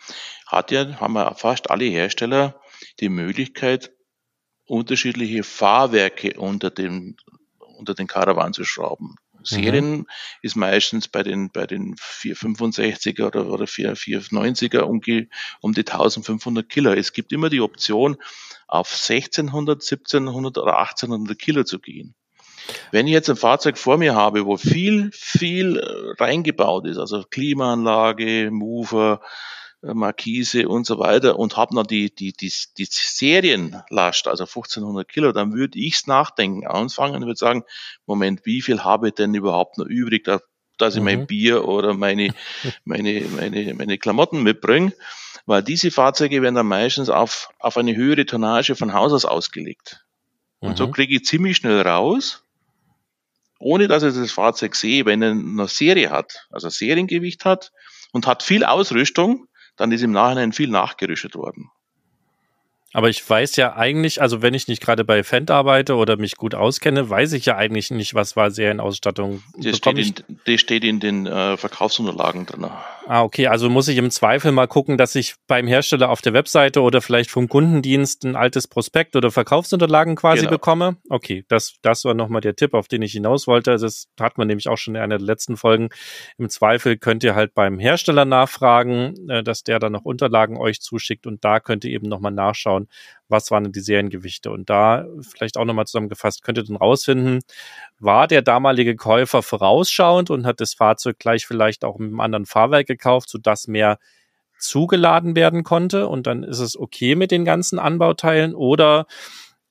hat 0.47 0.71
ja, 0.71 1.01
haben 1.01 1.12
wir 1.15 1.35
fast 1.35 1.71
alle 1.71 1.85
Hersteller 1.85 2.61
die 3.01 3.09
Möglichkeit, 3.09 3.93
unterschiedliche 4.67 5.43
Fahrwerke 5.45 6.38
unter 6.38 6.71
dem, 6.71 7.17
unter 7.59 7.95
den 7.95 8.07
Karawan 8.07 8.53
zu 8.53 8.65
schrauben. 8.65 9.17
Serien 9.44 9.90
mhm. 9.90 10.07
ist 10.42 10.57
meistens 10.57 11.09
bei 11.09 11.22
den, 11.22 11.50
bei 11.50 11.66
den 11.66 11.94
465er 11.96 13.26
oder, 13.26 13.46
oder 13.46 13.64
490er 13.64 14.81
um, 14.81 15.00
um 15.61 15.72
die 15.72 15.81
1500 15.81 16.68
Kilo. 16.68 16.92
Es 16.92 17.12
gibt 17.12 17.33
immer 17.33 17.50
die 17.50 17.61
Option, 17.61 18.16
auf 18.68 18.88
1600, 18.90 19.83
1700 19.83 20.59
oder 20.59 20.78
1800 20.78 21.38
Kilo 21.38 21.64
zu 21.64 21.78
gehen. 21.78 22.14
Wenn 22.90 23.07
ich 23.07 23.12
jetzt 23.12 23.28
ein 23.28 23.37
Fahrzeug 23.37 23.76
vor 23.76 23.98
mir 23.98 24.14
habe, 24.14 24.46
wo 24.46 24.57
viel, 24.57 25.11
viel 25.12 25.78
äh, 25.78 26.22
reingebaut 26.22 26.87
ist, 26.87 26.98
also 26.98 27.22
Klimaanlage, 27.22 28.50
Mover, 28.50 29.20
Markise 29.83 30.68
und 30.68 30.87
so 30.87 30.99
weiter 30.99 31.38
und 31.38 31.57
habe 31.57 31.75
noch 31.75 31.87
die, 31.87 32.14
die, 32.14 32.33
die, 32.33 32.53
die 32.79 32.87
Serienlast, 32.88 34.29
also 34.29 34.45
1500 34.45 35.09
Kilo, 35.09 35.33
dann 35.33 35.53
würde 35.55 35.79
ich's 35.79 36.07
nachdenken, 36.07 36.66
anfangen 36.66 37.16
und 37.16 37.27
würde 37.27 37.38
sagen, 37.38 37.64
Moment, 38.07 38.47
wie 38.47 38.62
viel 38.62 38.85
habe 38.85 39.09
ich 39.09 39.14
denn 39.14 39.35
überhaupt 39.35 39.79
noch 39.79 39.87
übrig, 39.87 40.25
dass 40.79 40.95
ich 40.95 41.01
mhm. 41.01 41.05
mein 41.05 41.27
Bier 41.27 41.66
oder 41.66 41.95
meine, 41.95 42.33
meine, 42.85 43.23
meine, 43.35 43.75
meine 43.75 43.99
Klamotten 43.99 44.42
mitbringe, 44.42 44.92
weil 45.47 45.62
diese 45.62 45.90
Fahrzeuge 45.90 46.42
werden 46.42 46.55
dann 46.55 46.66
meistens 46.66 47.11
auf, 47.11 47.51
auf 47.59 47.77
eine 47.77 47.97
höhere 47.97 48.25
Tonnage 48.25 48.77
von 48.77 48.92
Haus 48.92 49.12
aus 49.12 49.25
ausgelegt. 49.25 50.05
Und 50.61 50.73
mhm. 50.73 50.77
so 50.77 50.90
kriege 50.90 51.16
ich 51.16 51.25
ziemlich 51.25 51.57
schnell 51.57 51.81
raus, 51.81 52.45
ohne 53.59 53.88
dass 53.88 54.05
ich 54.05 54.14
das 54.14 54.31
Fahrzeug 54.31 54.77
sehe, 54.77 55.07
wenn 55.07 55.23
er 55.23 55.33
eine 55.33 55.66
Serie 55.66 56.11
hat, 56.11 56.47
also 56.51 56.68
Seriengewicht 56.68 57.45
hat 57.45 57.73
und 58.12 58.29
hat 58.29 58.45
viel 58.45 58.64
Ausrüstung, 58.64 59.49
dann 59.76 59.92
ist 59.92 60.02
im 60.02 60.12
Nachhinein 60.12 60.52
viel 60.52 60.68
nachgerüstet 60.68 61.35
worden. 61.35 61.70
Aber 62.92 63.09
ich 63.09 63.28
weiß 63.28 63.57
ja 63.57 63.74
eigentlich, 63.74 64.20
also 64.20 64.42
wenn 64.42 64.55
ich 64.55 64.68
nicht 64.68 64.83
gerade 64.83 65.05
bei 65.05 65.22
Fendt 65.22 65.50
arbeite 65.50 65.94
oder 65.96 66.16
mich 66.16 66.37
gut 66.37 66.55
auskenne, 66.55 67.09
weiß 67.09 67.33
ich 67.33 67.46
ja 67.46 67.57
eigentlich 67.57 67.90
nicht, 67.90 68.14
was 68.14 68.37
war 68.37 68.50
Serienausstattung. 68.50 69.42
Das 69.57 69.78
steht, 69.78 69.98
in, 69.98 70.14
das 70.44 70.61
steht 70.61 70.85
in 70.85 71.00
den 71.00 71.26
äh, 71.26 71.57
Verkaufsunterlagen 71.57 72.46
drin. 72.46 72.66
Ah, 73.07 73.22
okay. 73.22 73.46
Also 73.46 73.68
muss 73.68 73.88
ich 73.88 73.96
im 73.96 74.11
Zweifel 74.11 74.52
mal 74.52 74.68
gucken, 74.68 74.98
dass 74.98 75.14
ich 75.14 75.35
beim 75.46 75.66
Hersteller 75.66 76.11
auf 76.11 76.22
der 76.22 76.35
Webseite 76.35 76.83
oder 76.83 77.00
vielleicht 77.00 77.31
vom 77.31 77.48
Kundendienst 77.48 78.24
ein 78.24 78.37
altes 78.37 78.68
Prospekt 78.68 79.16
oder 79.16 79.31
Verkaufsunterlagen 79.31 80.14
quasi 80.14 80.40
genau. 80.40 80.52
bekomme. 80.52 80.96
Okay, 81.09 81.44
das, 81.48 81.76
das 81.83 82.05
war 82.05 82.14
nochmal 82.14 82.40
der 82.40 82.57
Tipp, 82.57 82.74
auf 82.74 82.88
den 82.88 83.02
ich 83.02 83.12
hinaus 83.12 83.46
wollte. 83.46 83.76
Das 83.76 84.09
hat 84.20 84.38
man 84.38 84.48
nämlich 84.48 84.68
auch 84.68 84.78
schon 84.78 84.94
in 84.94 85.00
einer 85.00 85.18
der 85.18 85.26
letzten 85.26 85.57
Folgen. 85.57 85.88
Im 86.38 86.48
Zweifel 86.48 86.96
könnt 86.96 87.24
ihr 87.24 87.35
halt 87.35 87.55
beim 87.55 87.78
Hersteller 87.78 88.24
nachfragen, 88.24 89.28
äh, 89.28 89.42
dass 89.42 89.62
der 89.62 89.78
dann 89.78 89.92
noch 89.92 90.05
Unterlagen 90.05 90.57
euch 90.57 90.81
zuschickt 90.81 91.26
und 91.26 91.44
da 91.44 91.61
könnt 91.61 91.85
ihr 91.85 91.90
eben 91.90 92.09
nochmal 92.09 92.33
nachschauen, 92.33 92.82
was 93.29 93.51
waren 93.51 93.64
denn 93.64 93.73
die 93.73 93.81
Seriengewichte. 93.81 94.51
Und 94.51 94.71
da 94.71 95.07
vielleicht 95.21 95.57
auch 95.57 95.64
nochmal 95.64 95.87
zusammengefasst, 95.87 96.42
könnt 96.42 96.59
ihr 96.59 96.64
dann 96.64 96.77
rausfinden, 96.77 97.40
war 97.99 98.27
der 98.29 98.42
damalige 98.42 98.97
Käufer 98.97 99.42
vorausschauend 99.42 100.31
und 100.31 100.47
hat 100.47 100.61
das 100.61 100.75
Fahrzeug 100.75 101.18
gleich 101.18 101.47
vielleicht 101.47 101.85
auch 101.85 101.99
mit 101.99 102.09
einem 102.09 102.21
anderen 102.21 102.47
Fahrwerk 102.47 102.87
gekauft, 102.87 103.29
sodass 103.29 103.68
mehr 103.68 103.99
zugeladen 104.59 105.35
werden 105.35 105.64
konnte 105.64 106.07
und 106.07 106.27
dann 106.27 106.45
ist 106.45 106.61
es 106.61 106.79
okay 106.79 107.16
mit 107.16 107.33
den 107.33 107.45
ganzen 107.45 107.79
Anbauteilen 107.79 108.55
oder 108.55 109.07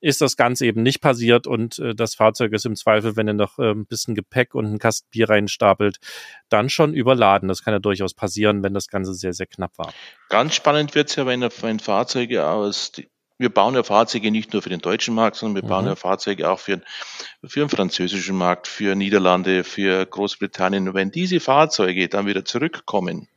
ist 0.02 0.20
das 0.20 0.36
Ganze 0.36 0.66
eben 0.66 0.84
nicht 0.84 1.00
passiert 1.00 1.48
und 1.48 1.80
äh, 1.80 1.96
das 1.96 2.16
Fahrzeug 2.16 2.52
ist 2.54 2.66
im 2.66 2.76
Zweifel, 2.76 3.16
wenn 3.16 3.28
er 3.28 3.34
noch 3.34 3.60
äh, 3.60 3.72
ein 3.72 3.86
bisschen 3.86 4.16
Gepäck 4.16 4.56
und 4.56 4.66
ein 4.66 4.80
Kasten 4.80 5.08
Bier 5.12 5.30
reinstapelt, 5.30 6.00
dann 6.50 6.70
schon 6.70 6.94
überladen. 6.94 7.48
Das 7.48 7.64
kann 7.64 7.74
ja 7.74 7.80
durchaus 7.80 8.14
passieren, 8.14 8.64
wenn 8.64 8.74
das 8.74 8.88
Ganze 8.88 9.14
sehr, 9.14 9.34
sehr 9.34 9.46
knapp 9.46 9.78
war. 9.78 9.94
Ganz 10.30 10.56
spannend 10.56 10.96
wird 10.96 11.10
es 11.10 11.16
ja, 11.16 11.26
wenn, 11.26 11.42
wenn 11.42 11.80
Fahrzeuge 11.80 12.46
aus 12.48 12.92
wir 13.38 13.50
bauen 13.50 13.74
ja 13.74 13.82
Fahrzeuge 13.82 14.30
nicht 14.30 14.54
nur 14.54 14.62
für 14.62 14.70
den 14.70 14.82
deutschen 14.82 15.16
Markt, 15.16 15.36
sondern 15.36 15.64
wir 15.64 15.68
bauen 15.68 15.86
mhm. 15.86 15.90
ja 15.90 15.96
Fahrzeuge 15.96 16.48
auch 16.50 16.60
für, 16.60 16.80
für 17.44 17.62
den 17.62 17.70
französischen 17.70 18.38
Markt, 18.38 18.68
für 18.68 18.96
Niederlande, 18.96 19.64
für 19.64 20.06
Großbritannien. 20.06 20.88
Und 20.88 20.94
wenn 20.94 21.10
diese 21.10 21.40
Fahrzeuge 21.40 22.08
dann 22.08 22.28
wieder 22.28 22.46
zurückkommen, 22.46 23.28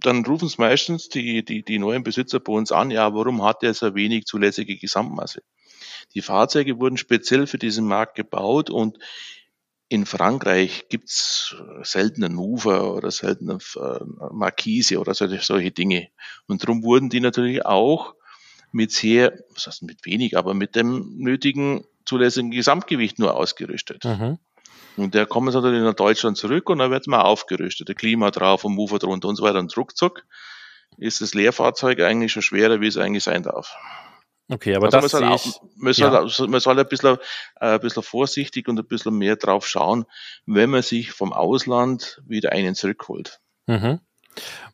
dann 0.00 0.24
rufen 0.24 0.46
es 0.46 0.58
meistens 0.58 1.08
die, 1.08 1.44
die, 1.44 1.62
die 1.62 1.78
neuen 1.78 2.02
Besitzer 2.02 2.40
bei 2.40 2.52
uns 2.52 2.72
an, 2.72 2.90
ja, 2.90 3.12
warum 3.14 3.42
hat 3.42 3.62
er 3.62 3.74
so 3.74 3.94
wenig 3.94 4.26
zulässige 4.26 4.76
Gesamtmasse? 4.76 5.42
Die 6.14 6.22
Fahrzeuge 6.22 6.78
wurden 6.78 6.96
speziell 6.96 7.46
für 7.46 7.58
diesen 7.58 7.86
Markt 7.86 8.14
gebaut 8.14 8.70
und 8.70 8.98
in 9.88 10.04
Frankreich 10.04 10.86
gibt's 10.90 11.56
seltener 11.82 12.28
Mover 12.28 12.94
oder 12.94 13.10
seltener 13.10 13.58
äh, 13.76 14.04
Markise 14.32 14.98
oder 14.98 15.14
solche, 15.14 15.40
solche 15.40 15.70
Dinge. 15.70 16.08
Und 16.46 16.62
darum 16.62 16.82
wurden 16.84 17.08
die 17.08 17.20
natürlich 17.20 17.64
auch 17.64 18.14
mit 18.70 18.92
sehr, 18.92 19.32
was 19.54 19.66
heißt 19.66 19.82
mit 19.82 20.04
wenig, 20.04 20.36
aber 20.36 20.52
mit 20.52 20.76
dem 20.76 21.16
nötigen 21.16 21.84
zulässigen 22.04 22.50
Gesamtgewicht 22.50 23.18
nur 23.18 23.34
ausgerüstet. 23.34 24.04
Mhm. 24.04 24.38
Und 25.00 25.14
der 25.14 25.26
kommt 25.26 25.52
natürlich 25.52 25.82
nach 25.82 25.94
Deutschland 25.94 26.36
zurück 26.36 26.68
und 26.70 26.78
dann 26.78 26.90
wird 26.90 27.06
man 27.06 27.20
aufgerüstet. 27.20 27.88
Der 27.88 27.94
Klima 27.94 28.30
drauf 28.30 28.64
und 28.64 28.74
Mover 28.74 28.98
drunter 28.98 29.28
und 29.28 29.36
so 29.36 29.42
weiter. 29.44 29.58
Und 29.58 29.76
ruckzuck 29.76 30.24
ist 30.96 31.20
das 31.20 31.34
Leerfahrzeug 31.34 32.00
eigentlich 32.00 32.32
schon 32.32 32.42
schwerer, 32.42 32.80
wie 32.80 32.86
es 32.86 32.96
eigentlich 32.96 33.24
sein 33.24 33.42
darf. 33.42 33.74
Okay, 34.50 34.74
aber 34.74 34.86
also 34.86 35.00
das 35.00 35.12
man 35.12 35.22
soll, 35.22 35.32
auch, 35.32 35.62
man, 35.76 35.92
soll, 35.92 36.12
ja. 36.12 36.46
man 36.48 36.60
soll 36.60 36.78
ein 36.78 36.88
bisschen, 36.88 37.16
äh, 37.60 37.74
ein 37.74 37.80
bisschen 37.80 38.02
vorsichtig 38.02 38.66
und 38.68 38.78
ein 38.78 38.86
bisschen 38.86 39.16
mehr 39.16 39.36
drauf 39.36 39.66
schauen, 39.66 40.06
wenn 40.46 40.70
man 40.70 40.82
sich 40.82 41.12
vom 41.12 41.34
Ausland 41.34 42.22
wieder 42.26 42.52
einen 42.52 42.74
zurückholt. 42.74 43.40
Mhm. 43.66 44.00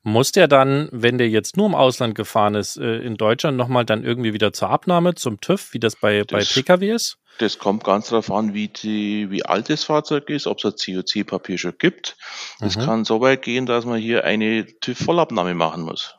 Muss 0.02 0.32
der 0.32 0.48
dann, 0.48 0.88
wenn 0.92 1.18
der 1.18 1.28
jetzt 1.28 1.56
nur 1.56 1.66
im 1.66 1.74
Ausland 1.74 2.14
gefahren 2.14 2.54
ist, 2.54 2.76
äh, 2.76 2.98
in 2.98 3.16
Deutschland 3.16 3.56
nochmal 3.56 3.84
dann 3.84 4.04
irgendwie 4.04 4.32
wieder 4.32 4.52
zur 4.52 4.70
Abnahme, 4.70 5.14
zum 5.14 5.40
TÜV, 5.40 5.72
wie 5.72 5.80
das 5.80 5.96
bei, 5.96 6.22
das, 6.24 6.54
bei 6.54 6.60
Pkw 6.60 6.92
ist? 6.92 7.18
Das 7.38 7.58
kommt 7.58 7.82
ganz 7.82 8.08
darauf 8.10 8.30
an, 8.30 8.54
wie, 8.54 8.68
die, 8.68 9.30
wie 9.30 9.44
alt 9.44 9.68
das 9.68 9.84
Fahrzeug 9.84 10.30
ist, 10.30 10.46
ob 10.46 10.58
es 10.58 10.64
ein 10.64 10.94
COC-Papier 10.94 11.58
schon 11.58 11.74
gibt. 11.78 12.16
Das 12.60 12.76
mhm. 12.76 12.82
kann 12.82 13.04
so 13.04 13.20
weit 13.20 13.42
gehen, 13.42 13.66
dass 13.66 13.84
man 13.84 13.98
hier 13.98 14.24
eine 14.24 14.66
TÜV-Vollabnahme 14.66 15.54
machen 15.54 15.82
muss. 15.82 16.14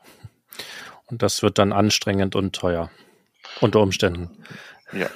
Und 1.06 1.22
das 1.22 1.42
wird 1.42 1.58
dann 1.58 1.72
anstrengend 1.72 2.34
und 2.34 2.54
teuer. 2.54 2.90
Unter 3.60 3.80
Umständen. 3.80 4.30
Ja. 4.92 5.08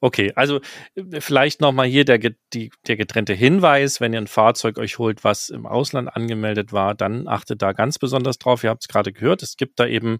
Okay, 0.00 0.32
also 0.34 0.60
äh, 0.94 1.20
vielleicht 1.20 1.60
nochmal 1.60 1.86
hier 1.86 2.04
der, 2.04 2.18
die, 2.18 2.70
der 2.86 2.96
getrennte 2.96 3.34
Hinweis, 3.34 4.00
wenn 4.00 4.12
ihr 4.12 4.20
ein 4.20 4.26
Fahrzeug 4.26 4.78
euch 4.78 4.98
holt, 4.98 5.24
was 5.24 5.50
im 5.50 5.66
Ausland 5.66 6.14
angemeldet 6.14 6.72
war, 6.72 6.94
dann 6.94 7.28
achtet 7.28 7.62
da 7.62 7.72
ganz 7.72 7.98
besonders 7.98 8.38
drauf. 8.38 8.64
Ihr 8.64 8.70
habt 8.70 8.82
es 8.82 8.88
gerade 8.88 9.12
gehört, 9.12 9.42
es 9.42 9.56
gibt 9.56 9.78
da 9.78 9.86
eben 9.86 10.18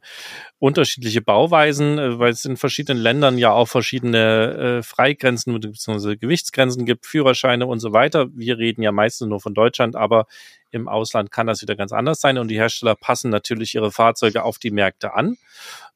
unterschiedliche 0.59 1.23
Bauweisen, 1.23 1.99
äh, 1.99 2.19
weil 2.19 2.33
es 2.33 2.45
in 2.45 2.57
verschiedenen 2.57 3.03
Ländern 3.03 3.39
ja 3.39 3.53
auch 3.53 3.69
verschiedene 3.69 4.79
äh, 4.79 4.83
Freigrenzen 4.83 5.59
bzw. 5.59 6.17
Gewichtsgrenzen 6.17 6.87
gibt, 6.87 7.07
Führerscheine 7.07 7.67
und 7.67 7.81
so 7.81 7.93
weiter. 7.93 8.29
Wir 8.35 8.59
reden 8.59 8.83
ja 8.83 8.93
meistens 8.93 9.29
nur 9.29 9.41
von 9.41 9.55
Deutschland, 9.55 9.97
aber 9.97 10.27
im 10.73 10.89
Ausland 10.89 11.31
kann 11.31 11.47
das 11.47 11.63
wieder 11.63 11.77
ganz 11.77 11.93
anders 11.93 12.21
sein 12.21 12.39
und 12.39 12.49
die 12.49 12.57
Hersteller 12.57 12.97
passen 12.97 13.31
natürlich 13.31 13.75
ihre 13.75 13.93
Fahrzeuge 13.93 14.43
auf 14.43 14.59
die 14.59 14.71
Märkte 14.71 15.15
an. 15.15 15.37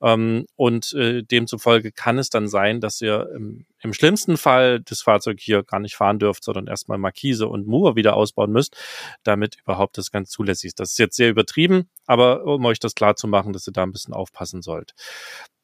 Ähm, 0.02 0.46
und 0.54 0.92
äh, 0.92 1.22
demzufolge 1.22 1.90
kann 1.90 2.18
es 2.18 2.28
dann 2.28 2.46
sein, 2.46 2.80
dass 2.80 3.00
ihr 3.00 3.28
im, 3.34 3.64
im 3.80 3.94
schlimmsten 3.94 4.36
Fall 4.36 4.80
das 4.80 5.00
Fahrzeug 5.00 5.38
hier 5.40 5.62
gar 5.62 5.80
nicht 5.80 5.96
fahren 5.96 6.18
dürft, 6.18 6.44
sondern 6.44 6.66
erstmal 6.66 6.98
Markise 6.98 7.48
und 7.48 7.66
Mover 7.66 7.96
wieder 7.96 8.14
ausbauen 8.14 8.52
müsst, 8.52 8.76
damit 9.22 9.56
überhaupt 9.62 9.96
das 9.96 10.10
ganz 10.10 10.28
zulässig 10.28 10.68
ist. 10.68 10.80
Das 10.80 10.90
ist 10.90 10.98
jetzt 10.98 11.16
sehr 11.16 11.30
übertrieben, 11.30 11.88
aber 12.06 12.44
um 12.44 12.64
euch 12.66 12.78
das 12.78 12.94
klar 12.94 13.16
zu 13.16 13.26
machen, 13.26 13.54
dass 13.54 13.66
ihr 13.66 13.72
da 13.72 13.82
ein 13.82 13.92
bisschen 13.92 14.14
aufpassen 14.14 14.60
sollt 14.60 14.94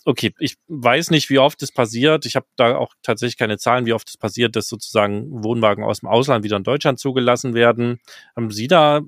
okay, 0.04 0.34
ich 0.38 0.56
weiß 0.68 1.10
nicht, 1.10 1.30
wie 1.30 1.38
oft 1.38 1.60
das 1.62 1.72
passiert. 1.72 2.26
Ich 2.26 2.36
habe 2.36 2.46
da 2.56 2.76
auch 2.76 2.92
tatsächlich 3.02 3.36
keine 3.36 3.58
Zahlen, 3.58 3.86
wie 3.86 3.92
oft 3.92 4.08
es 4.08 4.14
das 4.14 4.18
passiert, 4.18 4.56
dass 4.56 4.68
sozusagen 4.68 5.44
Wohnwagen 5.44 5.84
aus 5.84 6.00
dem 6.00 6.08
Ausland 6.08 6.44
wieder 6.44 6.56
in 6.56 6.64
Deutschland 6.64 6.98
zugelassen 6.98 7.54
werden. 7.54 8.00
Haben 8.36 8.50
Sie 8.50 8.68
da? 8.68 9.00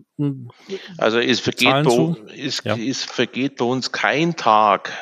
Also 0.98 1.18
es 1.18 1.40
vergeht, 1.40 1.84
bei, 1.84 2.14
es, 2.36 2.62
ja. 2.64 2.76
es 2.76 3.04
vergeht 3.04 3.56
bei 3.56 3.64
uns 3.64 3.92
kein 3.92 4.36
Tag, 4.36 4.92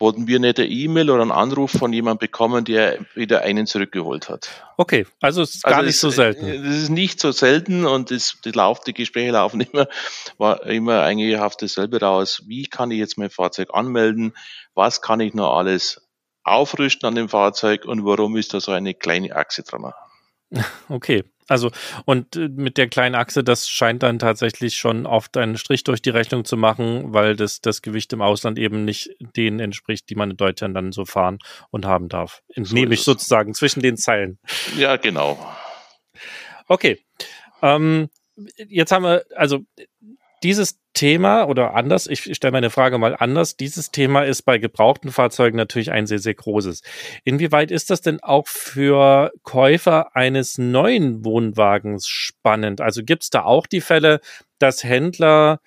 wurden 0.00 0.26
wir 0.26 0.40
nicht 0.40 0.58
eine 0.58 0.68
E-Mail 0.68 1.10
oder 1.10 1.22
einen 1.22 1.30
Anruf 1.30 1.72
von 1.72 1.92
jemandem 1.92 2.26
bekommen, 2.26 2.64
der 2.64 2.98
wieder 3.14 3.42
einen 3.42 3.66
zurückgeholt 3.66 4.30
hat. 4.30 4.48
Okay, 4.78 5.06
also 5.20 5.42
es 5.42 5.56
ist 5.56 5.64
also 5.66 5.76
gar 5.76 5.82
nicht 5.82 5.94
es, 5.94 6.00
so 6.00 6.10
selten. 6.10 6.46
Es 6.46 6.76
ist 6.84 6.88
nicht 6.88 7.20
so 7.20 7.32
selten 7.32 7.84
und 7.84 8.10
das, 8.10 8.38
die, 8.44 8.50
Lauf, 8.50 8.80
die 8.80 8.94
Gespräche 8.94 9.32
laufen 9.32 9.60
immer, 9.72 9.86
war 10.38 10.64
immer 10.66 11.02
eigentlich 11.02 11.38
auf 11.38 11.56
dasselbe 11.56 12.00
raus. 12.00 12.42
Wie 12.46 12.64
kann 12.64 12.90
ich 12.90 12.98
jetzt 12.98 13.18
mein 13.18 13.30
Fahrzeug 13.30 13.68
anmelden? 13.74 14.32
Was 14.74 15.02
kann 15.02 15.20
ich 15.20 15.34
noch 15.34 15.54
alles 15.54 16.08
aufrüsten 16.42 17.06
an 17.06 17.14
dem 17.14 17.28
Fahrzeug 17.28 17.84
und 17.84 18.04
warum 18.04 18.36
ist 18.36 18.54
da 18.54 18.60
so 18.60 18.72
eine 18.72 18.94
kleine 18.94 19.36
Achse 19.36 19.62
dran? 19.62 19.92
Okay, 20.88 21.22
also 21.50 21.70
und 22.04 22.36
äh, 22.36 22.48
mit 22.48 22.78
der 22.78 22.88
kleinen 22.88 23.16
Achse, 23.16 23.42
das 23.42 23.68
scheint 23.68 24.04
dann 24.04 24.20
tatsächlich 24.20 24.76
schon 24.76 25.04
oft 25.04 25.36
einen 25.36 25.58
Strich 25.58 25.82
durch 25.82 26.00
die 26.00 26.10
Rechnung 26.10 26.44
zu 26.44 26.56
machen, 26.56 27.12
weil 27.12 27.34
das, 27.34 27.60
das 27.60 27.82
Gewicht 27.82 28.12
im 28.12 28.22
Ausland 28.22 28.56
eben 28.58 28.84
nicht 28.84 29.10
denen 29.36 29.58
entspricht, 29.58 30.08
die 30.08 30.14
man 30.14 30.30
in 30.30 30.36
Deutschland 30.36 30.76
dann 30.76 30.92
so 30.92 31.04
fahren 31.04 31.38
und 31.70 31.86
haben 31.86 32.08
darf. 32.08 32.42
Entnehme 32.54 32.88
so 32.88 32.92
ich 32.92 33.02
sozusagen 33.02 33.52
zwischen 33.52 33.82
den 33.82 33.96
Zeilen. 33.96 34.38
Ja, 34.76 34.96
genau. 34.96 35.44
Okay. 36.68 37.04
Ähm, 37.62 38.10
jetzt 38.56 38.92
haben 38.92 39.02
wir, 39.02 39.24
also 39.34 39.58
dieses 40.44 40.79
Thema 41.00 41.48
oder 41.48 41.72
anders, 41.72 42.06
ich 42.06 42.36
stelle 42.36 42.52
meine 42.52 42.68
Frage 42.68 42.98
mal 42.98 43.16
anders, 43.18 43.56
dieses 43.56 43.90
Thema 43.90 44.26
ist 44.26 44.42
bei 44.42 44.58
gebrauchten 44.58 45.10
Fahrzeugen 45.10 45.56
natürlich 45.56 45.90
ein 45.90 46.06
sehr, 46.06 46.18
sehr 46.18 46.34
großes. 46.34 46.82
Inwieweit 47.24 47.70
ist 47.70 47.88
das 47.88 48.02
denn 48.02 48.22
auch 48.22 48.46
für 48.46 49.32
Käufer 49.42 50.14
eines 50.14 50.58
neuen 50.58 51.24
Wohnwagens 51.24 52.06
spannend? 52.06 52.82
Also 52.82 53.02
gibt 53.02 53.22
es 53.22 53.30
da 53.30 53.44
auch 53.44 53.66
die 53.66 53.80
Fälle, 53.80 54.20
dass 54.58 54.84
Händler 54.84 55.60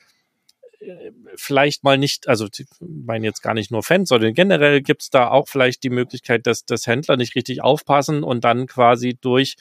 äh, 0.81 1.09
vielleicht 1.35 1.83
mal 1.83 1.97
nicht, 1.97 2.27
also 2.27 2.45
ich 2.55 2.67
meine 2.79 3.25
jetzt 3.25 3.41
gar 3.41 3.55
nicht 3.55 3.71
nur 3.71 3.81
Fans, 3.81 4.09
sondern 4.09 4.35
generell 4.35 4.83
gibt 4.83 5.01
es 5.01 5.09
da 5.09 5.29
auch 5.29 5.47
vielleicht 5.47 5.81
die 5.81 5.89
Möglichkeit, 5.89 6.45
dass, 6.45 6.63
dass 6.65 6.85
Händler 6.85 7.17
nicht 7.17 7.33
richtig 7.33 7.63
aufpassen 7.63 8.21
und 8.21 8.43
dann 8.43 8.67
quasi 8.67 9.17
durch 9.19 9.55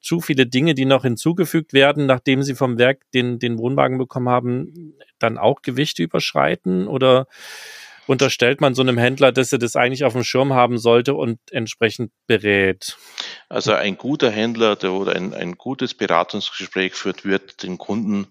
zu 0.00 0.20
viele 0.20 0.46
Dinge, 0.46 0.74
die 0.74 0.84
noch 0.84 1.02
hinzugefügt 1.02 1.72
werden, 1.72 2.06
nachdem 2.06 2.42
sie 2.42 2.54
vom 2.54 2.78
Werk 2.78 3.02
den, 3.12 3.38
den 3.38 3.58
Wohnwagen 3.58 3.98
bekommen 3.98 4.28
haben, 4.28 4.94
dann 5.18 5.38
auch 5.38 5.62
Gewichte 5.62 6.02
überschreiten? 6.02 6.86
Oder 6.86 7.26
unterstellt 8.06 8.60
man 8.60 8.74
so 8.74 8.82
einem 8.82 8.98
Händler, 8.98 9.32
dass 9.32 9.52
er 9.52 9.58
das 9.58 9.76
eigentlich 9.76 10.04
auf 10.04 10.12
dem 10.12 10.24
Schirm 10.24 10.52
haben 10.52 10.78
sollte 10.78 11.14
und 11.14 11.38
entsprechend 11.50 12.12
berät? 12.26 12.96
Also 13.48 13.72
ein 13.72 13.96
guter 13.96 14.30
Händler 14.30 14.76
der, 14.76 14.92
oder 14.92 15.16
ein, 15.16 15.34
ein 15.34 15.56
gutes 15.56 15.94
Beratungsgespräch 15.94 16.94
führt, 16.94 17.24
wird 17.24 17.62
den 17.62 17.78
Kunden 17.78 18.28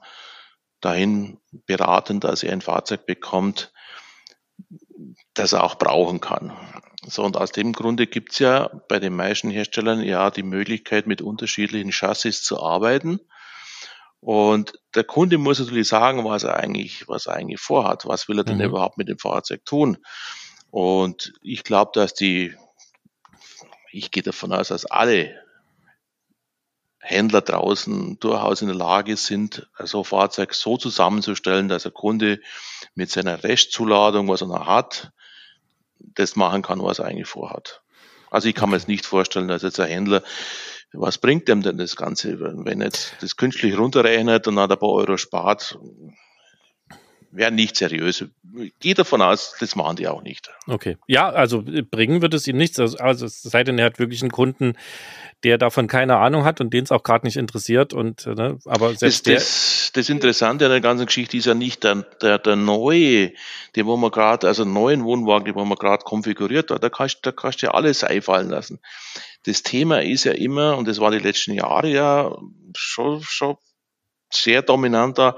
dahin 0.81 1.39
beraten, 1.65 2.19
dass 2.19 2.43
er 2.43 2.53
ein 2.53 2.61
Fahrzeug 2.61 3.05
bekommt, 3.05 3.73
das 5.33 5.53
er 5.53 5.63
auch 5.63 5.75
brauchen 5.75 6.21
kann. 6.21 6.53
So, 7.07 7.23
und 7.23 7.37
aus 7.37 7.51
dem 7.51 7.73
Grunde 7.73 8.07
gibt's 8.07 8.39
ja 8.39 8.69
bei 8.87 8.99
den 8.99 9.15
meisten 9.15 9.49
Herstellern 9.49 10.01
ja 10.01 10.31
die 10.31 10.43
Möglichkeit, 10.43 11.05
mit 11.05 11.21
unterschiedlichen 11.21 11.91
Chassis 11.91 12.41
zu 12.41 12.61
arbeiten. 12.61 13.19
Und 14.21 14.73
der 14.95 15.03
Kunde 15.03 15.37
muss 15.37 15.59
natürlich 15.59 15.87
sagen, 15.87 16.25
was 16.25 16.43
er 16.43 16.57
eigentlich, 16.57 17.07
was 17.07 17.27
er 17.27 17.35
eigentlich 17.35 17.61
vorhat. 17.61 18.07
Was 18.07 18.27
will 18.27 18.39
er 18.39 18.43
denn 18.43 18.57
mhm. 18.57 18.65
überhaupt 18.65 18.97
mit 18.97 19.07
dem 19.07 19.19
Fahrzeug 19.19 19.63
tun? 19.65 19.97
Und 20.71 21.33
ich 21.43 21.63
glaube, 21.63 21.91
dass 21.93 22.15
die, 22.15 22.55
ich 23.91 24.09
gehe 24.09 24.23
davon 24.23 24.51
aus, 24.51 24.69
dass 24.69 24.85
alle 24.85 25.39
Händler 26.99 27.41
draußen 27.41 28.19
durchaus 28.19 28.63
in 28.63 28.67
der 28.67 28.75
Lage 28.75 29.15
sind, 29.15 29.69
so 29.77 29.99
ein 29.99 30.05
Fahrzeug 30.05 30.55
so 30.55 30.75
zusammenzustellen, 30.77 31.67
dass 31.67 31.83
der 31.83 31.91
Kunde 31.91 32.41
mit 32.95 33.11
seiner 33.11 33.43
Restzuladung, 33.43 34.27
was 34.27 34.41
er 34.41 34.47
noch 34.47 34.65
hat, 34.65 35.11
das 35.99 36.35
machen 36.35 36.61
kann, 36.61 36.83
was 36.83 36.99
er 36.99 37.05
eigentlich 37.05 37.27
vorhat. 37.27 37.81
Also 38.31 38.47
ich 38.49 38.55
kann 38.55 38.69
mir 38.69 38.77
jetzt 38.77 38.87
nicht 38.87 39.05
vorstellen, 39.05 39.47
dass 39.47 39.61
jetzt 39.61 39.79
ein 39.79 39.87
Händler, 39.87 40.23
was 40.93 41.17
bringt 41.17 41.47
dem 41.47 41.61
denn 41.61 41.77
das 41.77 41.95
Ganze, 41.95 42.39
wenn 42.39 42.81
jetzt 42.81 43.15
das 43.21 43.37
künstlich 43.37 43.77
runterrechnet 43.77 44.47
und 44.47 44.55
dann 44.55 44.71
ein 44.71 44.77
paar 44.79 44.89
Euro 44.89 45.17
spart, 45.17 45.77
wäre 47.35 47.51
nicht 47.51 47.75
seriös. 47.75 48.25
Gehe 48.79 48.93
davon 48.93 49.21
aus, 49.21 49.55
das 49.59 49.75
machen 49.75 49.97
die 49.97 50.07
auch 50.07 50.21
nicht. 50.21 50.49
Okay. 50.67 50.97
Ja, 51.07 51.29
also 51.29 51.63
bringen 51.63 52.21
wird 52.21 52.33
es 52.33 52.47
ihm 52.47 52.57
nichts. 52.57 52.79
Also, 52.79 52.97
also 52.97 53.25
es 53.25 53.41
sei 53.41 53.63
denn, 53.63 53.77
er 53.77 53.85
hat 53.85 53.99
wirklich 53.99 54.21
einen 54.21 54.31
Kunden, 54.31 54.73
der 55.43 55.57
davon 55.57 55.87
keine 55.87 56.17
Ahnung 56.17 56.43
hat 56.43 56.61
und 56.61 56.73
den 56.73 56.85
es 56.85 56.91
auch 56.91 57.03
gerade 57.03 57.25
nicht 57.25 57.37
interessiert. 57.37 57.93
Und 57.93 58.25
ne, 58.25 58.57
aber 58.65 58.95
selbst 58.95 59.27
das, 59.27 59.33
das, 59.33 59.91
das 59.93 60.09
Interessante 60.09 60.65
an 60.65 60.71
der 60.71 60.81
ganzen 60.81 61.05
Geschichte 61.05 61.37
ist 61.37 61.45
ja 61.45 61.53
nicht 61.53 61.83
der, 61.83 62.05
der, 62.21 62.39
der 62.39 62.55
neue, 62.55 63.33
den 63.75 63.85
wo 63.85 63.97
man 63.97 64.11
gerade, 64.11 64.47
also 64.47 64.63
neuen 64.65 65.03
Wohnwagen, 65.03 65.45
den 65.45 65.55
wo 65.55 65.65
man 65.65 65.77
gerade 65.77 66.03
konfiguriert 66.03 66.71
hat, 66.71 66.83
da 66.83 66.89
kannst, 66.89 67.19
da 67.23 67.31
kannst 67.31 67.61
du 67.61 67.67
ja 67.67 67.73
alles 67.73 68.03
einfallen 68.03 68.49
lassen. 68.49 68.79
Das 69.43 69.61
Thema 69.61 70.01
ist 70.01 70.23
ja 70.23 70.31
immer, 70.31 70.77
und 70.77 70.87
das 70.87 70.99
war 70.99 71.11
die 71.11 71.19
letzten 71.19 71.53
Jahre 71.53 71.89
ja 71.89 72.35
schon, 72.75 73.21
schon 73.21 73.57
sehr 74.31 74.61
dominanter, 74.61 75.37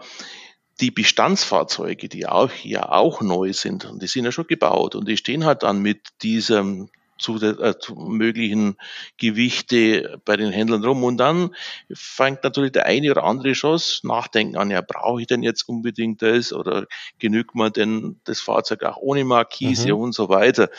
die 0.80 0.92
Bestandsfahrzeuge, 0.92 2.08
die 2.08 2.28
auch 2.28 2.52
ja 2.64 2.90
auch 2.90 3.22
neu 3.22 3.54
sind, 3.54 3.86
und 3.86 4.02
die 4.02 4.08
sind 4.08 4.26
ja 4.26 4.32
schon 4.32 4.48
gebaut 4.48 4.96
und 4.96 5.08
die 5.08 5.18
stehen 5.18 5.46
halt 5.46 5.64
dann 5.64 5.82
mit 5.82 6.08
diesem 6.22 6.90
zu, 7.18 7.38
äh, 7.42 7.78
zu 7.80 7.96
möglichen 7.96 8.78
Gewichte 9.18 10.22
bei 10.26 10.38
den 10.38 10.52
Händlern 10.52 10.84
rum. 10.84 11.04
Und 11.04 11.18
dann 11.18 11.56
fängt 11.92 12.44
natürlich 12.44 12.72
der 12.72 12.86
eine 12.86 13.12
oder 13.12 13.24
andere 13.24 13.56
schon 13.56 13.80
nachdenken 14.04 14.58
an, 14.58 14.72
ja, 14.72 14.82
brauche 14.82 15.22
ich 15.22 15.28
denn 15.28 15.44
jetzt 15.44 15.68
unbedingt 15.68 16.22
das 16.22 16.54
oder 16.54 16.86
genügt 17.20 17.56
man 17.56 17.74
denn 17.74 18.20
das 18.24 18.40
Fahrzeug 18.40 18.84
auch 18.84 18.98
ohne 18.98 19.26
Markise 19.26 19.94
mhm. 19.94 20.02
und 20.02 20.14
so 20.14 20.30
weiter. 20.30 20.70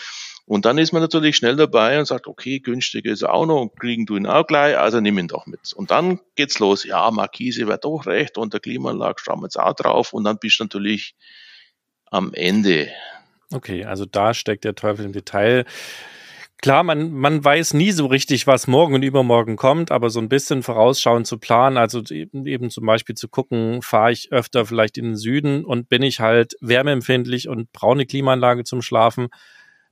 Und 0.49 0.65
dann 0.65 0.79
ist 0.79 0.93
man 0.93 1.03
natürlich 1.03 1.37
schnell 1.37 1.57
dabei 1.57 1.99
und 1.99 2.07
sagt, 2.07 2.27
okay, 2.27 2.59
günstiger 2.59 3.13
ist 3.13 3.23
auch 3.23 3.45
noch 3.45 3.61
und 3.61 3.79
kriegen 3.79 4.07
du 4.07 4.17
ihn 4.17 4.27
auch 4.27 4.47
gleich, 4.47 4.79
also 4.79 4.99
nimm 4.99 5.19
ihn 5.19 5.29
doch 5.29 5.45
mit. 5.45 5.75
Und 5.75 5.91
dann 5.91 6.21
geht's 6.37 6.59
los. 6.59 6.85
Ja, 6.85 7.11
Markise 7.11 7.69
wäre 7.69 7.79
doch 7.79 8.07
recht 8.07 8.39
und 8.39 8.55
der 8.55 8.61
Klimaanlage 8.61 9.21
schauen 9.23 9.41
wir 9.41 9.47
jetzt 9.47 9.61
auch 9.61 9.75
drauf 9.75 10.15
und 10.15 10.25
dann 10.25 10.39
bist 10.39 10.59
du 10.59 10.65
natürlich 10.65 11.15
am 12.07 12.33
Ende. 12.33 12.89
Okay, 13.53 13.85
also 13.85 14.07
da 14.07 14.33
steckt 14.33 14.65
der 14.65 14.75
Teufel 14.75 15.05
im 15.05 15.13
Detail. 15.13 15.67
Klar, 16.63 16.83
man, 16.83 17.13
man 17.13 17.45
weiß 17.45 17.75
nie 17.75 17.91
so 17.93 18.07
richtig, 18.07 18.47
was 18.47 18.67
morgen 18.67 18.95
und 18.95 19.03
übermorgen 19.03 19.57
kommt, 19.57 19.91
aber 19.91 20.09
so 20.09 20.19
ein 20.19 20.31
bisschen 20.31 20.63
vorausschauend 20.63 21.27
zu 21.27 21.37
planen, 21.37 21.77
also 21.77 22.03
eben, 22.11 22.47
eben 22.47 22.71
zum 22.71 22.87
Beispiel 22.87 23.15
zu 23.15 23.29
gucken, 23.29 23.83
fahre 23.83 24.13
ich 24.13 24.33
öfter 24.33 24.65
vielleicht 24.65 24.97
in 24.97 25.05
den 25.05 25.17
Süden 25.17 25.63
und 25.67 25.91
bin 25.91 26.03
ich 26.03 26.21
halt 26.21 26.55
wärmeempfindlich 26.63 27.49
und 27.49 27.71
brauche 27.73 27.93
eine 27.93 28.07
Klimaanlage 28.07 28.65
zum 28.65 28.81
Schlafen, 28.81 29.29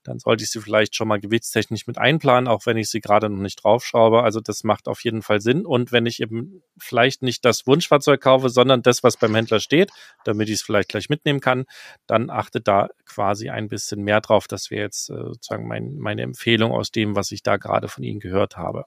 dann 0.06 0.18
sollte 0.18 0.44
ich 0.44 0.50
sie 0.50 0.60
vielleicht 0.60 0.94
schon 0.94 1.08
mal 1.08 1.20
gewichtstechnisch 1.20 1.86
mit 1.86 1.98
einplanen, 1.98 2.48
auch 2.48 2.66
wenn 2.66 2.76
ich 2.76 2.90
sie 2.90 3.00
gerade 3.00 3.28
noch 3.28 3.40
nicht 3.40 3.64
draufschraube. 3.64 4.22
Also 4.22 4.40
das 4.40 4.64
macht 4.64 4.88
auf 4.88 5.02
jeden 5.04 5.22
Fall 5.22 5.40
Sinn. 5.40 5.66
Und 5.66 5.92
wenn 5.92 6.06
ich 6.06 6.20
eben 6.20 6.62
vielleicht 6.78 7.22
nicht 7.22 7.44
das 7.44 7.66
Wunschfahrzeug 7.66 8.20
kaufe, 8.20 8.48
sondern 8.48 8.82
das, 8.82 9.02
was 9.02 9.16
beim 9.16 9.34
Händler 9.34 9.60
steht, 9.60 9.90
damit 10.24 10.48
ich 10.48 10.56
es 10.56 10.62
vielleicht 10.62 10.88
gleich 10.88 11.08
mitnehmen 11.08 11.40
kann, 11.40 11.64
dann 12.06 12.30
achtet 12.30 12.68
da 12.68 12.88
quasi 13.04 13.50
ein 13.50 13.68
bisschen 13.68 14.02
mehr 14.02 14.20
drauf. 14.20 14.46
Das 14.48 14.70
wäre 14.70 14.82
jetzt 14.82 15.10
äh, 15.10 15.14
sozusagen 15.14 15.66
mein, 15.66 15.96
meine 15.96 16.22
Empfehlung 16.22 16.72
aus 16.72 16.90
dem, 16.90 17.16
was 17.16 17.32
ich 17.32 17.42
da 17.42 17.56
gerade 17.56 17.88
von 17.88 18.04
Ihnen 18.04 18.20
gehört 18.20 18.56
habe. 18.56 18.84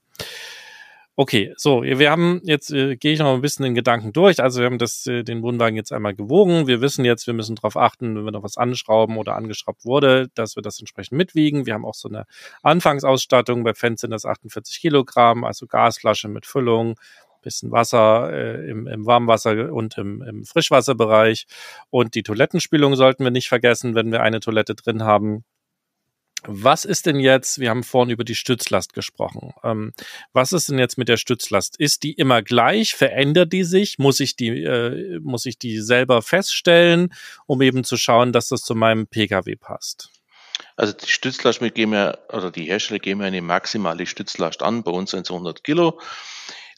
Okay, 1.22 1.54
so, 1.58 1.84
wir 1.84 2.12
haben 2.12 2.40
jetzt, 2.46 2.72
äh, 2.72 2.96
gehe 2.96 3.12
ich 3.12 3.20
noch 3.20 3.34
ein 3.34 3.42
bisschen 3.42 3.66
den 3.66 3.76
Gedanken 3.76 4.14
durch. 4.14 4.42
Also 4.42 4.62
wir 4.62 4.68
haben 4.68 4.78
das, 4.78 5.06
äh, 5.06 5.22
den 5.24 5.42
Wohnwagen 5.44 5.76
jetzt 5.76 5.92
einmal 5.92 6.16
gewogen. 6.16 6.66
Wir 6.66 6.80
wissen 6.80 7.04
jetzt, 7.04 7.28
wir 7.28 7.34
müssen 7.34 7.58
darauf 7.58 7.76
achten, 7.76 8.16
wenn 8.16 8.24
wir 8.24 8.32
noch 8.32 8.44
was 8.44 8.56
anschrauben 8.56 9.18
oder 9.18 9.36
angeschraubt 9.36 9.84
wurde, 9.84 10.30
dass 10.34 10.56
wir 10.56 10.64
das 10.64 10.80
entsprechend 10.80 11.18
mitwiegen. 11.18 11.66
Wir 11.66 11.74
haben 11.74 11.84
auch 11.84 11.94
so 11.94 12.08
eine 12.08 12.24
Anfangsausstattung. 12.64 13.66
Bei 13.66 13.74
Fans 13.74 14.00
sind 14.00 14.12
das 14.12 14.24
48 14.24 14.80
Kilogramm, 14.80 15.44
also 15.44 15.68
Gasflasche 15.68 16.30
mit 16.30 16.46
Füllung, 16.46 16.96
bisschen 17.42 17.70
Wasser 17.70 18.32
äh, 18.32 18.70
im, 18.70 18.88
im 18.88 19.06
Warmwasser 19.06 19.74
und 19.74 19.98
im, 19.98 20.22
im 20.22 20.46
Frischwasserbereich. 20.46 21.48
Und 21.90 22.16
die 22.16 22.24
Toilettenspülung 22.24 22.96
sollten 22.96 23.26
wir 23.26 23.32
nicht 23.32 23.50
vergessen, 23.50 23.94
wenn 23.94 24.14
wir 24.14 24.22
eine 24.22 24.40
Toilette 24.40 24.74
drin 24.74 25.04
haben. 25.04 25.44
Was 26.44 26.86
ist 26.86 27.06
denn 27.06 27.20
jetzt, 27.20 27.60
wir 27.60 27.70
haben 27.70 27.84
vorhin 27.84 28.12
über 28.12 28.24
die 28.24 28.36
Stützlast 28.36 28.94
gesprochen. 28.94 29.54
Ähm, 29.64 29.94
was 30.34 30.54
ist 30.54 30.70
denn 30.70 30.80
jetzt 30.80 30.98
mit 30.98 31.10
der 31.10 31.18
Stützlast? 31.18 31.78
Ist 31.78 32.04
die 32.04 32.14
immer 32.14 32.42
gleich? 32.42 32.96
Verändert 32.96 33.52
die 33.52 33.64
sich? 33.64 34.00
Muss 34.00 34.20
ich 34.20 34.36
die, 34.36 34.64
äh, 34.64 35.20
muss 35.20 35.46
ich 35.46 35.58
die 35.58 35.80
selber 35.80 36.22
feststellen, 36.22 37.14
um 37.46 37.62
eben 37.62 37.84
zu 37.84 37.98
schauen, 37.98 38.32
dass 38.32 38.48
das 38.48 38.62
zu 38.62 38.76
meinem 38.76 39.08
Pkw 39.08 39.56
passt? 39.56 40.10
Also 40.76 40.94
die 40.94 41.12
Stützlast, 41.12 41.62
wir 41.62 41.72
geben 41.72 41.94
oder 41.94 42.52
die 42.52 42.66
Hersteller 42.66 43.00
geben 43.00 43.22
ja 43.22 43.28
eine 43.28 43.42
maximale 43.42 44.06
Stützlast 44.06 44.64
an, 44.64 44.84
bei 44.84 44.92
uns 44.92 45.12
sind 45.12 45.28
es 45.28 45.32
100 45.32 45.64
Kilo. 45.64 46.00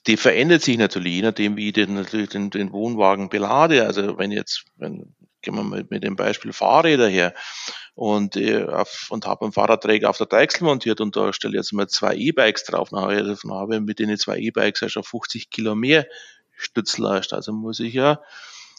Die 0.07 0.17
verändert 0.17 0.63
sich 0.63 0.77
natürlich, 0.77 1.13
je 1.13 1.21
nachdem, 1.21 1.57
wie 1.57 1.67
ich 1.67 1.73
den, 1.73 2.03
den, 2.03 2.49
den 2.49 2.71
Wohnwagen 2.71 3.29
belade. 3.29 3.85
Also 3.85 4.17
wenn 4.17 4.31
jetzt, 4.31 4.65
wenn, 4.77 5.15
gehen 5.41 5.55
wir 5.55 5.63
mal 5.63 5.85
mit 5.89 6.03
dem 6.03 6.15
Beispiel 6.15 6.53
Fahrräder 6.53 7.07
her, 7.07 7.33
und, 7.93 8.35
äh, 8.35 8.65
auf, 8.65 9.07
und 9.09 9.25
habe 9.25 9.45
einen 9.45 9.51
Fahrradträger 9.51 10.09
auf 10.09 10.17
der 10.17 10.27
Deichsel 10.27 10.63
montiert 10.63 11.01
und 11.01 11.15
da 11.15 11.33
stelle 11.33 11.57
jetzt 11.57 11.73
mal 11.73 11.87
zwei 11.87 12.15
E-Bikes 12.15 12.63
drauf. 12.63 12.89
Dann 12.89 13.01
habe, 13.01 13.15
ich, 13.15 13.43
habe 13.49 13.75
ich 13.75 13.81
mit 13.81 13.99
den 13.99 14.17
zwei 14.17 14.37
E-Bikes 14.37 14.81
ja 14.81 14.89
schon 14.89 15.03
50 15.03 15.49
Kilo 15.49 15.75
mehr 15.75 16.07
Stützlast. 16.55 17.33
Also 17.33 17.53
muss 17.53 17.79
ich 17.79 17.93
ja, 17.93 18.21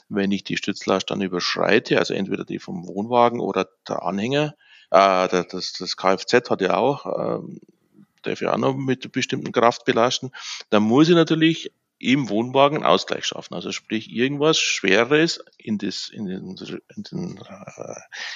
wenn 0.08 0.32
ich 0.32 0.44
die 0.44 0.56
Stützlast 0.56 1.10
dann 1.10 1.20
überschreite, 1.20 1.98
also 1.98 2.14
entweder 2.14 2.44
die 2.44 2.58
vom 2.58 2.86
Wohnwagen 2.86 3.40
oder 3.40 3.68
der 3.86 4.02
Anhänger, 4.02 4.54
äh, 4.90 5.28
das, 5.28 5.72
das 5.78 5.96
Kfz 5.96 6.50
hat 6.50 6.60
ja 6.60 6.76
auch, 6.76 7.06
äh, 7.06 7.42
darf 8.22 8.40
ja 8.40 8.52
auch 8.52 8.58
noch 8.58 8.74
mit 8.74 9.10
bestimmten 9.12 9.52
Kraft 9.52 9.84
belasten, 9.84 10.32
dann 10.70 10.82
muss 10.82 11.08
ich 11.08 11.14
natürlich 11.14 11.72
im 11.98 12.28
Wohnwagen 12.28 12.82
Ausgleich 12.84 13.24
schaffen. 13.24 13.54
Also 13.54 13.70
sprich 13.70 14.10
irgendwas 14.10 14.58
Schweres 14.58 15.44
in, 15.56 15.78
das, 15.78 16.08
in 16.08 16.26
den, 16.26 16.56
in 16.96 17.02
den 17.04 17.38
äh, 17.38 17.94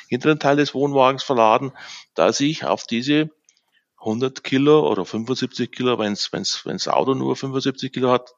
hinteren 0.09 0.38
Teil 0.38 0.57
des 0.57 0.72
Wohnwagens 0.72 1.25
verladen, 1.25 1.72
dass 2.14 2.38
ich 2.38 2.64
auf 2.64 2.85
diese 2.85 3.31
100 3.99 4.44
Kilo 4.44 4.88
oder 4.88 5.05
75 5.05 5.72
Kilo, 5.72 5.99
wenn 5.99 6.14
das 6.14 6.88
Auto 6.88 7.14
nur 7.14 7.35
75 7.35 7.92
Kilo 7.92 8.12
hat, 8.12 8.35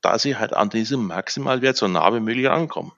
dass 0.00 0.24
ich 0.24 0.38
halt 0.38 0.54
an 0.54 0.70
diesem 0.70 1.06
Maximalwert 1.06 1.76
so 1.76 1.86
nah 1.86 2.14
wie 2.14 2.20
möglich 2.20 2.46
rankomme. 2.46 2.92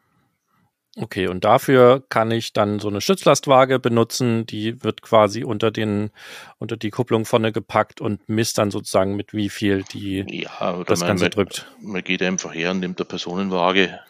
Okay, 0.94 1.26
und 1.26 1.44
dafür 1.44 2.04
kann 2.10 2.30
ich 2.30 2.52
dann 2.52 2.78
so 2.78 2.88
eine 2.88 3.00
Stützlastwaage 3.00 3.78
benutzen, 3.78 4.44
die 4.44 4.82
wird 4.84 5.00
quasi 5.00 5.42
unter 5.42 5.70
den 5.70 6.10
unter 6.58 6.76
die 6.76 6.90
Kupplung 6.90 7.24
vorne 7.24 7.50
gepackt 7.50 8.02
und 8.02 8.28
misst 8.28 8.58
dann 8.58 8.70
sozusagen 8.70 9.16
mit 9.16 9.32
wie 9.32 9.48
viel 9.48 9.84
die 9.84 10.26
ja, 10.28 10.82
das 10.84 11.00
man, 11.00 11.08
Ganze 11.08 11.30
drückt. 11.30 11.66
Man 11.80 12.04
geht 12.04 12.22
einfach 12.22 12.52
her 12.52 12.72
und 12.72 12.80
nimmt 12.80 13.00
eine 13.00 13.06
Personenwaage 13.06 14.00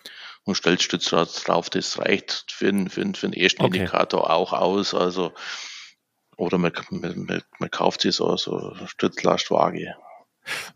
und 0.43 0.57
stellt 0.57 0.83
Stützlast 0.83 1.47
drauf. 1.47 1.71
Das 1.71 1.99
reicht 2.01 2.51
für 2.51 2.73
den, 2.73 2.89
für 2.89 3.01
den, 3.01 3.15
für 3.15 3.29
den 3.29 3.41
ersten 3.41 3.63
okay. 3.63 3.79
Indikator 3.79 4.31
auch 4.31 4.53
aus. 4.53 4.93
Also 4.93 5.33
oder 6.37 6.59
man, 6.59 6.73
man, 6.91 7.43
man 7.61 7.71
kauft 7.71 8.01
sich 8.01 8.17
so, 8.17 8.37
so 8.37 8.57
eine 8.59 8.89
Stützlastwaage. 8.89 9.95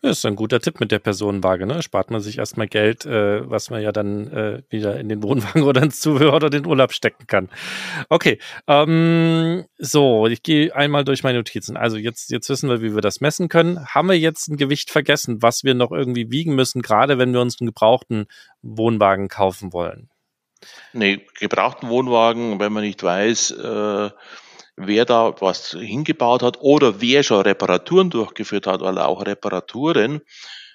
Das 0.02 0.18
ist 0.18 0.26
ein 0.26 0.36
guter 0.36 0.60
Tipp 0.60 0.80
mit 0.80 0.92
der 0.92 0.98
Personenwaage. 0.98 1.66
Ne? 1.66 1.82
Spart 1.82 2.10
man 2.10 2.20
sich 2.20 2.38
erstmal 2.38 2.68
Geld, 2.68 3.04
äh, 3.04 3.48
was 3.48 3.70
man 3.70 3.82
ja 3.82 3.92
dann 3.92 4.28
äh, 4.32 4.62
wieder 4.68 4.98
in 4.98 5.08
den 5.08 5.22
Wohnwagen 5.22 5.62
oder 5.64 5.82
ins 5.82 6.00
Zubehör 6.00 6.34
oder 6.34 6.50
den 6.50 6.66
Urlaub 6.66 6.92
stecken 6.92 7.26
kann. 7.26 7.48
Okay, 8.08 8.38
ähm, 8.66 9.64
so, 9.78 10.26
ich 10.26 10.42
gehe 10.42 10.74
einmal 10.74 11.04
durch 11.04 11.22
meine 11.22 11.38
Notizen. 11.38 11.76
Also 11.76 11.96
jetzt, 11.96 12.30
jetzt 12.30 12.48
wissen 12.48 12.68
wir, 12.68 12.80
wie 12.80 12.94
wir 12.94 13.02
das 13.02 13.20
messen 13.20 13.48
können. 13.48 13.86
Haben 13.86 14.08
wir 14.08 14.18
jetzt 14.18 14.48
ein 14.48 14.56
Gewicht 14.56 14.90
vergessen, 14.90 15.42
was 15.42 15.64
wir 15.64 15.74
noch 15.74 15.90
irgendwie 15.90 16.30
wiegen 16.30 16.54
müssen, 16.54 16.82
gerade 16.82 17.18
wenn 17.18 17.32
wir 17.32 17.40
uns 17.40 17.60
einen 17.60 17.68
gebrauchten 17.68 18.26
Wohnwagen 18.62 19.28
kaufen 19.28 19.72
wollen? 19.72 20.10
Nee, 20.92 21.26
gebrauchten 21.38 21.88
Wohnwagen, 21.88 22.58
wenn 22.60 22.72
man 22.72 22.82
nicht 22.82 23.02
weiß, 23.02 23.50
äh 23.52 24.10
wer 24.76 25.04
da 25.04 25.34
was 25.40 25.70
hingebaut 25.70 26.42
hat 26.42 26.60
oder 26.60 27.00
wer 27.00 27.22
schon 27.22 27.40
Reparaturen 27.40 28.10
durchgeführt 28.10 28.66
hat, 28.66 28.82
weil 28.82 28.98
auch 28.98 29.24
Reparaturen 29.24 30.20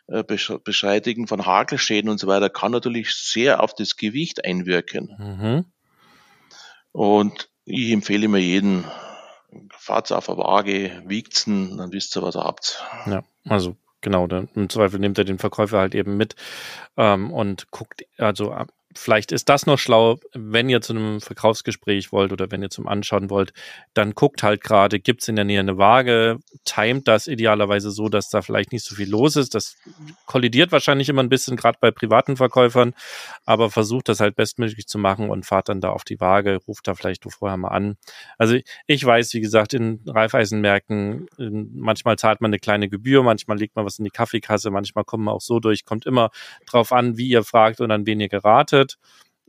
äh, 0.08 0.24
bescheinigen 0.24 1.28
von 1.28 1.46
Hagelschäden 1.46 2.10
und 2.10 2.20
so 2.20 2.28
weiter 2.28 2.50
kann 2.50 2.72
natürlich 2.72 3.14
sehr 3.14 3.62
auf 3.62 3.74
das 3.74 3.96
Gewicht 3.96 4.44
einwirken. 4.44 5.16
Mhm. 5.18 5.66
Und 6.92 7.50
ich 7.64 7.92
empfehle 7.92 8.28
mir 8.28 8.40
jeden, 8.40 8.84
fahrt 9.78 10.12
auf 10.12 10.30
eine 10.30 10.40
Waage, 10.40 11.04
wiegt's 11.06 11.46
dann 11.46 11.92
wisst 11.92 12.18
ihr, 12.18 12.24
was 12.24 12.36
ihr 12.36 12.44
habt. 12.44 12.84
Ja, 13.06 13.24
also 13.48 13.78
genau, 14.02 14.28
dann 14.28 14.50
im 14.56 14.70
Zweifel 14.70 15.00
nimmt 15.00 15.18
er 15.18 15.24
den 15.24 15.40
Verkäufer 15.40 15.80
halt 15.80 15.96
eben 15.96 16.18
mit 16.18 16.36
ähm, 16.98 17.32
und 17.32 17.72
guckt, 17.72 18.06
also 18.18 18.54
vielleicht 18.96 19.32
ist 19.32 19.50
das 19.50 19.66
noch 19.66 19.78
schlau, 19.78 20.20
wenn 20.34 20.70
ihr 20.70 20.82
zu 20.82 20.94
einem 20.94 21.22
Verkaufsgespräch 21.22 22.12
wollt 22.12 22.32
oder 22.32 22.52
wenn 22.52 22.62
ihr 22.62 22.70
zum 22.70 22.88
Anschauen 22.88 23.30
wollt, 23.30 23.54
dann 23.94 24.14
guckt 24.14 24.44
halt 24.44 24.62
gerade, 24.62 25.00
gibt 25.00 25.22
es 25.22 25.28
in 25.28 25.36
der 25.36 25.46
Nähe 25.46 25.60
eine 25.60 25.78
Waage, 25.78 26.40
timet 26.66 27.08
das 27.08 27.28
idealerweise 27.28 27.92
so, 27.92 28.10
dass 28.10 28.30
da 28.30 28.42
vielleicht 28.42 28.72
nicht 28.72 28.86
so 28.86 28.96
viel 28.96 29.10
los 29.10 29.36
ist. 29.36 29.56
Das 29.56 29.78
kollidiert 30.26 30.72
wahrscheinlich 30.72 31.10
immer 31.10 31.24
ein 31.24 31.30
bisschen, 31.30 31.58
gerade 31.58 31.78
bei 31.82 31.92
privaten 31.92 32.38
Verkäufern, 32.38 32.94
aber 33.46 33.70
versucht 33.70 34.10
das 34.10 34.20
halt 34.20 34.36
bestmöglich 34.36 34.88
zu 34.88 34.98
machen 34.98 35.30
und 35.30 35.46
fahrt 35.46 35.70
dann 35.70 35.82
da 35.82 35.90
auf 35.90 36.04
die 36.04 36.20
Waage, 36.20 36.60
ruft 36.68 36.88
da 36.88 36.96
vielleicht 36.96 37.26
vorher 37.32 37.58
mal 37.58 37.70
an. 37.70 37.98
Also 38.38 38.58
ich 38.88 39.06
weiß, 39.06 39.34
wie 39.34 39.42
gesagt, 39.42 39.74
in 39.74 40.02
Reifeisenmärkten, 40.06 41.28
manchmal 41.74 42.18
zahlt 42.18 42.42
man 42.42 42.50
eine 42.50 42.60
kleine 42.60 42.90
Gebühr, 42.90 43.24
manchmal 43.24 43.58
legt 43.58 43.76
man 43.76 43.86
was 43.86 44.00
in 44.00 44.06
die 44.06 44.12
Kaffeekasse, 44.12 44.72
manchmal 44.72 45.04
kommt 45.04 45.24
man 45.24 45.34
auch 45.34 45.42
so 45.42 45.60
durch, 45.60 45.86
kommt 45.86 46.06
immer 46.06 46.30
drauf 46.66 46.92
an, 46.92 47.18
wie 47.18 47.28
ihr 47.28 47.44
fragt 47.44 47.82
und 47.82 47.92
an 47.92 48.06
wen 48.06 48.20
ihr 48.20 48.30
geratet. 48.82 48.98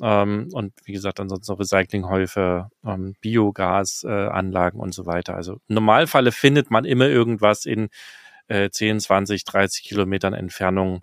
Ähm, 0.01 0.49
und 0.53 0.73
wie 0.85 0.93
gesagt, 0.93 1.21
ansonsten 1.21 1.53
noch 1.53 1.61
Recyclinghäufe, 1.61 2.69
ähm, 2.85 3.15
Biogasanlagen 3.21 4.81
äh, 4.81 4.83
und 4.83 4.95
so 4.95 5.07
weiter. 5.07 5.35
Also 5.35 5.55
im 5.69 5.75
Normalfalle 5.75 6.33
findet 6.33 6.71
man 6.71 6.85
immer 6.85 7.07
irgendwas 7.07 7.67
in 7.67 7.89
äh, 8.49 8.71
10, 8.71 9.01
20, 9.01 9.45
30 9.45 9.85
Kilometern 9.85 10.35
Entfernung. 10.35 11.03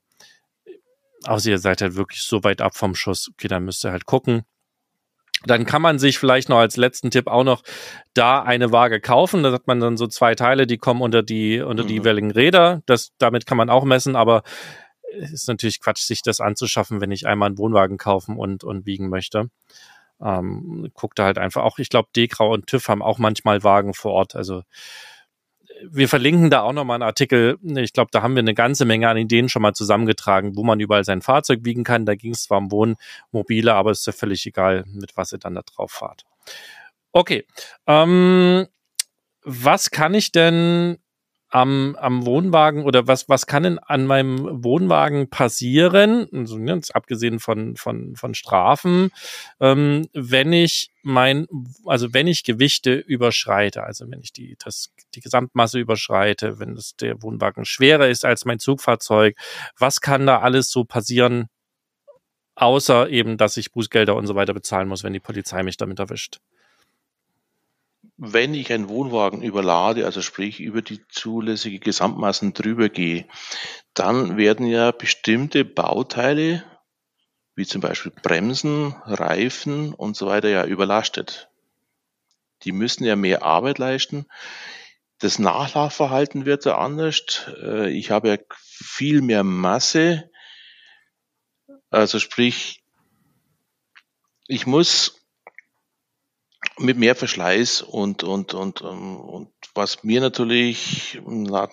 Außer 1.25 1.49
ihr 1.49 1.59
seid 1.59 1.81
halt 1.81 1.95
wirklich 1.95 2.21
so 2.21 2.43
weit 2.43 2.61
ab 2.61 2.75
vom 2.75 2.95
Schuss. 2.95 3.29
Okay, 3.33 3.47
dann 3.47 3.65
müsst 3.65 3.85
ihr 3.85 3.91
halt 3.91 4.05
gucken. 4.05 4.43
Dann 5.45 5.65
kann 5.65 5.81
man 5.81 5.99
sich 5.99 6.19
vielleicht 6.19 6.49
noch 6.49 6.57
als 6.57 6.75
letzten 6.75 7.11
Tipp 7.11 7.27
auch 7.27 7.45
noch 7.45 7.63
da 8.13 8.41
eine 8.41 8.73
Waage 8.73 8.99
kaufen. 8.99 9.43
Da 9.43 9.53
hat 9.53 9.67
man 9.67 9.79
dann 9.79 9.95
so 9.95 10.07
zwei 10.07 10.35
Teile, 10.35 10.67
die 10.67 10.77
kommen 10.77 11.01
unter 11.01 11.23
die, 11.23 11.61
unter 11.61 11.83
die 11.83 11.93
mhm. 11.93 11.99
jeweiligen 11.99 12.31
Räder. 12.31 12.81
Das, 12.85 13.11
damit 13.19 13.45
kann 13.45 13.57
man 13.57 13.69
auch 13.69 13.85
messen, 13.85 14.17
aber 14.17 14.43
ist 15.11 15.47
natürlich 15.47 15.79
Quatsch, 15.79 16.01
sich 16.01 16.21
das 16.21 16.39
anzuschaffen, 16.39 17.01
wenn 17.01 17.11
ich 17.11 17.27
einmal 17.27 17.47
einen 17.47 17.57
Wohnwagen 17.57 17.97
kaufen 17.97 18.37
und, 18.37 18.63
und 18.63 18.85
wiegen 18.85 19.09
möchte. 19.09 19.49
Ähm, 20.21 20.91
guck 20.93 21.15
da 21.15 21.25
halt 21.25 21.37
einfach 21.37 21.63
auch, 21.63 21.79
ich 21.79 21.89
glaube, 21.89 22.09
Dekrau 22.15 22.53
und 22.53 22.67
TÜV 22.67 22.87
haben 22.89 23.01
auch 23.01 23.17
manchmal 23.17 23.63
Wagen 23.63 23.93
vor 23.93 24.11
Ort. 24.11 24.35
Also 24.35 24.63
wir 25.89 26.09
verlinken 26.09 26.49
da 26.49 26.61
auch 26.61 26.73
nochmal 26.73 26.95
einen 26.95 27.03
Artikel. 27.03 27.57
Ich 27.63 27.93
glaube, 27.93 28.09
da 28.11 28.21
haben 28.21 28.35
wir 28.35 28.41
eine 28.41 28.53
ganze 28.53 28.85
Menge 28.85 29.07
an 29.07 29.17
Ideen 29.17 29.49
schon 29.49 29.61
mal 29.61 29.73
zusammengetragen, 29.73 30.55
wo 30.55 30.63
man 30.63 30.79
überall 30.79 31.05
sein 31.05 31.21
Fahrzeug 31.21 31.61
wiegen 31.63 31.83
kann. 31.83 32.05
Da 32.05 32.15
ging 32.15 32.33
es 32.33 32.43
zwar 32.43 32.57
um 32.57 32.71
Wohnmobile, 32.71 33.73
aber 33.73 33.91
es 33.91 33.99
ist 33.99 34.07
ja 34.07 34.13
völlig 34.13 34.45
egal, 34.45 34.83
mit 34.87 35.15
was 35.15 35.31
ihr 35.31 35.39
dann 35.39 35.55
da 35.55 35.61
drauf 35.61 35.91
fahrt. 35.91 36.25
Okay. 37.11 37.45
Ähm, 37.87 38.67
was 39.43 39.89
kann 39.89 40.13
ich 40.13 40.31
denn 40.31 40.97
am, 41.49 41.95
am 41.99 42.25
Wohnwagen 42.25 42.83
oder 42.83 43.07
was, 43.07 43.27
was 43.27 43.47
kann 43.47 43.63
denn 43.63 43.79
an 43.79 44.05
meinem 44.05 44.63
Wohnwagen 44.63 45.29
passieren, 45.29 46.27
also, 46.33 46.57
ne, 46.57 46.79
abgesehen 46.93 47.39
von, 47.39 47.75
von, 47.75 48.15
von 48.15 48.35
Strafen, 48.35 49.09
ähm, 49.59 50.07
wenn 50.13 50.53
ich 50.53 50.91
mein, 51.01 51.47
also 51.85 52.13
wenn 52.13 52.27
ich 52.27 52.43
Gewichte 52.43 52.93
überschreite, 52.93 53.83
also 53.83 54.09
wenn 54.09 54.21
ich 54.21 54.31
die, 54.31 54.57
das, 54.63 54.93
die 55.15 55.21
Gesamtmasse 55.21 55.79
überschreite, 55.79 56.59
wenn 56.59 56.75
das, 56.75 56.95
der 56.95 57.21
Wohnwagen 57.23 57.65
schwerer 57.65 58.07
ist 58.07 58.25
als 58.25 58.45
mein 58.45 58.59
Zugfahrzeug, 58.59 59.35
was 59.77 60.01
kann 60.01 60.27
da 60.27 60.39
alles 60.39 60.69
so 60.69 60.83
passieren, 60.83 61.47
außer 62.55 63.09
eben, 63.09 63.37
dass 63.37 63.57
ich 63.57 63.71
Bußgelder 63.71 64.15
und 64.15 64.27
so 64.27 64.35
weiter 64.35 64.53
bezahlen 64.53 64.87
muss, 64.87 65.03
wenn 65.03 65.13
die 65.13 65.19
Polizei 65.19 65.63
mich 65.63 65.77
damit 65.77 65.99
erwischt? 65.99 66.39
Wenn 68.21 68.53
ich 68.53 68.73
einen 68.73 68.89
Wohnwagen 68.89 69.41
überlade, 69.41 70.03
also 70.03 70.21
sprich 70.21 70.59
über 70.59 70.81
die 70.81 70.99
zulässige 71.07 71.79
Gesamtmassen 71.79 72.53
drüber 72.53 72.89
gehe, 72.89 73.25
dann 73.93 74.35
werden 74.35 74.67
ja 74.67 74.91
bestimmte 74.91 75.63
Bauteile, 75.63 76.65
wie 77.55 77.65
zum 77.65 77.79
Beispiel 77.79 78.11
Bremsen, 78.11 78.93
Reifen 79.05 79.93
und 79.93 80.17
so 80.17 80.27
weiter, 80.27 80.49
ja 80.49 80.65
überlastet. 80.65 81.49
Die 82.63 82.73
müssen 82.73 83.05
ja 83.05 83.15
mehr 83.15 83.43
Arbeit 83.43 83.77
leisten. 83.77 84.25
Das 85.19 85.39
Nachlaufverhalten 85.39 86.45
wird 86.45 86.65
da 86.65 86.77
anders. 86.77 87.49
Äh, 87.61 87.89
ich 87.91 88.11
habe 88.11 88.29
ja 88.29 88.37
viel 88.59 89.21
mehr 89.21 89.45
Masse. 89.45 90.29
Also 91.89 92.19
sprich, 92.19 92.83
ich 94.47 94.67
muss 94.67 95.18
mit 96.77 96.97
mehr 96.97 97.15
Verschleiß 97.15 97.81
und, 97.81 98.23
und, 98.23 98.53
und, 98.53 98.81
ähm, 98.81 99.17
und 99.17 99.49
was 99.73 100.03
mir 100.03 100.21
natürlich 100.21 101.21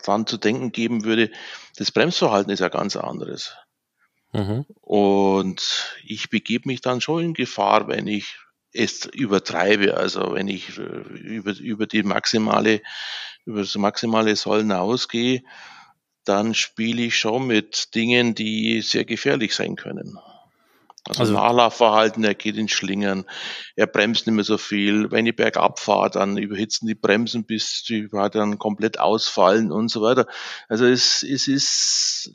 dann 0.04 0.26
zu 0.26 0.36
denken 0.36 0.72
geben 0.72 1.04
würde, 1.04 1.30
das 1.76 1.92
Bremsverhalten 1.92 2.52
ist 2.52 2.60
ja 2.60 2.68
ganz 2.68 2.96
anderes. 2.96 3.56
Mhm. 4.32 4.64
Und 4.80 5.96
ich 6.04 6.30
begebe 6.30 6.68
mich 6.68 6.80
dann 6.80 7.00
schon 7.00 7.22
in 7.22 7.34
Gefahr, 7.34 7.88
wenn 7.88 8.06
ich 8.06 8.36
es 8.72 9.06
übertreibe, 9.06 9.96
also 9.96 10.34
wenn 10.34 10.48
ich 10.48 10.78
äh, 10.78 10.82
über, 10.82 11.56
über 11.58 11.86
die 11.86 12.02
maximale, 12.02 12.82
über 13.44 13.60
das 13.60 13.74
maximale 13.76 14.36
Soll 14.36 14.58
hinausgehe, 14.58 15.42
dann 16.24 16.54
spiele 16.54 17.02
ich 17.02 17.18
schon 17.18 17.46
mit 17.46 17.94
Dingen, 17.94 18.34
die 18.34 18.80
sehr 18.82 19.04
gefährlich 19.04 19.54
sein 19.54 19.76
können. 19.76 20.18
Also, 21.08 21.20
also 21.20 21.32
Nachlaufverhalten, 21.34 22.24
er 22.24 22.34
geht 22.34 22.56
in 22.56 22.68
Schlingern, 22.68 23.24
er 23.76 23.86
bremst 23.86 24.26
nicht 24.26 24.34
mehr 24.34 24.44
so 24.44 24.58
viel. 24.58 25.10
Wenn 25.10 25.26
ich 25.26 25.36
bergab 25.36 25.78
fahre, 25.78 26.10
dann 26.10 26.36
überhitzen 26.36 26.88
die 26.88 26.94
Bremsen, 26.94 27.44
bis 27.44 27.84
die 27.84 28.08
dann 28.10 28.58
komplett 28.58 28.98
ausfallen 28.98 29.70
und 29.70 29.88
so 29.88 30.02
weiter. 30.02 30.26
Also 30.68 30.84
es, 30.84 31.22
es 31.22 31.48
ist, 31.48 32.32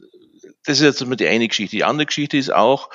das 0.66 0.80
ist 0.80 0.84
jetzt 0.84 1.06
mal 1.06 1.16
die 1.16 1.28
eine 1.28 1.48
Geschichte. 1.48 1.76
Die 1.76 1.84
andere 1.84 2.06
Geschichte 2.06 2.38
ist 2.38 2.54
auch, 2.54 2.90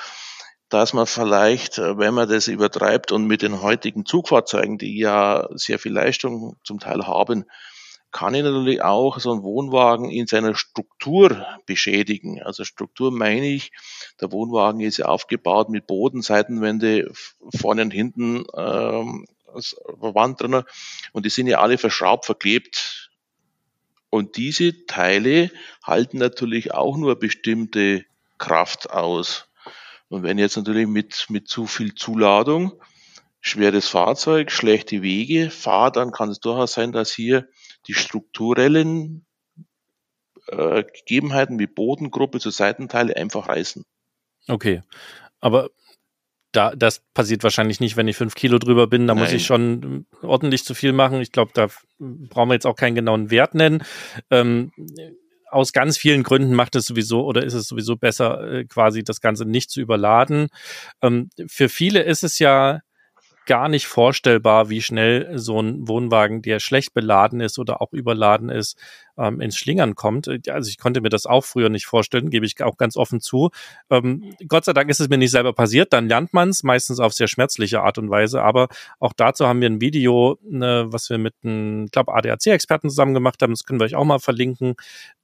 dass 0.69 0.93
man 0.93 1.05
vielleicht, 1.05 1.77
wenn 1.77 2.13
man 2.13 2.27
das 2.27 2.47
übertreibt 2.47 3.11
und 3.11 3.25
mit 3.25 3.41
den 3.41 3.61
heutigen 3.61 4.05
Zugfahrzeugen, 4.05 4.77
die 4.77 4.97
ja 4.97 5.47
sehr 5.53 5.79
viel 5.79 5.93
Leistung 5.93 6.57
zum 6.63 6.79
Teil 6.79 7.07
haben, 7.07 7.45
kann 8.17 8.33
ich 8.33 8.41
natürlich 8.41 8.81
auch 8.81 9.19
so 9.19 9.31
einen 9.31 9.43
Wohnwagen 9.43 10.09
in 10.09 10.25
seiner 10.25 10.55
Struktur 10.55 11.45
beschädigen. 11.67 12.41
Also 12.41 12.63
Struktur 12.63 13.11
meine 13.11 13.45
ich, 13.45 13.71
der 14.19 14.31
Wohnwagen 14.31 14.81
ist 14.81 14.97
ja 14.97 15.05
aufgebaut 15.05 15.69
mit 15.69 15.85
Boden, 15.85 16.23
Seitenwände, 16.23 17.11
vorne 17.55 17.83
und 17.83 17.91
hinten 17.91 18.43
ähm, 18.55 19.27
Wand 19.99 20.41
drin 20.41 20.63
und 21.13 21.27
die 21.27 21.29
sind 21.29 21.45
ja 21.45 21.59
alle 21.59 21.77
verschraubt, 21.77 22.25
verklebt. 22.25 23.11
Und 24.09 24.35
diese 24.35 24.87
Teile 24.87 25.51
halten 25.83 26.17
natürlich 26.17 26.73
auch 26.73 26.97
nur 26.97 27.19
bestimmte 27.19 28.03
Kraft 28.39 28.89
aus. 28.89 29.47
Und 30.09 30.23
wenn 30.23 30.39
jetzt 30.39 30.57
natürlich 30.57 30.87
mit, 30.87 31.27
mit 31.29 31.47
zu 31.47 31.67
viel 31.67 31.93
Zuladung, 31.93 32.81
schweres 33.41 33.87
Fahrzeug, 33.87 34.51
schlechte 34.51 35.03
Wege 35.03 35.51
fahrt, 35.51 35.97
dann 35.97 36.11
kann 36.11 36.29
es 36.29 36.39
durchaus 36.39 36.73
sein, 36.73 36.91
dass 36.91 37.11
hier 37.11 37.47
die 37.87 37.93
strukturellen 37.93 39.25
äh, 40.47 40.83
Gegebenheiten 40.83 41.59
wie 41.59 41.67
Bodengruppe 41.67 42.39
zu 42.39 42.49
Seitenteile 42.49 43.15
einfach 43.15 43.47
reißen. 43.47 43.83
Okay, 44.47 44.81
aber 45.39 45.69
da, 46.51 46.73
das 46.75 47.01
passiert 47.13 47.43
wahrscheinlich 47.43 47.79
nicht, 47.79 47.97
wenn 47.97 48.07
ich 48.07 48.17
fünf 48.17 48.33
Kilo 48.33 48.57
drüber 48.57 48.87
bin. 48.87 49.07
Da 49.07 49.13
Nein. 49.13 49.23
muss 49.23 49.33
ich 49.33 49.45
schon 49.45 50.05
ordentlich 50.21 50.63
zu 50.63 50.73
viel 50.73 50.93
machen. 50.93 51.21
Ich 51.21 51.31
glaube, 51.31 51.51
da 51.53 51.67
brauchen 51.99 52.49
wir 52.49 52.53
jetzt 52.53 52.65
auch 52.65 52.75
keinen 52.75 52.95
genauen 52.95 53.29
Wert 53.29 53.53
nennen. 53.53 53.83
Ähm, 54.31 54.71
aus 55.49 55.71
ganz 55.71 55.97
vielen 55.97 56.23
Gründen 56.23 56.53
macht 56.53 56.75
es 56.75 56.85
sowieso 56.85 57.23
oder 57.25 57.43
ist 57.43 57.53
es 57.53 57.67
sowieso 57.67 57.95
besser, 57.95 58.41
äh, 58.51 58.65
quasi 58.65 59.03
das 59.03 59.21
Ganze 59.21 59.45
nicht 59.45 59.69
zu 59.69 59.81
überladen. 59.81 60.47
Ähm, 61.01 61.29
für 61.47 61.69
viele 61.69 62.03
ist 62.03 62.23
es 62.23 62.39
ja 62.39 62.81
gar 63.47 63.69
nicht 63.69 63.87
vorstellbar, 63.87 64.69
wie 64.69 64.81
schnell 64.81 65.37
so 65.39 65.59
ein 65.59 65.87
Wohnwagen, 65.87 66.41
der 66.43 66.59
schlecht 66.59 66.93
beladen 66.93 67.39
ist 67.41 67.57
oder 67.57 67.81
auch 67.81 67.93
überladen 67.93 68.49
ist, 68.49 68.77
ähm, 69.17 69.41
ins 69.41 69.57
Schlingern 69.57 69.95
kommt. 69.95 70.27
Also 70.49 70.69
ich 70.69 70.77
konnte 70.77 71.01
mir 71.01 71.09
das 71.09 71.25
auch 71.25 71.43
früher 71.43 71.69
nicht 71.69 71.85
vorstellen, 71.85 72.29
gebe 72.29 72.45
ich 72.45 72.61
auch 72.63 72.77
ganz 72.77 72.97
offen 72.97 73.19
zu. 73.19 73.49
Ähm, 73.89 74.33
Gott 74.47 74.65
sei 74.65 74.73
Dank 74.73 74.89
ist 74.89 74.99
es 74.99 75.09
mir 75.09 75.17
nicht 75.17 75.31
selber 75.31 75.53
passiert, 75.53 75.93
dann 75.93 76.07
lernt 76.07 76.33
man 76.33 76.49
es, 76.49 76.63
meistens 76.63 76.99
auf 76.99 77.13
sehr 77.13 77.27
schmerzliche 77.27 77.81
Art 77.81 77.97
und 77.97 78.09
Weise, 78.09 78.41
aber 78.41 78.67
auch 78.99 79.13
dazu 79.13 79.47
haben 79.47 79.61
wir 79.61 79.69
ein 79.69 79.81
Video, 79.81 80.37
ne, 80.43 80.85
was 80.89 81.09
wir 81.09 81.17
mit 81.17 81.33
einem, 81.43 81.85
ich 81.85 81.91
glaube, 81.91 82.13
ADAC-Experten 82.13 82.89
zusammen 82.89 83.13
gemacht 83.13 83.41
haben, 83.41 83.51
das 83.51 83.63
können 83.63 83.79
wir 83.79 83.85
euch 83.85 83.95
auch 83.95 84.05
mal 84.05 84.19
verlinken. 84.19 84.75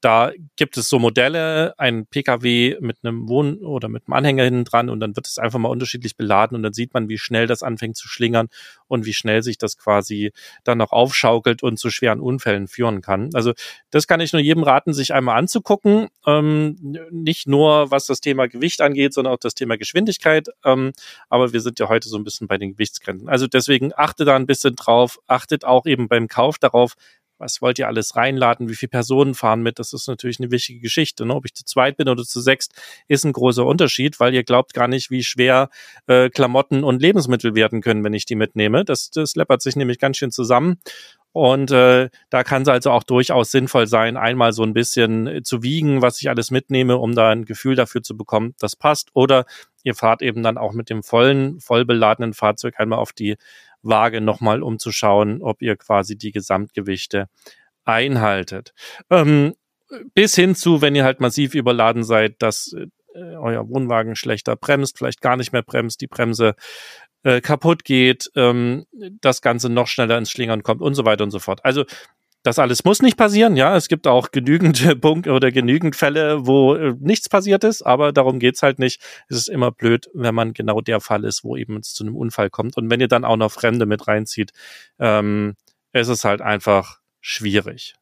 Da 0.02 0.32
gibt 0.56 0.78
es 0.78 0.90
so 0.90 1.00
Modelle, 1.00 1.74
ein 1.78 2.06
PKW 2.06 2.78
mit 2.82 2.98
einem 3.04 3.30
Wohn- 3.30 3.60
oder 3.60 3.88
mit 3.88 4.04
einem 4.08 4.14
Anhänger 4.14 4.44
hinten 4.44 4.66
dran 4.66 4.90
und 4.90 5.00
dann 5.00 5.16
wird 5.16 5.28
es 5.28 5.38
einfach 5.38 5.60
mal 5.60 5.70
unterschiedlich 5.70 6.18
beladen 6.18 6.56
und 6.56 6.64
dann 6.64 6.74
sieht 6.74 6.94
man, 6.94 7.10
wie 7.10 7.18
schnell 7.18 7.48
das 7.48 7.64
anfängt 7.64 7.96
zu 7.96 8.08
schlingern 8.08 8.48
und 8.88 9.06
wie 9.06 9.14
schnell 9.14 9.44
sich 9.44 9.58
das 9.58 9.78
quasi 9.78 10.32
dann 10.64 10.78
noch 10.78 10.92
aufschaukelt 10.92 11.64
und 11.64 11.78
zu 11.78 11.90
schweren 11.90 12.20
Unfällen 12.20 12.68
führen 12.68 13.02
kann. 13.02 13.30
Also 13.34 13.54
das 13.94 14.08
kann 14.08 14.20
ich 14.22 14.34
nur 14.34 14.42
jedem 14.42 14.64
raten, 14.64 14.92
sich 14.92 15.14
einmal 15.14 15.38
anzugucken. 15.38 16.08
Ähm, 16.26 16.78
nicht 17.12 17.48
nur 17.48 17.92
was 17.92 18.08
das 18.08 18.22
Thema 18.22 18.48
Gewicht 18.48 18.82
angeht, 18.82 19.14
sondern 19.14 19.36
auch 19.36 19.40
das 19.40 19.54
Thema 19.54 19.78
Geschwindigkeit. 19.78 20.48
Ähm, 20.66 20.94
aber 21.30 21.54
wir 21.54 21.62
sind 21.62 21.78
ja 21.78 21.90
heute 21.90 22.10
so 22.10 22.18
ein 22.18 22.24
bisschen 22.24 22.48
bei 22.48 22.58
den 22.58 22.72
Gewichtsgrenzen. 22.72 23.30
Also 23.30 23.46
deswegen 23.46 23.92
achtet 23.96 24.28
da 24.28 24.36
ein 24.36 24.48
bisschen 24.48 24.76
drauf, 24.76 25.20
achtet 25.28 25.64
auch 25.64 25.86
eben 25.86 26.08
beim 26.08 26.28
Kauf 26.28 26.58
darauf, 26.58 26.96
was 27.38 27.62
wollt 27.62 27.78
ihr 27.78 27.88
alles 27.88 28.16
reinladen, 28.16 28.68
wie 28.68 28.76
viele 28.76 28.90
Personen 28.90 29.36
fahren 29.36 29.62
mit, 29.62 29.78
das 29.78 29.94
ist 29.94 30.08
natürlich 30.08 30.40
eine 30.40 30.50
wichtige 30.50 30.80
Geschichte. 30.80 31.26
Ne? 31.26 31.36
Ob 31.36 31.46
ich 31.46 31.54
zu 31.54 31.66
zweit 31.66 31.98
bin 31.98 32.10
oder 32.10 32.24
zu 32.24 32.42
sechst, 32.42 32.74
ist 33.08 33.26
ein 33.26 33.34
großer 33.34 33.66
Unterschied, 33.66 34.20
weil 34.20 34.34
ihr 34.34 34.44
glaubt 34.44 34.74
gar 34.74 34.88
nicht, 34.88 35.12
wie 35.12 35.24
schwer 35.24 35.70
äh, 36.08 36.30
Klamotten 36.30 36.84
und 36.84 37.02
Lebensmittel 37.02 37.54
werden 37.54 37.82
können, 37.82 38.04
wenn 38.04 38.14
ich 38.14 38.26
die 38.26 38.36
mitnehme. 38.36 38.86
Das, 38.86 39.12
das 39.12 39.36
läppert 39.36 39.62
sich 39.62 39.76
nämlich 39.76 40.00
ganz 40.00 40.18
schön 40.18 40.32
zusammen. 40.32 40.80
Und 41.34 41.72
äh, 41.72 42.10
da 42.30 42.44
kann 42.44 42.62
es 42.62 42.68
also 42.68 42.92
auch 42.92 43.04
durchaus 43.04 43.52
sinnvoll 43.52 43.88
sein, 43.88 44.18
einmal 44.18 44.54
so 44.54 44.64
ein 44.64 44.74
bisschen 44.74 45.28
äh, 45.28 45.42
zu 45.42 45.64
wiegen, 45.64 46.02
was 46.04 46.22
ich 46.22 46.30
alles 46.30 46.52
mitnehme, 46.52 46.98
um 46.98 47.16
da 47.16 47.32
ein 47.32 47.46
Gefühl 47.46 47.76
dafür 47.76 48.04
zu 48.04 48.16
bekommen, 48.16 48.54
das 48.60 48.76
passt. 48.76 49.10
Oder 49.14 49.46
ihr 49.84 49.96
fahrt 49.96 50.22
eben 50.22 50.44
dann 50.44 50.60
auch 50.60 50.74
mit 50.74 50.92
dem 50.92 51.02
vollen, 51.02 51.60
voll 51.60 51.86
beladenen 51.86 52.34
Fahrzeug 52.34 52.76
einmal 52.78 53.00
auf 53.00 53.14
die 53.14 53.38
Waage 53.82 54.22
nochmal, 54.22 54.62
um 54.62 54.78
zu 54.78 54.92
schauen, 54.92 55.42
ob 55.42 55.62
ihr 55.64 55.76
quasi 55.76 56.16
die 56.16 56.32
Gesamtgewichte 56.32 57.28
einhaltet. 57.84 58.74
Ähm, 59.10 59.56
bis 60.14 60.36
hin 60.36 60.56
zu, 60.56 60.82
wenn 60.82 60.96
ihr 60.96 61.04
halt 61.04 61.20
massiv 61.20 61.56
überladen 61.56 62.04
seid, 62.04 62.42
dass 62.44 62.74
äh, 62.74 62.88
euer 63.36 63.68
Wohnwagen 63.70 64.16
schlechter 64.16 64.56
bremst, 64.56 64.98
vielleicht 64.98 65.22
gar 65.22 65.36
nicht 65.36 65.52
mehr 65.52 65.64
bremst, 65.64 66.02
die 66.02 66.08
Bremse 66.08 66.56
äh, 67.24 67.42
kaputt 67.42 67.84
geht, 67.84 68.32
ähm, 68.36 68.86
das 69.22 69.42
Ganze 69.42 69.70
noch 69.70 69.88
schneller 69.88 70.18
ins 70.18 70.32
Schlingern 70.32 70.64
kommt 70.64 70.82
und 70.82 70.96
so 70.96 71.06
weiter 71.06 71.24
und 71.24 71.32
so 71.32 71.40
fort. 71.40 71.64
Also 71.64 71.86
das 72.44 72.60
alles 72.60 72.84
muss 72.84 73.02
nicht 73.02 73.18
passieren, 73.18 73.56
ja. 73.56 73.76
Es 73.76 73.88
gibt 73.88 74.06
auch 74.06 74.32
genügend 74.32 75.00
Punkte 75.02 75.32
oder 75.32 75.52
genügend 75.52 75.96
Fälle, 75.96 76.46
wo 76.46 76.76
äh, 76.76 76.94
nichts 77.00 77.30
passiert 77.30 77.64
ist, 77.64 77.82
aber 77.82 78.12
darum 78.12 78.40
geht's 78.40 78.62
halt 78.62 78.80
nicht. 78.80 79.02
Es 79.30 79.38
ist 79.38 79.48
immer 79.48 79.72
blöd, 79.72 80.10
wenn 80.14 80.36
man 80.36 80.54
genau 80.54 80.82
der 80.82 81.00
Fall 81.00 81.24
ist, 81.24 81.44
wo 81.44 81.56
eben 81.56 81.78
es 81.78 81.94
zu 81.94 82.04
einem 82.04 82.16
Unfall 82.16 82.50
kommt. 82.50 82.76
Und 82.76 82.92
wenn 82.92 83.00
ihr 83.00 83.08
dann 83.08 83.24
auch 83.24 83.38
noch 83.38 83.52
Fremde 83.52 83.86
mit 83.86 84.08
reinzieht, 84.08 84.52
ähm, 85.00 85.56
ist 85.94 86.10
es 86.10 86.26
halt 86.26 86.42
einfach 86.42 87.00
schwierig. 87.22 87.96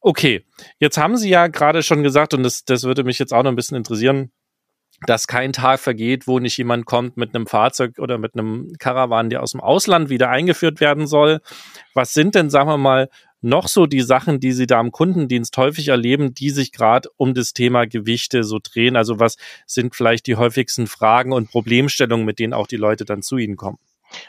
Okay, 0.00 0.44
jetzt 0.78 0.98
haben 0.98 1.16
Sie 1.16 1.28
ja 1.28 1.48
gerade 1.48 1.82
schon 1.82 2.02
gesagt, 2.02 2.34
und 2.34 2.42
das, 2.44 2.64
das 2.64 2.84
würde 2.84 3.04
mich 3.04 3.18
jetzt 3.18 3.32
auch 3.32 3.42
noch 3.42 3.50
ein 3.50 3.56
bisschen 3.56 3.76
interessieren, 3.76 4.30
dass 5.06 5.26
kein 5.26 5.52
Tag 5.52 5.80
vergeht, 5.80 6.26
wo 6.26 6.38
nicht 6.38 6.56
jemand 6.56 6.86
kommt 6.86 7.16
mit 7.16 7.34
einem 7.34 7.46
Fahrzeug 7.46 7.98
oder 7.98 8.18
mit 8.18 8.34
einem 8.34 8.72
Karawan, 8.78 9.30
der 9.30 9.42
aus 9.42 9.52
dem 9.52 9.60
Ausland 9.60 10.08
wieder 10.08 10.30
eingeführt 10.30 10.80
werden 10.80 11.06
soll. 11.06 11.40
Was 11.94 12.14
sind 12.14 12.34
denn, 12.34 12.50
sagen 12.50 12.68
wir 12.68 12.78
mal, 12.78 13.08
noch 13.44 13.68
so 13.68 13.86
die 13.86 14.00
Sachen, 14.00 14.40
die 14.40 14.52
Sie 14.52 14.66
da 14.66 14.80
im 14.80 14.90
Kundendienst 14.90 15.56
häufig 15.58 15.88
erleben, 15.88 16.32
die 16.34 16.48
sich 16.48 16.72
gerade 16.72 17.10
um 17.16 17.34
das 17.34 17.52
Thema 17.52 17.86
Gewichte 17.86 18.42
so 18.42 18.58
drehen? 18.62 18.96
Also 18.96 19.20
was 19.20 19.36
sind 19.66 19.94
vielleicht 19.94 20.26
die 20.26 20.36
häufigsten 20.36 20.86
Fragen 20.86 21.32
und 21.32 21.50
Problemstellungen, 21.50 22.24
mit 22.24 22.38
denen 22.38 22.54
auch 22.54 22.66
die 22.66 22.76
Leute 22.76 23.04
dann 23.04 23.22
zu 23.22 23.36
Ihnen 23.36 23.56
kommen? 23.56 23.78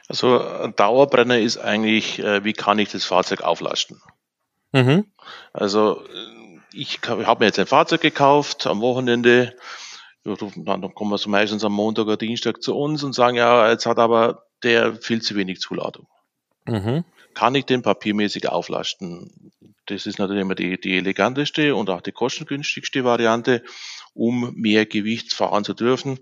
Also 0.09 0.39
Dauerbrenner 0.75 1.39
ist 1.39 1.57
eigentlich, 1.57 2.19
äh, 2.19 2.43
wie 2.43 2.53
kann 2.53 2.79
ich 2.79 2.91
das 2.91 3.05
Fahrzeug 3.05 3.41
auflasten? 3.41 4.01
Mhm. 4.73 5.05
Also 5.53 6.01
ich 6.73 6.99
habe 7.07 7.39
mir 7.39 7.45
jetzt 7.45 7.59
ein 7.59 7.67
Fahrzeug 7.67 8.01
gekauft 8.01 8.67
am 8.67 8.81
Wochenende 8.81 9.55
dann 10.25 10.95
kommen 10.95 11.11
wir 11.11 11.17
so 11.17 11.29
meistens 11.29 11.63
am 11.63 11.73
Montag 11.73 12.05
oder 12.05 12.17
Dienstag 12.17 12.63
zu 12.63 12.75
uns 12.75 13.03
und 13.03 13.13
sagen, 13.13 13.37
ja, 13.37 13.69
jetzt 13.69 13.85
hat 13.85 13.99
aber 13.99 14.45
der 14.63 14.95
viel 14.95 15.21
zu 15.21 15.35
wenig 15.35 15.59
Zuladung. 15.59 16.07
Mhm. 16.65 17.03
Kann 17.35 17.53
ich 17.53 17.65
den 17.65 17.83
papiermäßig 17.83 18.49
auflasten? 18.49 19.51
Das 19.85 20.07
ist 20.07 20.17
natürlich 20.17 20.41
immer 20.41 20.55
die, 20.55 20.79
die 20.79 20.97
eleganteste 20.97 21.75
und 21.75 21.89
auch 21.89 22.01
die 22.01 22.11
kostengünstigste 22.11 23.03
Variante, 23.03 23.61
um 24.13 24.53
mehr 24.55 24.85
Gewicht 24.87 25.33
fahren 25.33 25.63
zu 25.63 25.73
dürfen. 25.73 26.19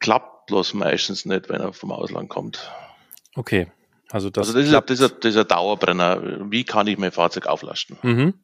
Klappt 0.00 0.46
bloß 0.46 0.74
meistens 0.74 1.24
nicht, 1.24 1.48
wenn 1.48 1.60
er 1.60 1.72
vom 1.72 1.92
Ausland 1.92 2.28
kommt. 2.28 2.68
Okay. 3.36 3.68
Also 4.10 4.28
das, 4.28 4.48
also 4.48 4.58
das, 4.58 4.68
ist, 4.68 4.90
das, 4.90 5.00
ist, 5.00 5.24
das 5.24 5.34
ist 5.34 5.40
ein 5.40 5.46
Dauerbrenner. 5.46 6.50
Wie 6.50 6.64
kann 6.64 6.88
ich 6.88 6.98
mein 6.98 7.12
Fahrzeug 7.12 7.46
auflasten? 7.46 7.96
Mhm. 8.02 8.34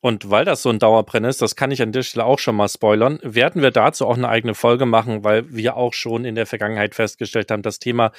Und 0.00 0.30
weil 0.30 0.44
das 0.44 0.62
so 0.62 0.70
ein 0.70 0.78
Dauerbrenner 0.78 1.28
ist, 1.28 1.42
das 1.42 1.56
kann 1.56 1.70
ich 1.70 1.82
an 1.82 1.92
der 1.92 2.02
Stelle 2.02 2.24
auch 2.24 2.38
schon 2.38 2.56
mal 2.56 2.68
spoilern, 2.68 3.18
werden 3.22 3.62
wir 3.62 3.70
dazu 3.70 4.06
auch 4.06 4.16
eine 4.16 4.28
eigene 4.28 4.54
Folge 4.54 4.86
machen, 4.86 5.24
weil 5.24 5.52
wir 5.52 5.76
auch 5.76 5.92
schon 5.92 6.24
in 6.24 6.34
der 6.34 6.46
Vergangenheit 6.46 6.94
festgestellt 6.94 7.50
haben, 7.50 7.62
das 7.62 7.78
Thema 7.78 8.12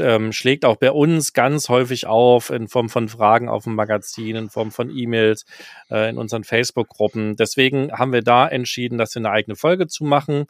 ähm, 0.00 0.32
schlägt 0.32 0.64
auch 0.64 0.76
bei 0.76 0.90
uns 0.90 1.32
ganz 1.32 1.68
häufig 1.68 2.06
auf 2.06 2.50
in 2.50 2.68
Form 2.68 2.88
von 2.88 3.08
Fragen 3.08 3.48
auf 3.48 3.64
dem 3.64 3.74
Magazin, 3.74 4.36
in 4.36 4.50
Form 4.50 4.70
von 4.70 4.90
E-Mails, 4.90 5.44
äh, 5.90 6.08
in 6.08 6.18
unseren 6.18 6.44
Facebook-Gruppen. 6.44 7.36
Deswegen 7.36 7.92
haben 7.92 8.12
wir 8.12 8.22
da 8.22 8.48
entschieden, 8.48 8.98
dass 8.98 9.14
wir 9.14 9.20
eine 9.20 9.30
eigene 9.30 9.56
Folge 9.56 9.88
zu 9.88 10.04
machen. 10.04 10.46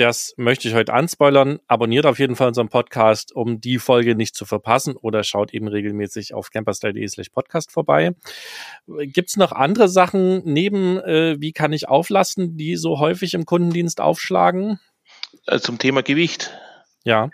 Das 0.00 0.32
möchte 0.38 0.66
ich 0.66 0.72
heute 0.72 0.94
anspoilern. 0.94 1.58
Abonniert 1.66 2.06
auf 2.06 2.18
jeden 2.18 2.34
Fall 2.34 2.48
unseren 2.48 2.70
Podcast, 2.70 3.36
um 3.36 3.60
die 3.60 3.78
Folge 3.78 4.14
nicht 4.14 4.34
zu 4.34 4.46
verpassen 4.46 4.96
oder 4.96 5.22
schaut 5.24 5.52
eben 5.52 5.68
regelmäßig 5.68 6.32
auf 6.32 6.48
camperstyle.de 6.48 7.06
slash 7.06 7.28
podcast 7.28 7.70
vorbei. 7.70 8.12
Gibt 8.86 9.28
es 9.28 9.36
noch 9.36 9.52
andere 9.52 9.90
Sachen 9.90 10.40
neben, 10.46 10.98
äh, 11.00 11.36
wie 11.38 11.52
kann 11.52 11.74
ich 11.74 11.86
auflasten, 11.86 12.56
die 12.56 12.76
so 12.76 12.98
häufig 12.98 13.34
im 13.34 13.44
Kundendienst 13.44 14.00
aufschlagen? 14.00 14.80
Äh, 15.46 15.58
zum 15.58 15.78
Thema 15.78 16.02
Gewicht. 16.02 16.50
Ja. 17.04 17.28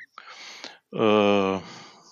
Äh, 0.93 1.59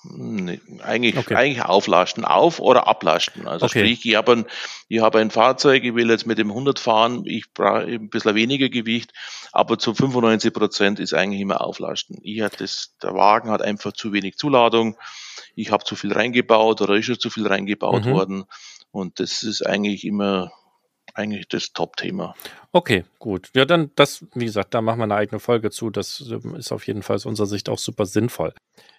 Nee, 0.07 0.61
eigentlich, 0.83 1.17
okay. 1.17 1.35
eigentlich 1.35 1.65
auflasten, 1.65 2.25
auf 2.25 2.61
oder 2.61 2.87
ablasten. 2.87 3.49
Also 3.49 3.67
okay. 3.67 3.81
sprich, 3.81 4.05
ich 4.05 4.17
habe 4.17 4.33
ein, 4.33 4.47
ich 4.89 5.01
habe 5.01 5.19
ein 5.19 5.31
Fahrzeug, 5.31 5.83
ich 5.83 5.95
will 5.95 6.11
jetzt 6.11 6.27
mit 6.27 6.39
dem 6.39 6.51
100 6.51 6.79
fahren, 6.79 7.23
ich 7.25 7.53
brauche 7.53 7.85
ein 7.85 8.11
bisschen 8.11 8.35
weniger 8.35 8.69
Gewicht, 8.69 9.13
aber 9.53 9.79
zu 9.79 9.95
95 9.95 10.53
Prozent 10.53 11.01
ist 11.01 11.15
eigentlich 11.15 11.41
immer 11.41 11.63
auflasten. 11.63 12.19
Ich 12.23 12.43
hat 12.43 12.61
das, 12.61 12.97
der 13.03 13.15
Wagen 13.15 13.51
hat 13.51 13.63
einfach 13.63 13.93
zu 13.93 14.13
wenig 14.13 14.37
Zuladung, 14.37 14.97
ich 15.55 15.71
habe 15.71 15.85
zu 15.85 15.97
viel 15.97 16.13
reingebaut 16.13 16.83
oder 16.83 16.95
ist 16.97 17.07
schon 17.07 17.19
zu 17.19 17.31
viel 17.31 17.47
reingebaut 17.47 18.05
mhm. 18.05 18.11
worden 18.11 18.45
und 18.91 19.21
das 19.21 19.43
ist 19.43 19.67
eigentlich 19.67 20.05
immer 20.05 20.53
eigentlich 21.15 21.49
das 21.49 21.73
Top-Thema. 21.73 22.35
Okay, 22.73 23.05
gut. 23.21 23.51
Ja, 23.55 23.65
dann 23.65 23.93
das, 23.95 24.27
wie 24.35 24.47
gesagt, 24.47 24.75
da 24.75 24.83
machen 24.83 24.99
wir 24.99 25.05
eine 25.05 25.15
eigene 25.15 25.39
Folge 25.39 25.71
zu. 25.71 25.91
Das 25.91 26.21
ist 26.21 26.73
auf 26.73 26.87
jeden 26.89 27.03
Fall 27.03 27.17
aus 27.17 27.25
unserer 27.25 27.47
Sicht 27.47 27.69
auch 27.69 27.79
super 27.79 28.05
sinnvoll 28.05 28.53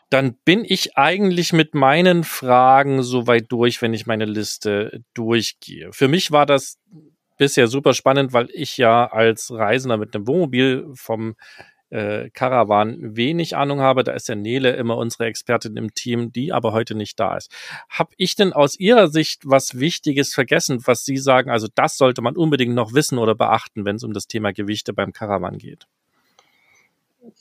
dann 0.10 0.36
bin 0.46 0.64
ich 0.66 0.98
eigentlich 0.98 1.54
mit 1.54 1.74
meinen 1.74 2.24
Fragen 2.24 3.04
soweit 3.04 3.52
durch, 3.52 3.82
wenn 3.82 3.94
ich 3.94 4.06
meine 4.06 4.26
Liste 4.26 5.04
durchgehe. 5.14 5.92
Für 5.92 6.08
mich 6.08 6.32
war 6.32 6.46
das 6.46 6.78
bisher 7.38 7.68
super 7.68 7.94
spannend, 7.94 8.34
weil 8.34 8.50
ich 8.52 8.78
ja 8.78 9.08
als 9.08 9.52
Reisender 9.52 9.98
mit 9.98 10.16
einem 10.16 10.28
Wohnmobil 10.28 10.88
vom 10.94 11.36
äh, 11.90 12.30
Caravan 12.32 13.16
wenig 13.16 13.56
Ahnung 13.56 13.80
habe. 13.80 14.04
Da 14.04 14.14
ist 14.14 14.30
ja 14.30 14.36
Nele 14.36 14.76
immer 14.76 14.98
unsere 14.98 15.26
Expertin 15.26 15.78
im 15.78 15.94
Team, 15.94 16.32
die 16.32 16.54
aber 16.54 16.74
heute 16.74 16.96
nicht 16.96 17.20
da 17.20 17.38
ist. 17.38 17.52
Hab 17.90 18.14
ich 18.18 18.36
denn 18.36 18.54
aus 18.54 18.80
Ihrer 18.80 19.08
Sicht 19.08 19.42
was 19.46 19.80
Wichtiges 19.80 20.34
vergessen, 20.34 20.82
was 20.86 21.06
Sie 21.06 21.18
sagen, 21.18 21.50
also 21.50 21.68
das 21.74 21.98
sollte 21.98 22.22
man 22.22 22.36
unbedingt 22.36 22.76
noch 22.76 22.94
wissen 22.94 23.18
oder 23.18 23.36
beachten, 23.36 23.86
wenn 23.86 23.98
es 23.98 24.04
um 24.04 24.14
das 24.14 24.28
Thema 24.28 24.54
Gewichte 24.54 24.94
beim 24.94 25.14
Caravan 25.14 25.58
geht? 25.58 25.88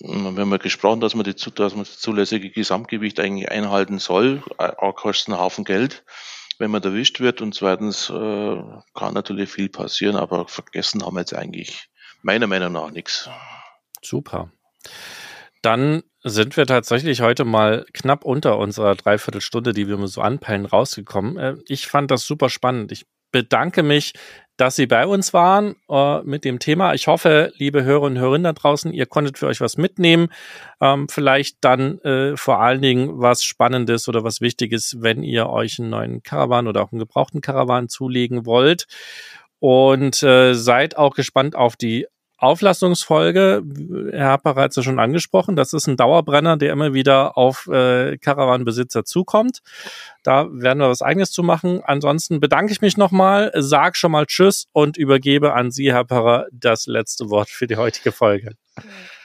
Wir 0.01 0.41
haben 0.41 0.51
ja 0.51 0.57
gesprochen, 0.57 1.01
dass 1.01 1.14
man, 1.14 1.24
die, 1.24 1.35
dass 1.35 1.74
man 1.74 1.85
das 1.85 1.99
zulässige 1.99 2.51
Gesamtgewicht 2.51 3.20
eigentlich 3.20 3.51
einhalten 3.51 3.99
soll. 3.99 4.43
Auch 4.59 4.95
kostet 4.95 5.28
einen 5.28 5.41
Haufen 5.41 5.64
Geld, 5.64 6.05
wenn 6.59 6.70
man 6.70 6.82
erwischt 6.82 7.20
wird. 7.20 7.41
Und 7.41 7.55
zweitens 7.55 8.11
äh, 8.11 8.62
kann 8.95 9.14
natürlich 9.14 9.51
viel 9.51 9.68
passieren, 9.68 10.16
aber 10.16 10.49
vergessen 10.49 11.05
haben 11.05 11.14
wir 11.14 11.20
jetzt 11.20 11.35
eigentlich 11.35 11.89
meiner 12.22 12.47
Meinung 12.47 12.72
nach 12.72 12.91
nichts. 12.91 13.28
Super. 14.03 14.51
Dann 15.62 16.03
sind 16.22 16.57
wir 16.57 16.66
tatsächlich 16.66 17.20
heute 17.20 17.45
mal 17.45 17.87
knapp 17.93 18.24
unter 18.24 18.59
unserer 18.59 18.95
Dreiviertelstunde, 18.95 19.72
die 19.72 19.89
wir 19.89 20.07
so 20.09 20.20
anpeilen, 20.20 20.66
rausgekommen. 20.66 21.37
Äh, 21.37 21.57
ich 21.66 21.87
fand 21.87 22.11
das 22.11 22.26
super 22.26 22.49
spannend. 22.49 22.93
Ich 22.93 23.07
bedanke 23.30 23.82
mich 23.82 24.12
dass 24.57 24.76
Sie 24.76 24.86
bei 24.86 25.07
uns 25.07 25.32
waren 25.32 25.76
äh, 25.88 26.22
mit 26.22 26.44
dem 26.44 26.59
Thema. 26.59 26.94
Ich 26.94 27.07
hoffe, 27.07 27.52
liebe 27.57 27.84
Hörer 27.84 28.02
und 28.02 28.18
Hörerinnen 28.18 28.44
da 28.44 28.52
draußen, 28.52 28.92
ihr 28.92 29.07
konntet 29.07 29.38
für 29.38 29.46
euch 29.46 29.61
was 29.61 29.76
mitnehmen. 29.76 30.28
Ähm, 30.80 31.09
vielleicht 31.09 31.59
dann 31.61 31.98
äh, 32.00 32.36
vor 32.36 32.61
allen 32.61 32.82
Dingen 32.82 33.20
was 33.20 33.42
Spannendes 33.42 34.09
oder 34.09 34.22
was 34.22 34.40
Wichtiges, 34.40 34.96
wenn 35.00 35.22
ihr 35.22 35.48
euch 35.48 35.78
einen 35.78 35.90
neuen 35.90 36.22
Caravan 36.22 36.68
oder 36.68 36.82
auch 36.82 36.92
einen 36.92 37.00
gebrauchten 37.00 37.40
Caravan 37.40 37.88
zulegen 37.88 38.46
wollt. 38.46 38.86
Und 39.59 40.22
äh, 40.22 40.55
seid 40.55 40.96
auch 40.98 41.14
gespannt 41.14 41.57
auf 41.57 41.76
die 41.76 42.07
Auflastungsfolge, 42.45 43.62
Herr 44.12 44.28
Happer 44.28 44.55
hat 44.55 44.70
es 44.70 44.76
ja 44.76 44.82
schon 44.82 45.01
angesprochen, 45.01 45.57
das 45.57 45.72
ist 45.72 45.86
ein 45.86 45.97
Dauerbrenner, 45.97 46.57
der 46.57 46.72
immer 46.72 46.95
wieder 46.95 47.36
auf 47.36 47.66
äh, 47.66 48.18
zukommt. 49.05 49.61
Da 50.22 50.47
werden 50.51 50.78
wir 50.78 50.88
was 50.88 51.03
eigenes 51.03 51.30
zu 51.30 51.42
machen. 51.42 51.82
Ansonsten 51.84 52.40
bedanke 52.40 52.72
ich 52.72 52.80
mich 52.80 52.97
nochmal, 52.97 53.51
sag 53.55 53.97
schon 53.97 54.12
mal 54.12 54.26
Tschüss 54.26 54.66
und 54.72 54.97
übergebe 54.97 55.53
an 55.55 55.70
Sie, 55.70 55.92
Herr 55.92 56.05
Parra, 56.05 56.47
das 56.53 56.86
letzte 56.86 57.28
Wort 57.30 57.51
für 57.51 57.66
die 57.66 57.76
heutige 57.76 58.12
Folge. 58.12 58.53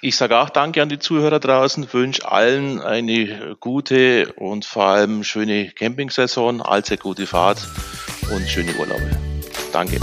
Ich 0.01 0.15
sage 0.15 0.38
auch 0.38 0.49
Danke 0.49 0.82
an 0.82 0.89
die 0.89 0.99
Zuhörer 0.99 1.39
draußen, 1.39 1.91
wünsche 1.91 2.30
allen 2.30 2.82
eine 2.82 3.57
gute 3.59 4.32
und 4.34 4.65
vor 4.65 4.86
allem 4.86 5.24
schöne 5.24 5.72
Campingsaison, 5.72 6.61
allzeit 6.61 7.01
gute 7.01 7.26
Fahrt 7.26 7.67
und 8.32 8.47
schöne 8.47 8.74
Urlaube. 8.76 9.09
Danke. 9.72 9.99